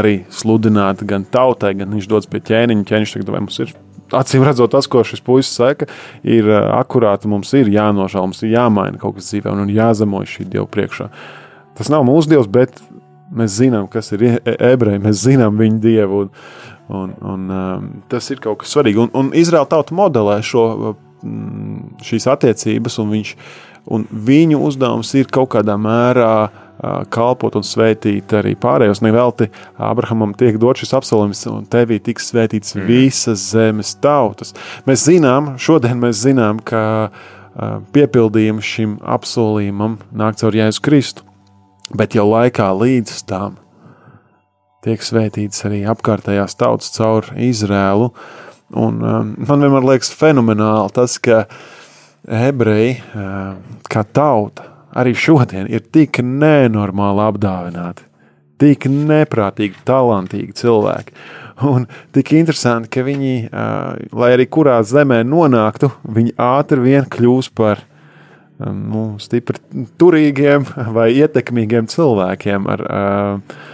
arī 0.00 0.18
sludināt 0.32 1.04
gan 1.08 1.24
tautai, 1.24 1.72
gan 1.80 1.96
viņš 1.96 2.10
dodas 2.10 2.30
pie 2.30 2.42
ķēniņa, 2.44 2.86
ķēniņš 2.90 3.16
tagad 3.16 3.34
vai 3.34 3.42
mums 3.46 3.60
ir. 3.64 3.74
Acīm 4.14 4.44
redzot, 4.46 4.70
tas, 4.70 4.86
ko 4.86 5.00
šis 5.02 5.24
puisis 5.24 5.56
saka, 5.58 5.88
ir 6.22 6.46
uh, 6.52 6.68
akurāti. 6.76 7.26
Mums 7.26 7.50
ir 7.58 7.72
jānožēlo, 7.72 8.28
mums 8.28 8.44
ir 8.46 8.52
jāmaina 8.52 9.00
kaut 9.02 9.16
kas 9.16 9.32
dzīvē 9.32 9.50
un 9.50 9.72
jāzemojas 9.74 10.36
šī 10.36 10.46
dieva 10.52 10.68
priekšā. 10.70 11.08
Tas 11.76 11.90
nav 11.92 12.06
mūsu 12.08 12.30
dievs, 12.30 12.46
bet 12.48 12.78
Mēs 13.34 13.56
zinām, 13.58 13.88
kas 13.90 14.12
ir 14.14 14.22
e- 14.28 14.56
ebreji, 14.70 15.02
mēs 15.02 15.24
zinām 15.24 15.58
viņu 15.58 15.80
dievu. 15.82 16.20
Un, 16.26 16.30
un, 16.88 17.14
un, 17.26 17.48
um, 17.50 17.88
tas 18.10 18.30
ir 18.30 18.38
kaut 18.42 18.60
kas 18.62 18.74
svarīgs. 18.74 19.00
Un, 19.02 19.10
un 19.18 19.32
Izraēla 19.34 19.66
tauta 19.70 19.96
modelē 19.96 20.38
šo, 20.46 20.94
mm, 21.22 21.96
šīs 22.06 22.28
attiecības, 22.30 23.00
un, 23.02 23.10
viņš, 23.16 23.32
un 23.96 24.06
viņu 24.28 24.62
uzdevums 24.68 25.10
ir 25.18 25.26
kaut 25.34 25.50
kādā 25.56 25.74
mērā 25.74 26.30
uh, 26.46 27.02
kalpot 27.10 27.58
un 27.58 27.66
svētīt 27.66 28.30
arī 28.38 28.54
pārējos. 28.62 29.02
Nevelti 29.02 29.50
Abrahamam 29.74 30.36
tiek 30.38 30.60
dots 30.62 30.84
šis 30.84 30.94
apsolījums, 31.00 31.42
un 31.50 31.66
tevī 31.72 31.98
tiks 31.98 32.30
svētīts 32.30 32.78
mm. 32.78 32.86
visas 32.86 33.50
zemes 33.50 33.96
tautas. 33.98 34.54
Mēs 34.86 35.08
zinām, 35.10 35.56
šodien 35.58 35.98
mēs 36.02 36.22
zinām, 36.22 36.62
ka 36.62 37.08
piepildījums 37.96 38.74
šim 38.76 38.98
apsolījumam 39.16 39.96
nāk 40.14 40.36
caur 40.38 40.58
Jēzu 40.58 40.82
Kristu 40.84 41.25
bet 41.94 42.16
jau 42.16 42.26
laikā 42.30 42.72
līdz 42.74 43.22
tam 43.30 43.60
tiek 44.86 45.02
svētīts 45.02 45.64
arī 45.66 45.82
apkārtējās 45.90 46.58
tautas 46.58 46.92
caur 46.94 47.26
Izrēlu. 47.34 48.12
Un, 48.76 48.98
um, 49.02 49.32
man 49.46 49.62
vienmēr 49.62 49.86
liekas 49.86 50.12
fenomenāli 50.14 50.94
tas, 50.94 51.16
ka 51.22 51.44
ebreji 52.26 52.96
uh, 52.98 53.56
kā 53.90 54.02
tauta 54.14 54.66
arī 54.96 55.14
šodien 55.18 55.68
ir 55.70 55.84
tik 55.94 56.18
nenormāli 56.22 57.22
apdāvināti, 57.26 58.06
tik 58.62 58.88
neprātīgi, 58.90 59.82
talantīgi 59.86 60.56
cilvēki. 60.62 61.18
Un 61.66 61.86
tik 62.14 62.34
interesanti, 62.38 62.90
ka 62.94 63.04
viņi, 63.06 63.34
uh, 63.48 63.98
lai 64.18 64.32
arī 64.36 64.48
kurā 64.50 64.80
zemē 64.86 65.22
nonāktu, 65.26 65.90
viņi 66.16 66.34
ātri 66.42 66.82
vien 66.88 67.06
kļūs 67.10 67.52
par 67.54 67.82
viņa 67.82 67.95
nu, 68.64 69.06
stipri 69.22 69.60
turīgiem 70.00 70.66
vai 70.96 71.10
ietekmīgiem 71.18 71.88
cilvēkiem. 71.92 72.68
Ar, 72.72 72.86
uh, 72.86 73.64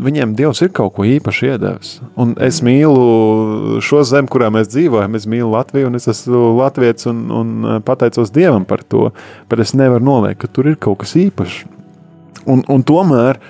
Viņiem 0.00 0.36
Dievs 0.38 0.60
ir 0.62 0.70
kaut 0.74 0.94
ko 0.94 1.04
īpaši 1.06 1.48
iedevis. 1.50 1.90
Un 2.20 2.36
es 2.42 2.60
mīlu 2.64 3.80
šo 3.82 4.04
zemi, 4.06 4.30
kurā 4.30 4.46
mēs 4.54 4.70
dzīvojam. 4.70 5.16
Es 5.18 5.26
mīlu 5.28 5.50
Latviju, 5.50 5.88
un 5.90 5.98
es 5.98 6.06
esmu 6.10 6.52
Latvijas 6.60 7.08
un, 7.10 7.24
un 7.34 7.80
pateicos 7.86 8.30
Dievam 8.34 8.64
par 8.68 8.84
to. 8.86 9.08
Bet 9.50 9.62
es 9.64 9.74
nevaru 9.74 10.06
noliekt, 10.06 10.40
ka 10.44 10.50
tur 10.54 10.70
ir 10.70 10.78
kaut 10.80 11.02
kas 11.02 11.16
īpašs. 11.18 11.64
Un, 12.46 12.62
un 12.70 12.86
tomēr, 12.86 13.40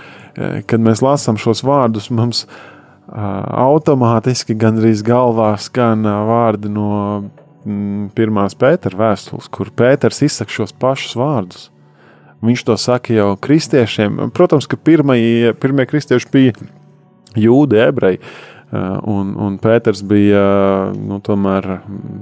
kad 0.66 0.82
mēs 0.82 1.04
lasām 1.04 1.38
šos 1.40 1.60
vārdus, 1.66 2.08
mums 2.10 2.46
uh, 2.46 3.20
automātiski 3.68 4.56
gandrīz 4.58 5.04
galvā 5.06 5.52
skan 5.60 6.08
uh, 6.08 6.24
vārdi 6.30 6.72
no 6.72 6.90
pirmās 8.16 8.56
Pētera 8.58 8.98
vēstules, 9.00 9.50
kur 9.52 9.72
Pēters 9.76 10.22
izsaka 10.26 10.54
šos 10.54 10.72
pašus 10.80 11.16
vārdus. 11.18 11.68
Viņš 12.40 12.62
to 12.64 12.76
saka 12.80 13.12
jau 13.12 13.34
kristiešiem. 13.36 14.30
Protams, 14.32 14.68
ka 14.70 14.78
pirmie, 14.80 15.52
pirmie 15.60 15.84
kristieši 15.88 16.30
bija 16.32 16.54
jūdi, 17.36 17.82
ebreji. 17.84 18.22
Uh, 18.70 19.00
un, 19.10 19.32
un 19.34 19.56
Pēters 19.58 19.98
bija 20.06 20.40
nu, 20.94 21.16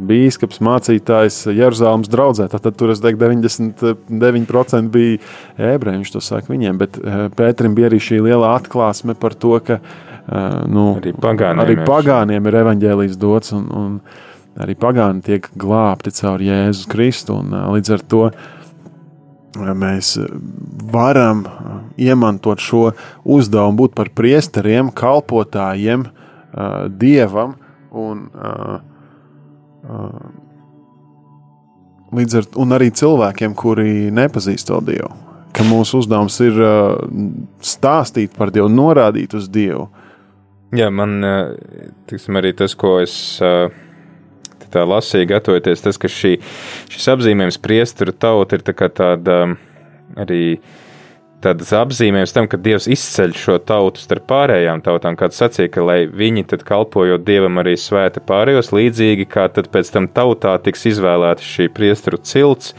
biskups, 0.09 0.62
mācītājs 0.64 1.43
Jeruzalemes 1.53 2.09
draudzē. 2.09 2.47
Tad 2.49 2.70
tur 2.80 2.95
es 2.95 3.03
teiktu, 3.05 3.20
99% 3.20 4.89
bija 4.95 5.18
ebreji. 5.74 6.01
Viņš 6.01 6.14
to 6.14 6.22
saka 6.24 6.49
viņiem, 6.49 6.80
bet 6.80 6.97
uh, 7.03 7.26
Pēterim 7.36 7.76
bija 7.76 7.91
arī 7.93 8.01
šī 8.01 8.22
liela 8.24 8.55
atklāsme 8.57 9.12
par 9.20 9.36
to, 9.36 9.59
ka 9.61 9.76
uh, 9.76 10.64
nu, 10.64 10.95
arī 11.03 11.12
pagāniem, 11.20 11.62
arī 11.66 11.76
pagāniem 11.84 12.49
ir 12.49 12.59
evaņģēlijs 12.64 13.20
dots. 13.20 13.53
Un, 13.59 13.68
un, 13.68 14.01
arī 14.63 14.75
pagāni 14.79 15.23
tiek 15.25 15.49
glābti 15.59 16.13
caur 16.19 16.43
Jēzus 16.43 16.89
Kristu. 16.91 17.39
Un, 17.43 17.55
līdz 17.77 17.95
ar 17.97 18.05
to 18.11 18.23
mēs 19.59 20.17
varam 20.93 21.45
iemantot 21.99 22.63
šo 22.63 22.91
uzdevumu, 23.25 23.79
būt 23.85 23.97
par 23.99 24.11
priesteriem, 24.15 24.93
kalpotājiem, 24.95 26.07
dievam 27.01 27.57
un, 27.91 28.27
līdz 32.19 32.39
ar, 32.43 32.51
un 32.61 32.77
arī 32.77 32.93
cilvēkiem, 32.95 33.57
kuri 33.59 34.13
nepazīst 34.15 34.71
to 34.71 34.83
dievu. 34.85 35.11
Ka 35.57 35.65
mūsu 35.67 36.03
uzdevums 36.05 36.37
ir 36.45 36.59
stāstīt 37.65 38.37
par 38.37 38.53
Dievu, 38.55 38.69
norādīt 38.71 39.33
uz 39.35 39.49
Dievu. 39.51 39.89
Jā, 40.77 40.91
man 40.93 41.17
tiksim, 42.07 42.37
arī 42.39 42.53
tas, 42.55 42.75
ko 42.79 42.99
es 43.01 43.15
uh, 43.43 43.73
tā 44.73 44.85
lasīja, 44.89 45.29
gatavoties, 45.37 45.85
tas, 45.85 46.01
ka 46.01 46.11
šī, 46.12 46.37
šis 46.93 47.09
apzīmējums 47.14 47.61
priesteru 47.62 48.14
tauta 48.16 48.59
ir 48.59 48.66
tā 48.66 48.75
tāda 48.77 49.41
um, 49.47 49.57
arī 50.19 50.43
tādas 51.45 51.71
apzīmējums 51.77 52.35
tam, 52.35 52.49
ka 52.51 52.59
Dievs 52.61 52.89
izceļ 52.91 53.35
šo 53.39 53.59
tautu 53.62 54.03
starp 54.03 54.27
pārējām 54.31 54.83
tautām, 54.85 55.16
kāds 55.19 55.39
sacīja, 55.39 55.71
ka 55.75 55.85
lai 55.87 55.99
viņi 56.11 56.47
tad 56.51 56.64
kalpojot 56.66 57.25
Dievam 57.27 57.61
arī 57.62 57.77
svēta 57.79 58.23
pārējos, 58.25 58.73
līdzīgi 58.75 59.29
kā 59.31 59.47
tad 59.55 59.71
pēc 59.75 59.93
tam 59.95 60.09
tautā 60.11 60.57
tiks 60.62 60.89
izvēlēta 60.93 61.45
šī 61.45 61.69
priesteru 61.75 62.19
cilts, 62.19 62.75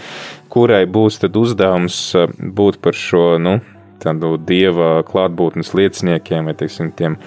kurai 0.51 0.83
būs 0.89 1.21
tad 1.23 1.39
uzdevums 1.39 2.01
uh, 2.19 2.31
būt 2.39 2.81
par 2.83 2.97
šo, 2.97 3.37
nu, 3.41 3.59
tādu 4.03 4.35
Dieva 4.41 4.99
klātbūtnes 5.07 5.73
lieciniekiem 5.77 6.49
vai, 6.49 6.55
teiksim, 6.57 6.91
tiem, 6.95 7.17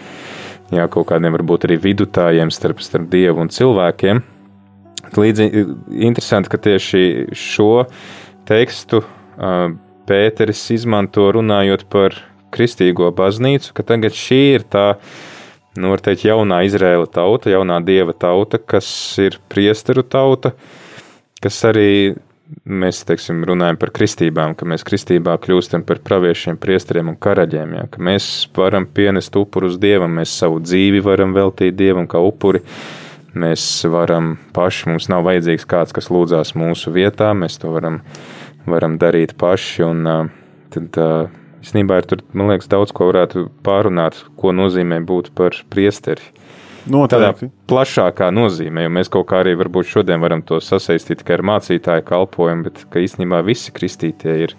jā, 0.72 0.88
kaut 0.92 1.08
kādiem 1.12 1.36
varbūt 1.36 1.68
arī 1.68 1.78
vidutājiem 1.80 2.52
starp, 2.54 2.82
starp 2.84 3.08
Dievu 3.12 3.44
un 3.44 3.52
cilvēkiem. 3.52 4.22
Līdzīgi 5.18 5.64
interesanti, 6.08 6.48
ka 6.52 6.60
tieši 6.62 7.02
šo 7.36 7.84
tekstu 8.48 9.02
Pēteris 10.08 10.62
izmanto 10.74 11.28
runājot 11.36 11.84
par 11.92 12.16
kristīgo 12.52 13.10
baznīcu, 13.16 13.72
ka 13.76 13.84
tagad 13.86 14.16
šī 14.16 14.40
ir 14.56 14.64
tā, 14.68 14.86
nu, 15.78 15.92
var 15.92 16.02
teikt, 16.04 16.26
jaunā 16.28 16.62
Izraēla 16.68 17.08
tauta, 17.12 17.52
jaunā 17.52 17.78
dieva 17.84 18.12
tauta, 18.16 18.58
kas 18.58 18.88
ir 19.22 19.38
priesteru 19.52 20.04
tauta, 20.04 20.52
kas 21.44 21.60
arī 21.68 22.14
mēs, 22.68 23.00
teiksim, 23.08 23.44
runājam 23.48 23.78
par 23.80 23.92
kristībām, 23.96 24.56
ka 24.58 24.68
mēs 24.68 24.84
kristībā 24.84 25.38
kļūstam 25.44 25.86
par 25.88 26.02
praviešiem, 26.04 26.58
priesteriem 26.60 27.14
un 27.14 27.20
karaļiem, 27.20 27.78
ja, 27.78 27.86
ka 27.92 28.02
mēs 28.04 28.26
varam 28.56 28.84
pienest 28.84 29.38
upurus 29.40 29.78
dievam, 29.80 30.18
mēs 30.20 30.34
savu 30.42 30.60
dzīvi 30.60 31.00
varam 31.04 31.32
veltīt 31.36 31.78
dievam 31.78 32.10
kā 32.10 32.20
upuri, 32.20 32.60
uh, 32.60 33.01
Mēs 33.32 33.64
varam 33.88 34.34
paši, 34.52 34.90
mums 34.90 35.08
nav 35.08 35.24
vajadzīgs 35.24 35.64
kāds, 35.68 35.94
kas 35.96 36.10
lūdzās 36.12 36.52
mūsu 36.58 36.92
vietā, 36.92 37.30
mēs 37.32 37.56
to 37.62 37.72
varam, 37.72 38.02
varam 38.68 38.98
darīt 39.00 39.36
paši. 39.40 39.86
Un, 39.86 40.30
tad, 40.74 41.00
īstenībā, 41.62 42.02
ir 42.02 42.10
tur, 42.10 42.24
man 42.36 42.52
liekas, 42.52 42.68
daudz 42.72 42.92
ko 42.92 43.08
varētu 43.08 43.46
pārunāt, 43.64 44.20
ko 44.36 44.52
nozīmē 44.56 45.00
būt 45.08 45.32
par 45.38 45.56
priesteri. 45.72 46.24
Noteikti. 46.90 47.46
Tādā 47.46 47.50
plašākā 47.70 48.28
nozīmē, 48.34 48.86
jo 48.86 48.92
mēs 48.92 49.10
kaut 49.12 49.28
kā 49.30 49.42
arī 49.44 49.54
varbūt 49.60 49.86
šodien 49.92 50.22
varam 50.22 50.42
to 50.42 50.58
sasaistīt 50.58 51.20
tikai 51.20 51.36
ar 51.38 51.44
mācītāju 51.52 52.04
kalpojumu, 52.08 52.66
bet 52.66 53.02
īstenībā 53.04 53.38
visi 53.46 53.70
kristītie 53.74 54.34
ir 54.48 54.56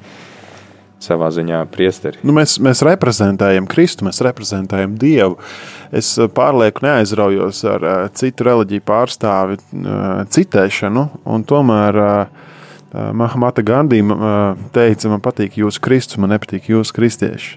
savā 1.03 1.29
ziņā 1.33 1.63
priesteri. 1.73 2.21
Nu, 2.23 2.35
mēs, 2.35 2.57
mēs 2.63 2.83
reprezentējam 2.85 3.67
Kristu, 3.69 4.07
mēs 4.07 4.21
reprezentējam 4.25 4.95
Dievu. 4.99 5.37
Es 5.93 6.13
eh, 6.17 6.29
pārlieku 6.31 6.85
neaizraujos 6.85 7.63
ar 7.69 7.85
uh, 7.85 7.99
citu 8.17 8.47
reliģiju 8.47 8.85
pārstāvi 8.87 9.59
uh, 9.59 10.23
citēšanu, 10.33 11.07
un 11.29 11.45
tomēr 11.47 12.01
Mahamata 12.93 13.63
Gandī 13.65 14.03
teica, 14.69 15.09
man 15.09 15.21
patīk 15.25 15.55
jūsu 15.57 15.81
Kristus, 15.81 16.19
man 16.21 16.29
nepatīk 16.29 16.67
jūsu 16.69 16.93
kristieši. 16.93 17.55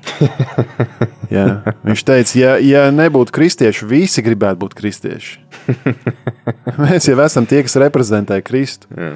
Jā. 1.36 1.74
Viņš 1.84 2.04
teica, 2.08 2.38
ja, 2.40 2.54
ja 2.64 2.86
nebūtu 2.88 3.34
kristieši, 3.36 3.84
visi 3.90 4.24
gribētu 4.24 4.62
būt 4.62 4.76
kristieši. 4.78 5.36
Mēs 6.80 7.10
jau 7.10 7.18
esam 7.20 7.44
tie, 7.44 7.60
kas 7.66 7.76
reprezentē 7.84 8.40
Kristu. 8.48 8.88
Jā. 8.96 9.12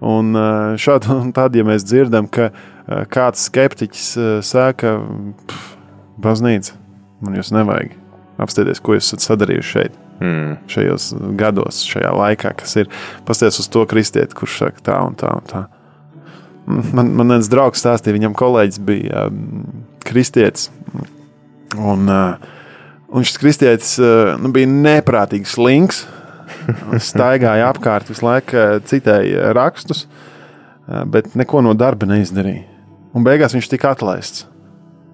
Un 0.00 0.32
šādi 0.80 1.12
un 1.12 1.28
tad, 1.36 1.56
ja 1.56 1.64
mēs 1.66 1.84
dzirdam, 1.84 2.24
ka 2.24 2.48
kāds 3.12 3.46
skeptiķis 3.46 4.06
saka, 4.46 4.96
baznīca, 6.20 6.76
man 7.24 7.36
jūs 7.38 7.52
nevajag 7.54 7.96
apstāties, 8.40 8.80
ko 8.82 8.96
jūs 8.96 9.10
esat 9.10 9.26
sadarījuši 9.26 9.74
šeit. 9.74 9.98
Mm. 10.20 10.56
Šajos 10.68 11.10
gados, 11.40 11.80
šajā 11.88 12.10
laikā, 12.12 12.52
kas 12.60 12.76
ir 12.82 12.90
pasties 13.28 13.60
uz 13.62 13.68
to 13.72 13.86
kristieti, 13.88 14.36
kurš 14.36 14.58
saka 14.64 14.84
tā 14.90 14.98
un 15.06 15.16
tā 15.20 15.32
un 15.38 15.46
tā. 15.48 15.64
Man, 16.70 17.14
man 17.16 17.34
viens 17.34 17.48
draugs 17.50 17.80
stāstīja, 17.82 18.18
viņam 18.18 18.36
kolēģis 18.36 18.82
bija 18.84 19.26
kristietis. 20.06 20.68
Un, 21.78 22.04
uh, 22.10 22.36
un 23.08 23.26
šis 23.26 23.40
kristietis 23.40 23.94
uh, 24.02 24.34
nu, 24.40 24.52
bija 24.54 24.68
neprātīgi 24.70 25.48
slings. 25.48 26.04
Staigāja 27.10 27.70
apkārt 27.70 28.10
visu 28.10 28.26
laiku, 28.26 28.66
citēja 28.90 29.54
rakstus, 29.56 30.04
uh, 30.04 31.06
bet 31.08 31.32
neko 31.38 31.64
no 31.64 31.74
darba 31.78 32.10
neizdarīja. 32.10 32.66
Un 33.16 33.26
beigās 33.26 33.56
viņš 33.56 33.70
tika 33.72 33.94
atlaists. 33.94 34.46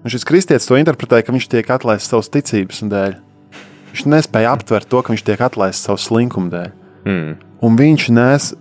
Un 0.03 0.13
šis 0.13 0.25
kristietis 0.27 0.69
to 0.69 0.77
interpretēja, 0.77 1.25
ka 1.25 1.33
viņš 1.35 1.47
tiek 1.51 1.71
atlaists 1.73 2.11
savas 2.11 2.29
ticības 2.33 2.83
dēļ. 2.91 3.17
Viņš 3.91 4.03
nespēja 4.13 4.53
aptvert 4.53 4.89
to, 4.91 5.01
ka 5.01 5.13
viņš 5.13 5.25
tiek 5.25 5.41
atlaists 5.41 5.87
savas 5.87 6.05
slinkuma 6.07 6.53
dēļ. 6.53 6.69
Mm. 7.07 7.33
Un 7.65 7.79
viņš 7.79 8.09
nes 8.13 8.51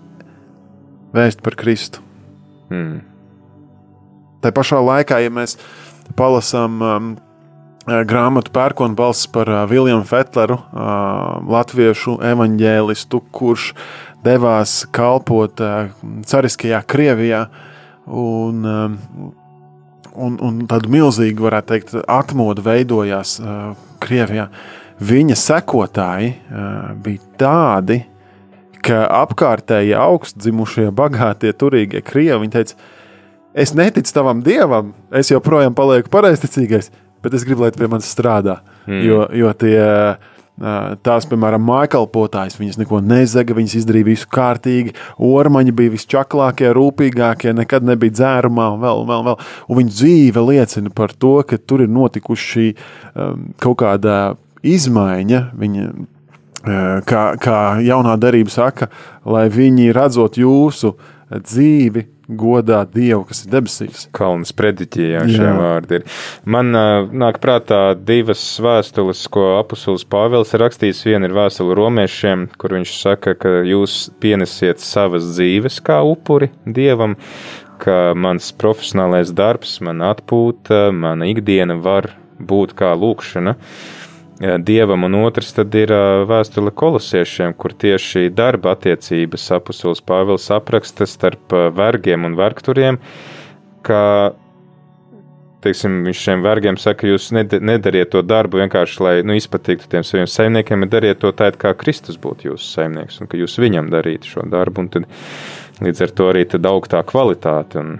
vēst 1.16 1.44
par 1.44 1.58
Kristu. 1.60 2.02
Mm. 2.72 3.02
Tā 4.42 4.52
pašā 4.54 4.80
laikā, 4.82 5.20
ja 5.24 5.32
mēs 5.32 5.56
palasām 6.16 6.82
um, 6.82 7.12
grāmatu 7.86 8.52
Pērkona 8.54 8.96
balss 8.98 9.28
par 9.30 9.50
uh, 9.50 9.62
Viljamu 9.70 10.06
Fetleru, 10.08 10.58
uh, 10.58 11.38
latviešu 11.50 12.18
evaņģēlistu, 12.26 13.22
kurš 13.34 13.70
devās 14.26 14.80
kalpot 14.94 15.62
uh, 15.62 15.92
cariskajā 16.26 16.82
Krievijā. 16.88 17.46
Un, 18.06 18.66
um, 18.70 18.98
un, 20.14 20.36
un 20.38 20.58
tādu 20.70 20.90
milzīgu, 20.92 21.46
varētu 21.48 21.72
teikt, 21.72 21.94
atmodu 22.06 22.64
veidojās 22.66 23.38
uh, 23.42 23.72
Krievijā. 24.02 24.48
Viņa 25.02 25.36
sekotāji 25.36 26.36
uh, 26.36 26.92
bija 27.02 27.32
tādi, 27.40 28.00
ka 28.86 29.06
apkārtējie 29.24 29.96
augstdzimušie, 29.98 30.90
bagātie, 30.94 31.50
turīgie 31.58 32.02
krievi 32.06 32.48
teica, 32.52 32.76
es 33.56 33.74
neticu 33.76 34.14
tavam 34.14 34.42
dievam, 34.46 34.94
es 35.10 35.32
joprojām 35.32 35.74
palieku 35.76 36.12
pareizticīgais, 36.12 36.92
bet 37.24 37.34
es 37.34 37.44
gribu, 37.46 37.64
lai 37.64 37.72
tu 37.74 37.82
pie 37.82 37.90
manis 37.90 38.12
strādā. 38.12 38.60
Mm. 38.86 39.02
Jo, 39.02 39.20
jo 39.34 39.52
tie, 39.58 39.80
tās, 40.56 41.26
piemēram, 41.28 41.64
mājkalpotājs, 41.68 42.56
viņas 42.60 42.80
neko 42.80 43.02
nezaga, 43.04 43.56
viņas 43.56 43.76
izdarīja 43.82 44.08
visu 44.08 44.30
kārtīgi, 44.32 44.94
ormaņi 45.22 45.74
bija 45.76 45.92
visčaklākie, 45.92 46.70
rūpīgākie, 46.76 47.52
nekad 47.56 47.86
nebija 47.86 48.16
dzērumā, 48.16 48.70
un 48.76 48.82
vēl, 48.84 49.04
vēl, 49.10 49.24
vēl. 49.28 49.38
Un 49.68 49.80
viņa 49.82 49.94
dzīve 49.94 50.46
liecina 50.50 50.92
par 50.96 51.12
to, 51.12 51.38
ka 51.48 51.60
tur 51.60 51.84
ir 51.84 51.92
notikuši 51.92 52.68
um, 52.72 53.48
kaut 53.62 53.80
kāda 53.84 54.18
izmaiņa. 54.66 55.42
Viņa, 55.60 55.88
kā, 57.06 57.24
kā 57.42 57.58
jaunā 57.84 58.16
darība 58.20 58.50
saka, 58.50 58.88
lai 59.28 59.46
viņi 59.52 59.92
redzot 59.94 60.38
jūsu 60.40 60.94
dzīvi, 61.30 62.06
godā 62.28 62.82
Dievu, 62.90 63.24
kas 63.28 63.44
ir 63.44 63.52
debesīs. 63.54 64.06
Kalns 64.16 64.52
prediķijā 64.56 65.24
šie 65.30 65.50
vārdi 65.56 66.00
ir. 66.00 66.06
Man 66.48 66.72
uh, 66.76 67.06
nāk 67.10 67.40
prātā 67.42 67.80
divas 67.98 68.42
vēstules, 68.62 69.26
ko 69.32 69.48
apustulis 69.60 70.06
Pāvils 70.10 70.54
ir 70.54 70.64
rakstījis. 70.64 71.04
Viena 71.06 71.30
ir 71.30 71.36
vēstule 71.36 71.76
romiešiem, 71.78 72.48
kur 72.60 72.76
viņš 72.78 72.94
saka, 73.00 73.36
ka 73.38 73.58
jūs 73.66 74.06
pienesiet 74.22 74.82
savas 74.82 75.28
dzīves 75.36 75.78
kā 75.86 76.00
upuri 76.06 76.50
Dievam, 76.66 77.18
ka 77.82 78.14
mans 78.16 78.50
profesionālais 78.56 79.34
darbs, 79.36 79.78
mana 79.84 80.14
atpūta, 80.16 80.88
mana 80.94 81.28
ikdiena 81.30 81.78
var 81.78 82.10
būt 82.36 82.74
kā 82.78 82.90
lūkšana. 82.98 83.56
Uh, 83.56 83.95
dievam, 84.40 85.06
un 85.08 85.14
otrs 85.24 85.54
ir 85.56 85.92
vēstule 86.28 86.72
kolosiešiem, 86.74 87.54
kur 87.56 87.72
tieši 87.72 88.28
darba 88.34 88.74
attiecības 88.76 89.50
apustulis 89.56 90.02
Pāvils 90.04 90.50
apraksta 90.52 91.06
starp 91.08 91.54
vergiem 91.76 92.26
un 92.28 92.36
vergturiem, 92.36 92.98
ka 93.86 94.34
teiksim, 95.64 96.02
viņš 96.06 96.22
šiem 96.26 96.44
vergiem 96.44 96.78
saka, 96.80 97.08
jūs 97.08 97.30
nedariet 97.34 98.12
to 98.12 98.22
darbu 98.22 98.60
vienkārši, 98.62 99.00
lai 99.02 99.14
nu, 99.26 99.36
izpatiktu 99.38 99.88
tiem 99.90 100.04
saviem 100.06 100.28
saimniekiem, 100.30 100.84
bet 100.84 100.92
dariet 100.92 101.22
to 101.22 101.32
tā, 101.36 101.50
kā 101.56 101.72
Kristus 101.78 102.20
būtu 102.22 102.50
jūsu 102.50 102.68
saimnieks, 102.76 103.20
un 103.20 103.30
ka 103.30 103.40
jūs 103.40 103.56
viņam 103.62 103.90
darītu 103.94 104.36
šo 104.36 104.46
darbu, 104.52 104.84
un 104.84 104.92
tad 104.92 105.08
līdz 105.82 106.04
ar 106.06 106.14
to 106.16 106.28
arī 106.32 106.44
augtā 106.70 107.02
kvalitāte. 107.06 107.82
Un, 107.82 107.96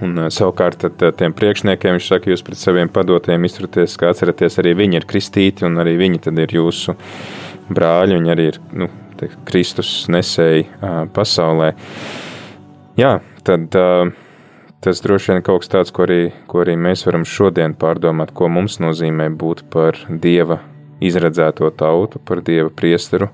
Un, 0.00 0.16
uh, 0.16 0.30
savukārt, 0.32 0.78
tad, 0.80 1.02
uh, 1.04 1.12
tiem 1.16 1.34
priekšniekiem 1.36 1.98
viņš 1.98 2.08
saka, 2.12 2.32
jūs 2.32 2.44
pret 2.46 2.60
saviem 2.60 2.88
padotiem 2.92 3.44
izturieties, 3.48 3.98
kā 4.00 4.12
atceraties, 4.14 4.56
arī 4.62 4.74
viņi 4.78 5.00
ir 5.00 5.06
kristīti, 5.10 5.66
un 5.68 5.76
arī 5.82 5.96
viņi 6.00 6.22
ir 6.44 6.56
jūsu 6.56 6.96
brāļi. 7.68 8.16
Viņi 8.16 8.34
arī 8.34 8.48
ir 8.54 8.60
nu, 8.72 8.88
te, 9.20 9.28
Kristus 9.48 9.92
nesēji 10.12 10.66
uh, 10.70 11.04
pasaulē. 11.14 11.74
Jā, 13.00 13.18
tad 13.46 13.76
tas 14.80 15.00
droši 15.04 15.34
vien 15.34 15.44
kaut 15.44 15.62
kas 15.62 15.70
tāds, 15.72 15.92
ko 15.94 16.04
arī, 16.06 16.32
ko 16.48 16.62
arī 16.64 16.74
mēs 16.80 17.04
varam 17.06 17.24
šodien 17.28 17.76
pārdomāt, 17.78 18.32
ko 18.36 18.48
mums 18.52 18.78
nozīmē 18.80 19.28
būt 19.40 19.66
par 19.72 19.98
Dieva 20.08 20.60
izredzēto 21.00 21.68
tautu, 21.76 22.20
par 22.24 22.42
Dieva 22.44 22.70
priesteru. 22.72 23.30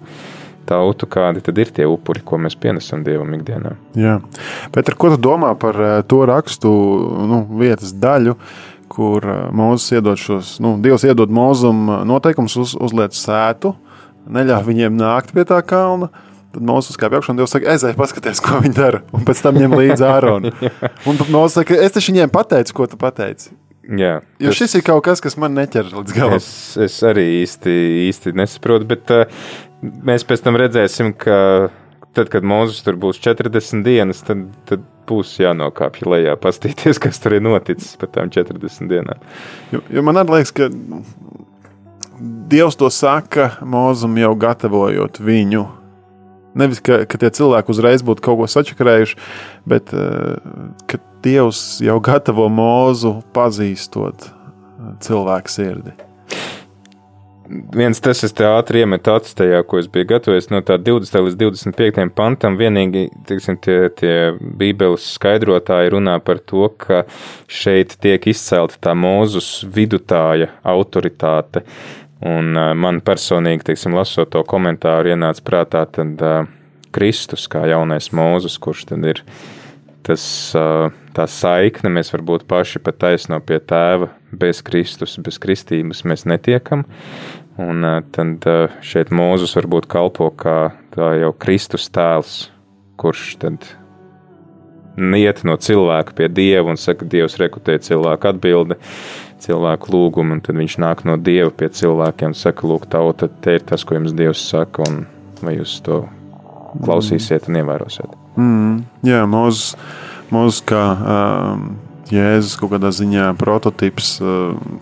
Tautu, 0.67 1.09
kādi 1.11 1.43
tad 1.45 1.59
ir 1.63 1.71
tie 1.75 1.87
upuri, 1.89 2.23
ko 2.27 2.39
mēs 2.43 2.57
pienesam 2.59 3.05
Dievam 3.07 3.35
ikdienā. 3.39 3.77
Jā, 3.99 4.19
bet 4.75 4.93
ko 4.99 5.13
tu 5.15 5.21
domā 5.29 5.53
par 5.59 5.79
eh, 5.81 5.99
to 6.09 6.25
rakstu 6.29 6.73
nu, 7.31 7.43
vietas 7.61 7.95
daļu? 7.97 8.37
Kur 8.93 9.27
eh, 9.27 9.43
Mozus 9.57 9.97
iedod 9.97 10.21
šos, 10.21 10.57
nu, 10.63 10.77
Dievs 10.83 11.07
iedod 11.07 11.33
Mozum 11.33 11.89
noteikumus, 12.09 12.57
uz, 12.63 12.77
uzliek 12.79 13.15
sētu, 13.17 13.75
neļauj 14.27 14.65
viņiem 14.71 14.97
nākt 14.99 15.35
pie 15.37 15.47
tā 15.49 15.61
kalna. 15.67 16.11
Tad 16.55 16.65
Mozus 16.65 16.97
kā 16.99 17.11
priekšā 17.13 17.35
un 17.35 17.43
Dievs 17.43 17.53
saka, 17.53 17.69
aizej, 17.75 17.95
paskaties, 17.99 18.41
ko 18.43 18.63
viņi 18.65 18.77
dara. 18.77 19.03
Un 19.15 19.27
pēc 19.27 19.45
tam 19.45 19.59
ņem 19.61 19.77
līdzi 19.77 20.09
āronu. 20.09 20.55
Un 21.09 21.23
Mozus 21.29 21.61
saka, 21.61 21.79
es 21.79 21.95
taču 21.95 22.15
viņiem 22.15 22.33
pateicu, 22.33 22.77
ko 22.79 22.91
tu 22.91 22.99
pateici. 23.01 23.53
Jā, 23.87 24.17
jo 24.43 24.51
tas, 24.51 24.59
šis 24.59 24.73
ir 24.81 24.83
kaut 24.87 25.05
kas, 25.07 25.21
kas 25.23 25.37
man 25.39 25.55
neķer 25.55 25.93
līdz 25.93 26.15
galam. 26.17 26.41
Es, 26.41 26.49
es 26.83 26.97
arī 27.07 27.23
īsti, 27.45 27.75
īsti 28.09 28.33
nesaprotu, 28.35 28.89
bet 28.91 29.13
uh, 29.15 29.45
mēs 30.07 30.27
pēc 30.27 30.45
tam 30.45 30.59
redzēsim, 30.61 31.13
ka 31.19 31.39
tad, 32.17 32.31
kad 32.33 32.47
Mozus 32.47 32.83
tur 32.85 32.97
būs 33.01 33.21
40 33.23 33.85
dienas, 33.87 34.23
tad, 34.27 34.47
tad 34.69 34.85
būs 35.09 35.37
jānokāpj 35.43 36.07
lejā, 36.09 36.37
pastīties, 36.41 37.01
kas 37.03 37.21
tur 37.23 37.37
ir 37.37 37.45
noticis 37.45 37.97
pēc 38.01 38.15
tam 38.17 38.33
40 38.33 38.91
dienām. 38.91 39.25
Jo, 39.75 39.83
jo 39.93 40.07
man 40.07 40.23
liekas, 40.25 40.55
ka 40.57 40.71
Dievs 42.49 42.79
to 42.81 42.89
saka 42.89 43.59
Mozum 43.61 44.15
jau 44.17 44.31
gatavojot 44.41 45.19
viņu. 45.21 45.67
Nevis, 46.57 46.81
ka, 46.81 47.03
ka 47.05 47.21
tie 47.21 47.29
cilvēki 47.37 47.75
uzreiz 47.75 48.05
būtu 48.07 48.25
kaut 48.25 48.39
ko 48.41 48.47
sačakarējuši, 48.49 49.19
bet 49.69 49.93
ka 50.89 51.01
Dievs 51.27 51.83
jau 51.85 51.99
gatavo 52.01 52.47
mūzu 52.53 53.19
pazīstot 53.37 54.29
uh, 54.31 54.95
cilvēku 55.03 55.53
sirdi. 55.53 55.93
Viens 57.49 58.01
tas, 58.03 58.21
kas 58.25 58.35
ātri 58.49 58.83
iemet 58.83 59.07
acis 59.11 59.37
tajā, 59.39 59.61
ko 59.69 59.79
es 59.79 59.87
biju 59.93 60.09
gatavojis, 60.11 60.49
no 60.51 60.63
tā 60.67 60.79
20. 60.83 61.19
līdz 61.29 61.37
25. 61.39 62.07
pantam, 62.17 62.57
vienīgi 62.59 63.07
tiksim, 63.29 63.59
tie, 63.63 63.79
tie 63.95 64.17
Bībeles 64.37 65.07
skaidrotāji 65.15 65.95
runā 65.95 66.17
par 66.25 66.41
to, 66.43 66.67
ka 66.81 67.05
šeit 67.47 67.95
tiek 68.03 68.27
izcelta 68.33 68.81
tā 68.89 68.97
mūzus 68.99 69.63
vidutāja 69.71 70.51
autoritāte. 70.67 71.63
Un 72.27 72.57
uh, 72.57 72.73
man 72.75 73.03
personīgi, 73.05 73.69
teiksim, 73.71 73.95
lasot 73.95 74.33
to 74.33 74.43
komentāru, 74.49 75.13
ienāca 75.13 75.45
prātā 75.47 75.85
tad, 75.99 76.23
uh, 76.25 76.49
Kristus 76.97 77.45
kā 77.53 77.67
jaunais 77.69 78.09
mūzus, 78.17 78.57
kurš 78.63 78.87
tad 78.91 79.05
ir 79.05 79.21
tas, 80.07 80.23
tā 81.17 81.27
saikne, 81.29 81.91
mēs 81.93 82.13
varbūt 82.15 82.47
paši 82.49 82.81
pat 82.83 83.01
taisno 83.03 83.41
pie 83.43 83.59
tēva, 83.59 84.13
bez 84.39 84.63
Kristus, 84.67 85.17
bez 85.23 85.41
kristības 85.43 86.05
mēs 86.09 86.27
netiekam. 86.29 86.85
Un 87.57 87.87
tad 88.13 88.45
šeit 88.85 89.13
Mūzus 89.17 89.57
varbūt 89.57 89.89
kalpo 89.89 90.29
kā 90.37 90.59
jau 90.93 91.33
Kristus 91.41 91.89
tēls, 91.89 92.35
kurš 93.01 93.31
tad 93.41 93.65
iet 94.97 95.43
no 95.45 95.57
cilvēka 95.61 96.17
pie 96.17 96.29
Dieva 96.33 96.73
un 96.73 96.81
saka, 96.81 97.07
Dievs 97.09 97.37
rekrutē 97.41 97.77
cilvēku 97.85 98.31
atbildi, 98.31 98.79
cilvēku 99.45 99.93
lūgumu, 99.93 100.37
un 100.37 100.43
tad 100.45 100.57
viņš 100.57 100.79
nāk 100.83 101.05
no 101.09 101.19
Dieva 101.21 101.53
pie 101.53 101.69
cilvēkiem 101.69 102.33
un 102.33 102.39
saka, 102.39 102.67
lūk, 102.69 102.89
tauta, 102.93 103.29
te 103.29 103.59
ir 103.59 103.67
tas, 103.69 103.85
ko 103.85 103.99
jums 103.99 104.17
Dievs 104.17 104.45
saka, 104.51 104.87
un 104.89 105.05
vai 105.45 105.59
jūs 105.59 105.79
to 105.85 106.05
klausīsiet 106.85 107.51
un 107.51 107.61
ievērosiet. 107.61 108.17
Mm, 108.37 108.79
jā, 109.07 109.25
Mozus 109.29 110.63
kā 110.67 110.83
um, 110.97 111.69
Jēzus 112.13 112.55
kaut 112.61 112.75
kādā 112.77 112.93
ziņā 112.95 113.33
prototyps. 113.39 114.17
Um, 114.23 114.79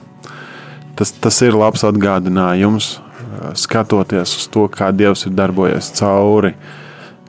tas, 0.98 1.12
tas 1.12 1.40
ir 1.46 1.56
labs 1.56 1.84
atgādinājums, 1.86 2.96
uh, 2.98 3.52
skatoties 3.58 4.36
uz 4.40 4.48
to, 4.52 4.66
kā 4.72 4.90
Dievs 4.92 5.24
ir 5.28 5.36
darbojies 5.36 5.92
cauri 5.96 6.54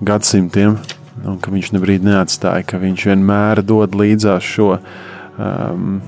gadsimtiem, 0.06 0.76
un 1.24 1.39
ka 1.39 1.54
Viņš 1.54 1.72
nebrīd 1.78 2.04
neatstāja, 2.08 2.66
ka 2.68 2.82
Viņš 2.82 3.08
vienmēr 3.12 3.64
dod 3.64 3.96
līdzās 3.96 4.43
šo 4.43 4.76
um, 4.76 6.02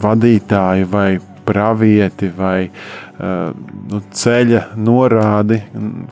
vadītāju 0.00 0.86
vai 0.92 1.08
pravieti 1.50 2.30
vai 2.36 2.68
uh, 2.68 3.50
nu, 3.90 4.02
ceļa 4.14 4.68
norādi, 4.78 5.58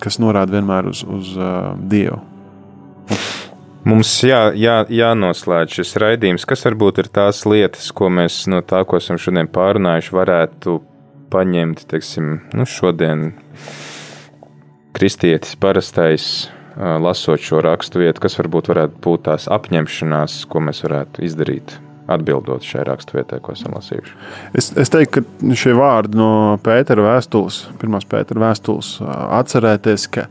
kas 0.02 0.18
norāda 0.18 0.58
vienmēr 0.58 0.90
uz, 0.90 1.04
uz 1.06 1.36
uh, 1.38 1.76
Dievu. 1.78 2.18
Mums 3.88 4.10
jā, 4.20 4.50
jā, 4.52 4.82
jānoslēdz 4.92 5.78
šis 5.78 5.94
raidījums. 6.02 6.44
Kas 6.48 6.66
varbūt 6.66 7.00
ir 7.00 7.08
tās 7.08 7.40
lietas, 7.48 7.88
ko 7.96 8.10
mēs 8.12 8.42
no 8.52 8.60
tā, 8.60 8.82
ko 8.84 8.98
esam 9.00 9.16
šodien 9.20 9.48
pārunājuši, 9.48 10.12
varētu 10.12 10.74
paņemt, 11.32 11.86
teiksim, 11.88 12.34
nu, 12.56 12.66
šodien 12.68 13.30
kristietis 14.96 15.56
parastais, 15.60 16.28
lasot 16.76 17.40
šo 17.42 17.62
rakstu 17.64 18.02
vietu, 18.02 18.22
kas 18.26 18.36
varbūt 18.38 18.68
varētu 18.70 19.00
būt 19.04 19.24
tās 19.30 19.48
apņemšanās, 19.56 20.42
ko 20.52 20.62
mēs 20.68 20.84
varētu 20.84 21.24
izdarīt, 21.26 21.74
atbildot 22.12 22.68
šai 22.68 22.84
raksturvietai, 22.88 23.40
ko 23.44 23.56
esam 23.56 23.76
lasījuši. 23.78 24.16
Es, 24.58 24.70
es 24.84 24.92
teiktu, 24.92 25.24
ka 25.24 25.56
šie 25.58 25.74
vārdi 25.78 26.20
no 26.20 26.30
Pētera 26.64 27.08
vēstules, 27.08 27.64
pirmās 27.80 28.06
Pētera 28.08 28.48
vēstules, 28.50 28.98
atcerēties, 29.40 30.08
ka, 30.14 30.28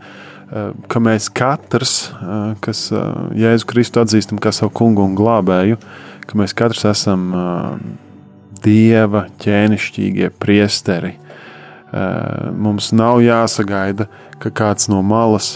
ka 0.87 1.01
mēs 1.03 1.27
katrs, 1.33 1.95
kas 2.63 2.87
Jēzu 3.35 3.67
Kristu 3.67 4.01
atzīstam 4.03 4.39
kā 4.41 4.53
savu 4.55 4.71
kungu 4.79 5.03
un 5.03 5.15
glābēju, 5.17 5.79
ka 6.27 6.39
mēs 6.39 6.55
katrs 6.57 6.85
esam 6.91 7.29
dieva 8.63 9.27
ķēnišķīgie 9.43 10.31
priesteri. 10.39 11.15
Mums 12.57 12.91
nav 12.95 13.21
jāsagaida, 13.23 14.07
ka 14.43 14.51
kāds 14.51 14.89
no 14.91 15.01
malas 15.05 15.55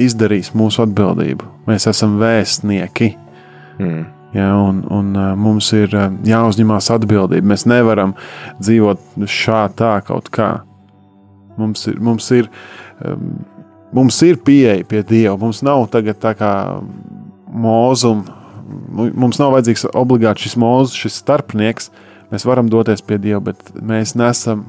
izdarīs 0.00 0.52
mūsu 0.56 0.84
atbildību. 0.84 1.48
Mēs 1.68 1.88
esam 1.90 2.18
vēstnieki. 2.20 3.14
Mm. 3.80 4.04
Ja, 4.34 4.50
un, 4.58 4.82
un 4.90 5.14
mums 5.38 5.68
ir 5.76 5.92
jāuzņemās 6.26 6.90
atbildība. 6.96 7.52
Mēs 7.52 7.68
nevaram 7.70 8.16
dzīvot 8.58 9.26
šādi, 9.30 9.76
tā 9.78 9.94
kaut 10.06 10.30
kā. 10.34 10.50
Mums 11.54 11.86
ir, 11.86 12.00
mums 12.02 12.26
ir, 12.34 12.48
mums 13.94 14.18
ir 14.26 14.40
pieeja 14.44 14.84
pie 14.88 15.02
Dieva. 15.06 15.36
Mums 15.40 15.62
nav 15.64 15.86
tagad 15.92 16.18
tā 16.22 16.34
kā 16.38 16.50
mūzuma. 17.54 18.40
Mums 18.94 19.38
nav 19.38 19.52
vajadzīgs 19.54 19.86
obligāti 19.94 20.46
šis 20.46 20.56
mūzis, 20.60 20.98
šis 20.98 21.20
starpnieks. 21.22 21.90
Mēs 22.32 22.46
varam 22.48 22.70
doties 22.72 23.04
pie 23.04 23.20
Dieva, 23.22 23.42
bet 23.52 23.60
mēs 23.78 24.16
nesam 24.18 24.64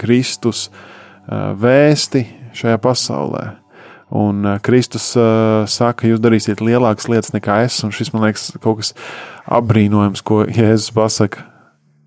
Kristus 0.00 0.68
vēsti 1.30 2.26
šajā 2.54 2.80
pasaulē. 2.82 3.44
Un 4.14 4.44
Kristus 4.62 5.08
saka, 5.72 6.06
jūs 6.06 6.20
darīsiet 6.22 6.60
lielākas 6.62 7.08
lietas 7.10 7.32
nekā 7.34 7.62
es, 7.64 7.80
un 7.86 7.94
šis 7.94 8.12
man 8.14 8.28
liekas 8.28 8.52
kaut 8.62 8.82
kas 8.82 8.92
apbrīnojams, 9.50 10.22
ko 10.26 10.44
Jēzus 10.44 10.92
pasaka, 10.94 11.46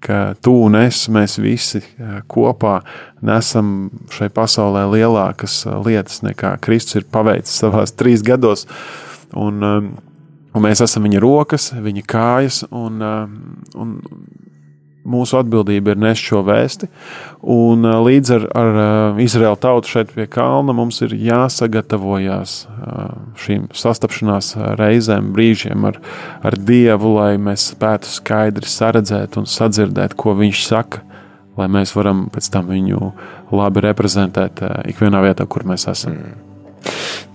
ka 0.03 0.35
tu 0.43 0.53
un 0.67 0.77
es, 0.79 1.05
mēs 1.09 1.37
visi 1.41 1.81
kopā 2.29 2.79
nesam 3.25 3.89
šai 4.13 4.29
pasaulē 4.33 4.85
lielākas 4.91 5.63
lietas 5.85 6.21
nekā 6.25 6.55
Kristus 6.63 7.01
ir 7.01 7.07
paveicis 7.11 7.57
savās 7.63 7.95
trīs 7.97 8.23
gados. 8.25 8.67
Un, 9.37 9.61
un 9.61 10.63
mēs 10.63 10.83
esam 10.85 11.07
viņa 11.07 11.21
rokas, 11.23 11.71
viņa 11.73 12.05
kājas, 12.07 12.61
un, 12.71 13.01
un 13.75 13.97
mūsu 15.07 15.39
atbildība 15.39 15.93
ir 15.93 16.01
nest 16.01 16.25
šo 16.27 16.43
vēsti. 16.47 16.89
Un 17.53 17.85
līdz 18.05 18.33
ar, 18.35 18.45
ar 18.59 18.79
Izraēlu 19.23 19.59
tautu 19.61 19.91
šeit 19.91 20.13
pie 20.15 20.27
kalna 20.31 20.75
mums 20.77 20.99
ir 21.05 21.15
jāsagatavojas 21.15 22.59
šīm 23.43 23.67
sastapšanās 23.77 24.53
reizēm, 24.79 25.31
brīžiem 25.35 25.87
ar, 25.89 25.99
ar 26.45 26.57
Dievu, 26.57 27.15
lai 27.17 27.33
mēs 27.41 27.71
spētu 27.73 28.09
skaidri 28.11 28.69
saredzēt 28.69 29.39
un 29.39 29.49
sadzirdēt, 29.49 30.17
ko 30.17 30.35
Viņš 30.37 30.63
saka, 30.67 31.01
lai 31.57 31.65
mēs 31.73 31.95
varam 31.97 32.27
pēc 32.33 32.51
tam 32.53 32.67
viņu 32.69 33.11
labi 33.55 33.81
reprezentēt 33.87 34.61
ikvienā 34.91 35.23
vietā, 35.25 35.47
kur 35.49 35.65
mēs 35.65 35.87
esam. 35.89 36.19
Mm. 36.19 36.43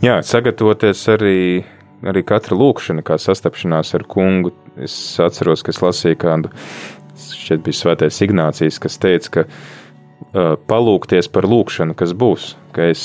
Jā, 0.02 0.20
sagatavoties 0.26 1.02
arī 1.12 1.38
arī 2.08 2.22
katra 2.26 2.56
lūkšana, 2.58 3.04
kā 3.06 3.18
sastapšanās 3.20 3.94
ar 3.98 4.06
kungu. 4.10 4.52
Es 4.82 4.94
atceros, 5.20 5.62
ka 5.62 5.72
es 5.74 5.80
lasīju 5.82 6.18
kādu 6.22 6.50
šķiet 7.36 7.62
bija 7.66 7.78
svētais 7.78 8.18
Ignācijas, 8.24 8.80
kas 8.82 8.98
teica, 9.02 9.30
ka 9.32 9.46
palūkties 10.70 11.28
par 11.32 11.46
lūkšanu, 11.50 11.96
kas 11.98 12.14
būs, 12.16 12.52
ka 12.74 12.88
es 12.92 13.04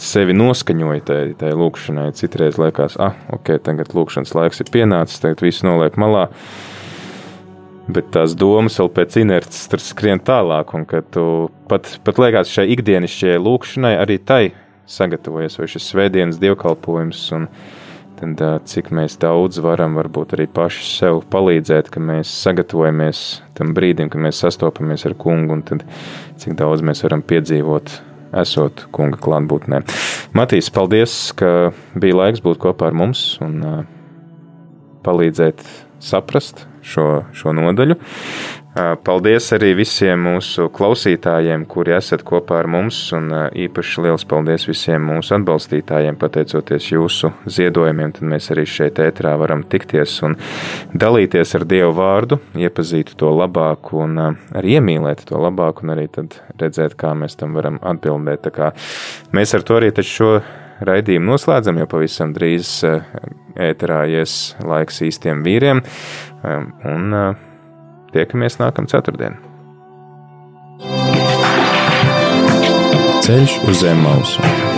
sevi 0.00 0.34
noskaņoju 0.36 1.04
tajā, 1.06 1.24
tajā 1.40 1.56
lūkšanai. 1.60 2.10
Citreiz 2.16 2.58
liekas, 2.60 2.96
ah, 3.02 3.16
ok, 3.34 3.56
tagad 3.64 3.92
lūkšanas 3.96 4.34
laiks 4.36 4.62
ir 4.62 4.72
pienācis, 4.72 5.20
tagad 5.22 5.42
viss 5.44 5.64
noliek 5.66 5.98
malā. 6.00 6.28
Bet 7.90 8.12
tās 8.14 8.36
domas 8.38 8.78
vēl 8.78 8.90
pēc 8.94 9.18
inerces 9.24 9.66
tur 9.70 9.82
skrien 9.82 10.22
tālāk, 10.22 10.72
un 10.78 10.86
ka 10.88 11.02
tu 11.02 11.24
pat, 11.68 11.90
pat 12.06 12.20
liekas 12.22 12.52
šai 12.52 12.68
ikdienišķajai 12.76 13.42
lūkšanai 13.42 13.96
arī 13.98 14.20
tai 14.22 14.42
sagatavojies, 14.90 15.58
vai 15.58 15.68
šis 15.70 15.90
svētdienas 15.90 16.38
dievkalpojums. 16.42 17.24
Un, 17.36 17.48
uh, 17.48 17.79
tad 18.20 18.68
cik 18.68 18.90
mēs 18.96 19.16
daudz 19.20 19.60
varam 19.64 19.96
varbūt 19.98 20.34
arī 20.36 20.46
paši 20.52 20.84
sev 20.86 21.22
palīdzēt, 21.32 21.90
ka 21.92 22.02
mēs 22.04 22.30
sagatavojamies 22.44 23.22
tam 23.58 23.72
brīdim, 23.76 24.10
kad 24.12 24.22
mēs 24.24 24.42
sastopamies 24.44 25.06
ar 25.08 25.16
kungu, 25.20 25.56
un 25.56 25.64
tad 25.66 25.84
cik 26.40 26.56
daudz 26.60 26.84
mēs 26.86 27.02
varam 27.06 27.24
piedzīvot, 27.24 27.92
esot 28.42 28.86
kunga 28.94 29.20
klātbūtnē. 29.20 29.82
Matīs, 30.36 30.70
paldies, 30.74 31.16
ka 31.38 31.70
bija 31.98 32.18
laiks 32.20 32.44
būt 32.44 32.60
kopā 32.62 32.90
ar 32.90 32.98
mums 33.00 33.24
un 33.44 33.60
palīdzēt 35.06 35.64
saprast 36.00 36.66
šo, 36.84 37.24
šo 37.36 37.54
nodaļu. 37.56 37.96
Paldies 38.70 39.48
arī 39.56 39.72
visiem 39.74 40.20
mūsu 40.22 40.68
klausītājiem, 40.70 41.64
kuri 41.66 41.96
esat 41.96 42.20
kopā 42.22 42.60
ar 42.60 42.68
mums, 42.70 43.00
un 43.16 43.26
īpaši 43.58 44.04
liels 44.04 44.22
paldies 44.30 44.68
visiem 44.68 45.02
mūsu 45.10 45.34
atbalstītājiem. 45.34 46.14
Pateicoties 46.20 46.86
jūsu 46.92 47.32
ziedojumiem, 47.50 48.14
tad 48.14 48.28
mēs 48.30 48.46
arī 48.54 48.68
šeit 48.70 49.02
ētrā 49.02 49.34
varam 49.42 49.64
tikties 49.66 50.14
un 50.28 50.38
dalīties 50.94 51.56
ar 51.58 51.66
Dievu 51.66 51.90
vārdu, 51.98 52.38
iepazīt 52.54 53.16
to 53.18 53.34
labāk 53.34 53.90
un 53.98 54.14
arī 54.22 54.78
iemīlēt 54.78 55.26
to 55.32 55.42
labāk, 55.42 55.82
un 55.82 55.96
arī 55.96 56.06
redzēt, 56.14 56.94
kā 56.94 57.10
mēs 57.18 57.34
tam 57.42 57.58
varam 57.58 57.82
atbildēt. 57.82 58.46
Tā 58.46 58.54
kā 58.54 58.72
mēs 59.34 59.58
ar 59.58 59.66
to 59.66 59.82
arī 59.82 59.90
šo 59.98 60.36
raidījumu 60.86 61.34
noslēdzam, 61.34 61.82
jo 61.82 61.90
pavisam 61.90 62.38
drīz 62.38 62.78
ēterā 63.58 64.04
ies 64.14 64.40
laiks 64.62 65.02
īstiem 65.10 65.42
vīriem. 65.42 65.82
Un, 66.46 67.22
Tiekamies 68.14 68.58
nākamā 68.62 68.90
ceturtdienā. 68.90 69.38
Ceļš 73.20 73.60
uz 73.68 73.84
zemes 73.84 74.02
mausu. 74.02 74.69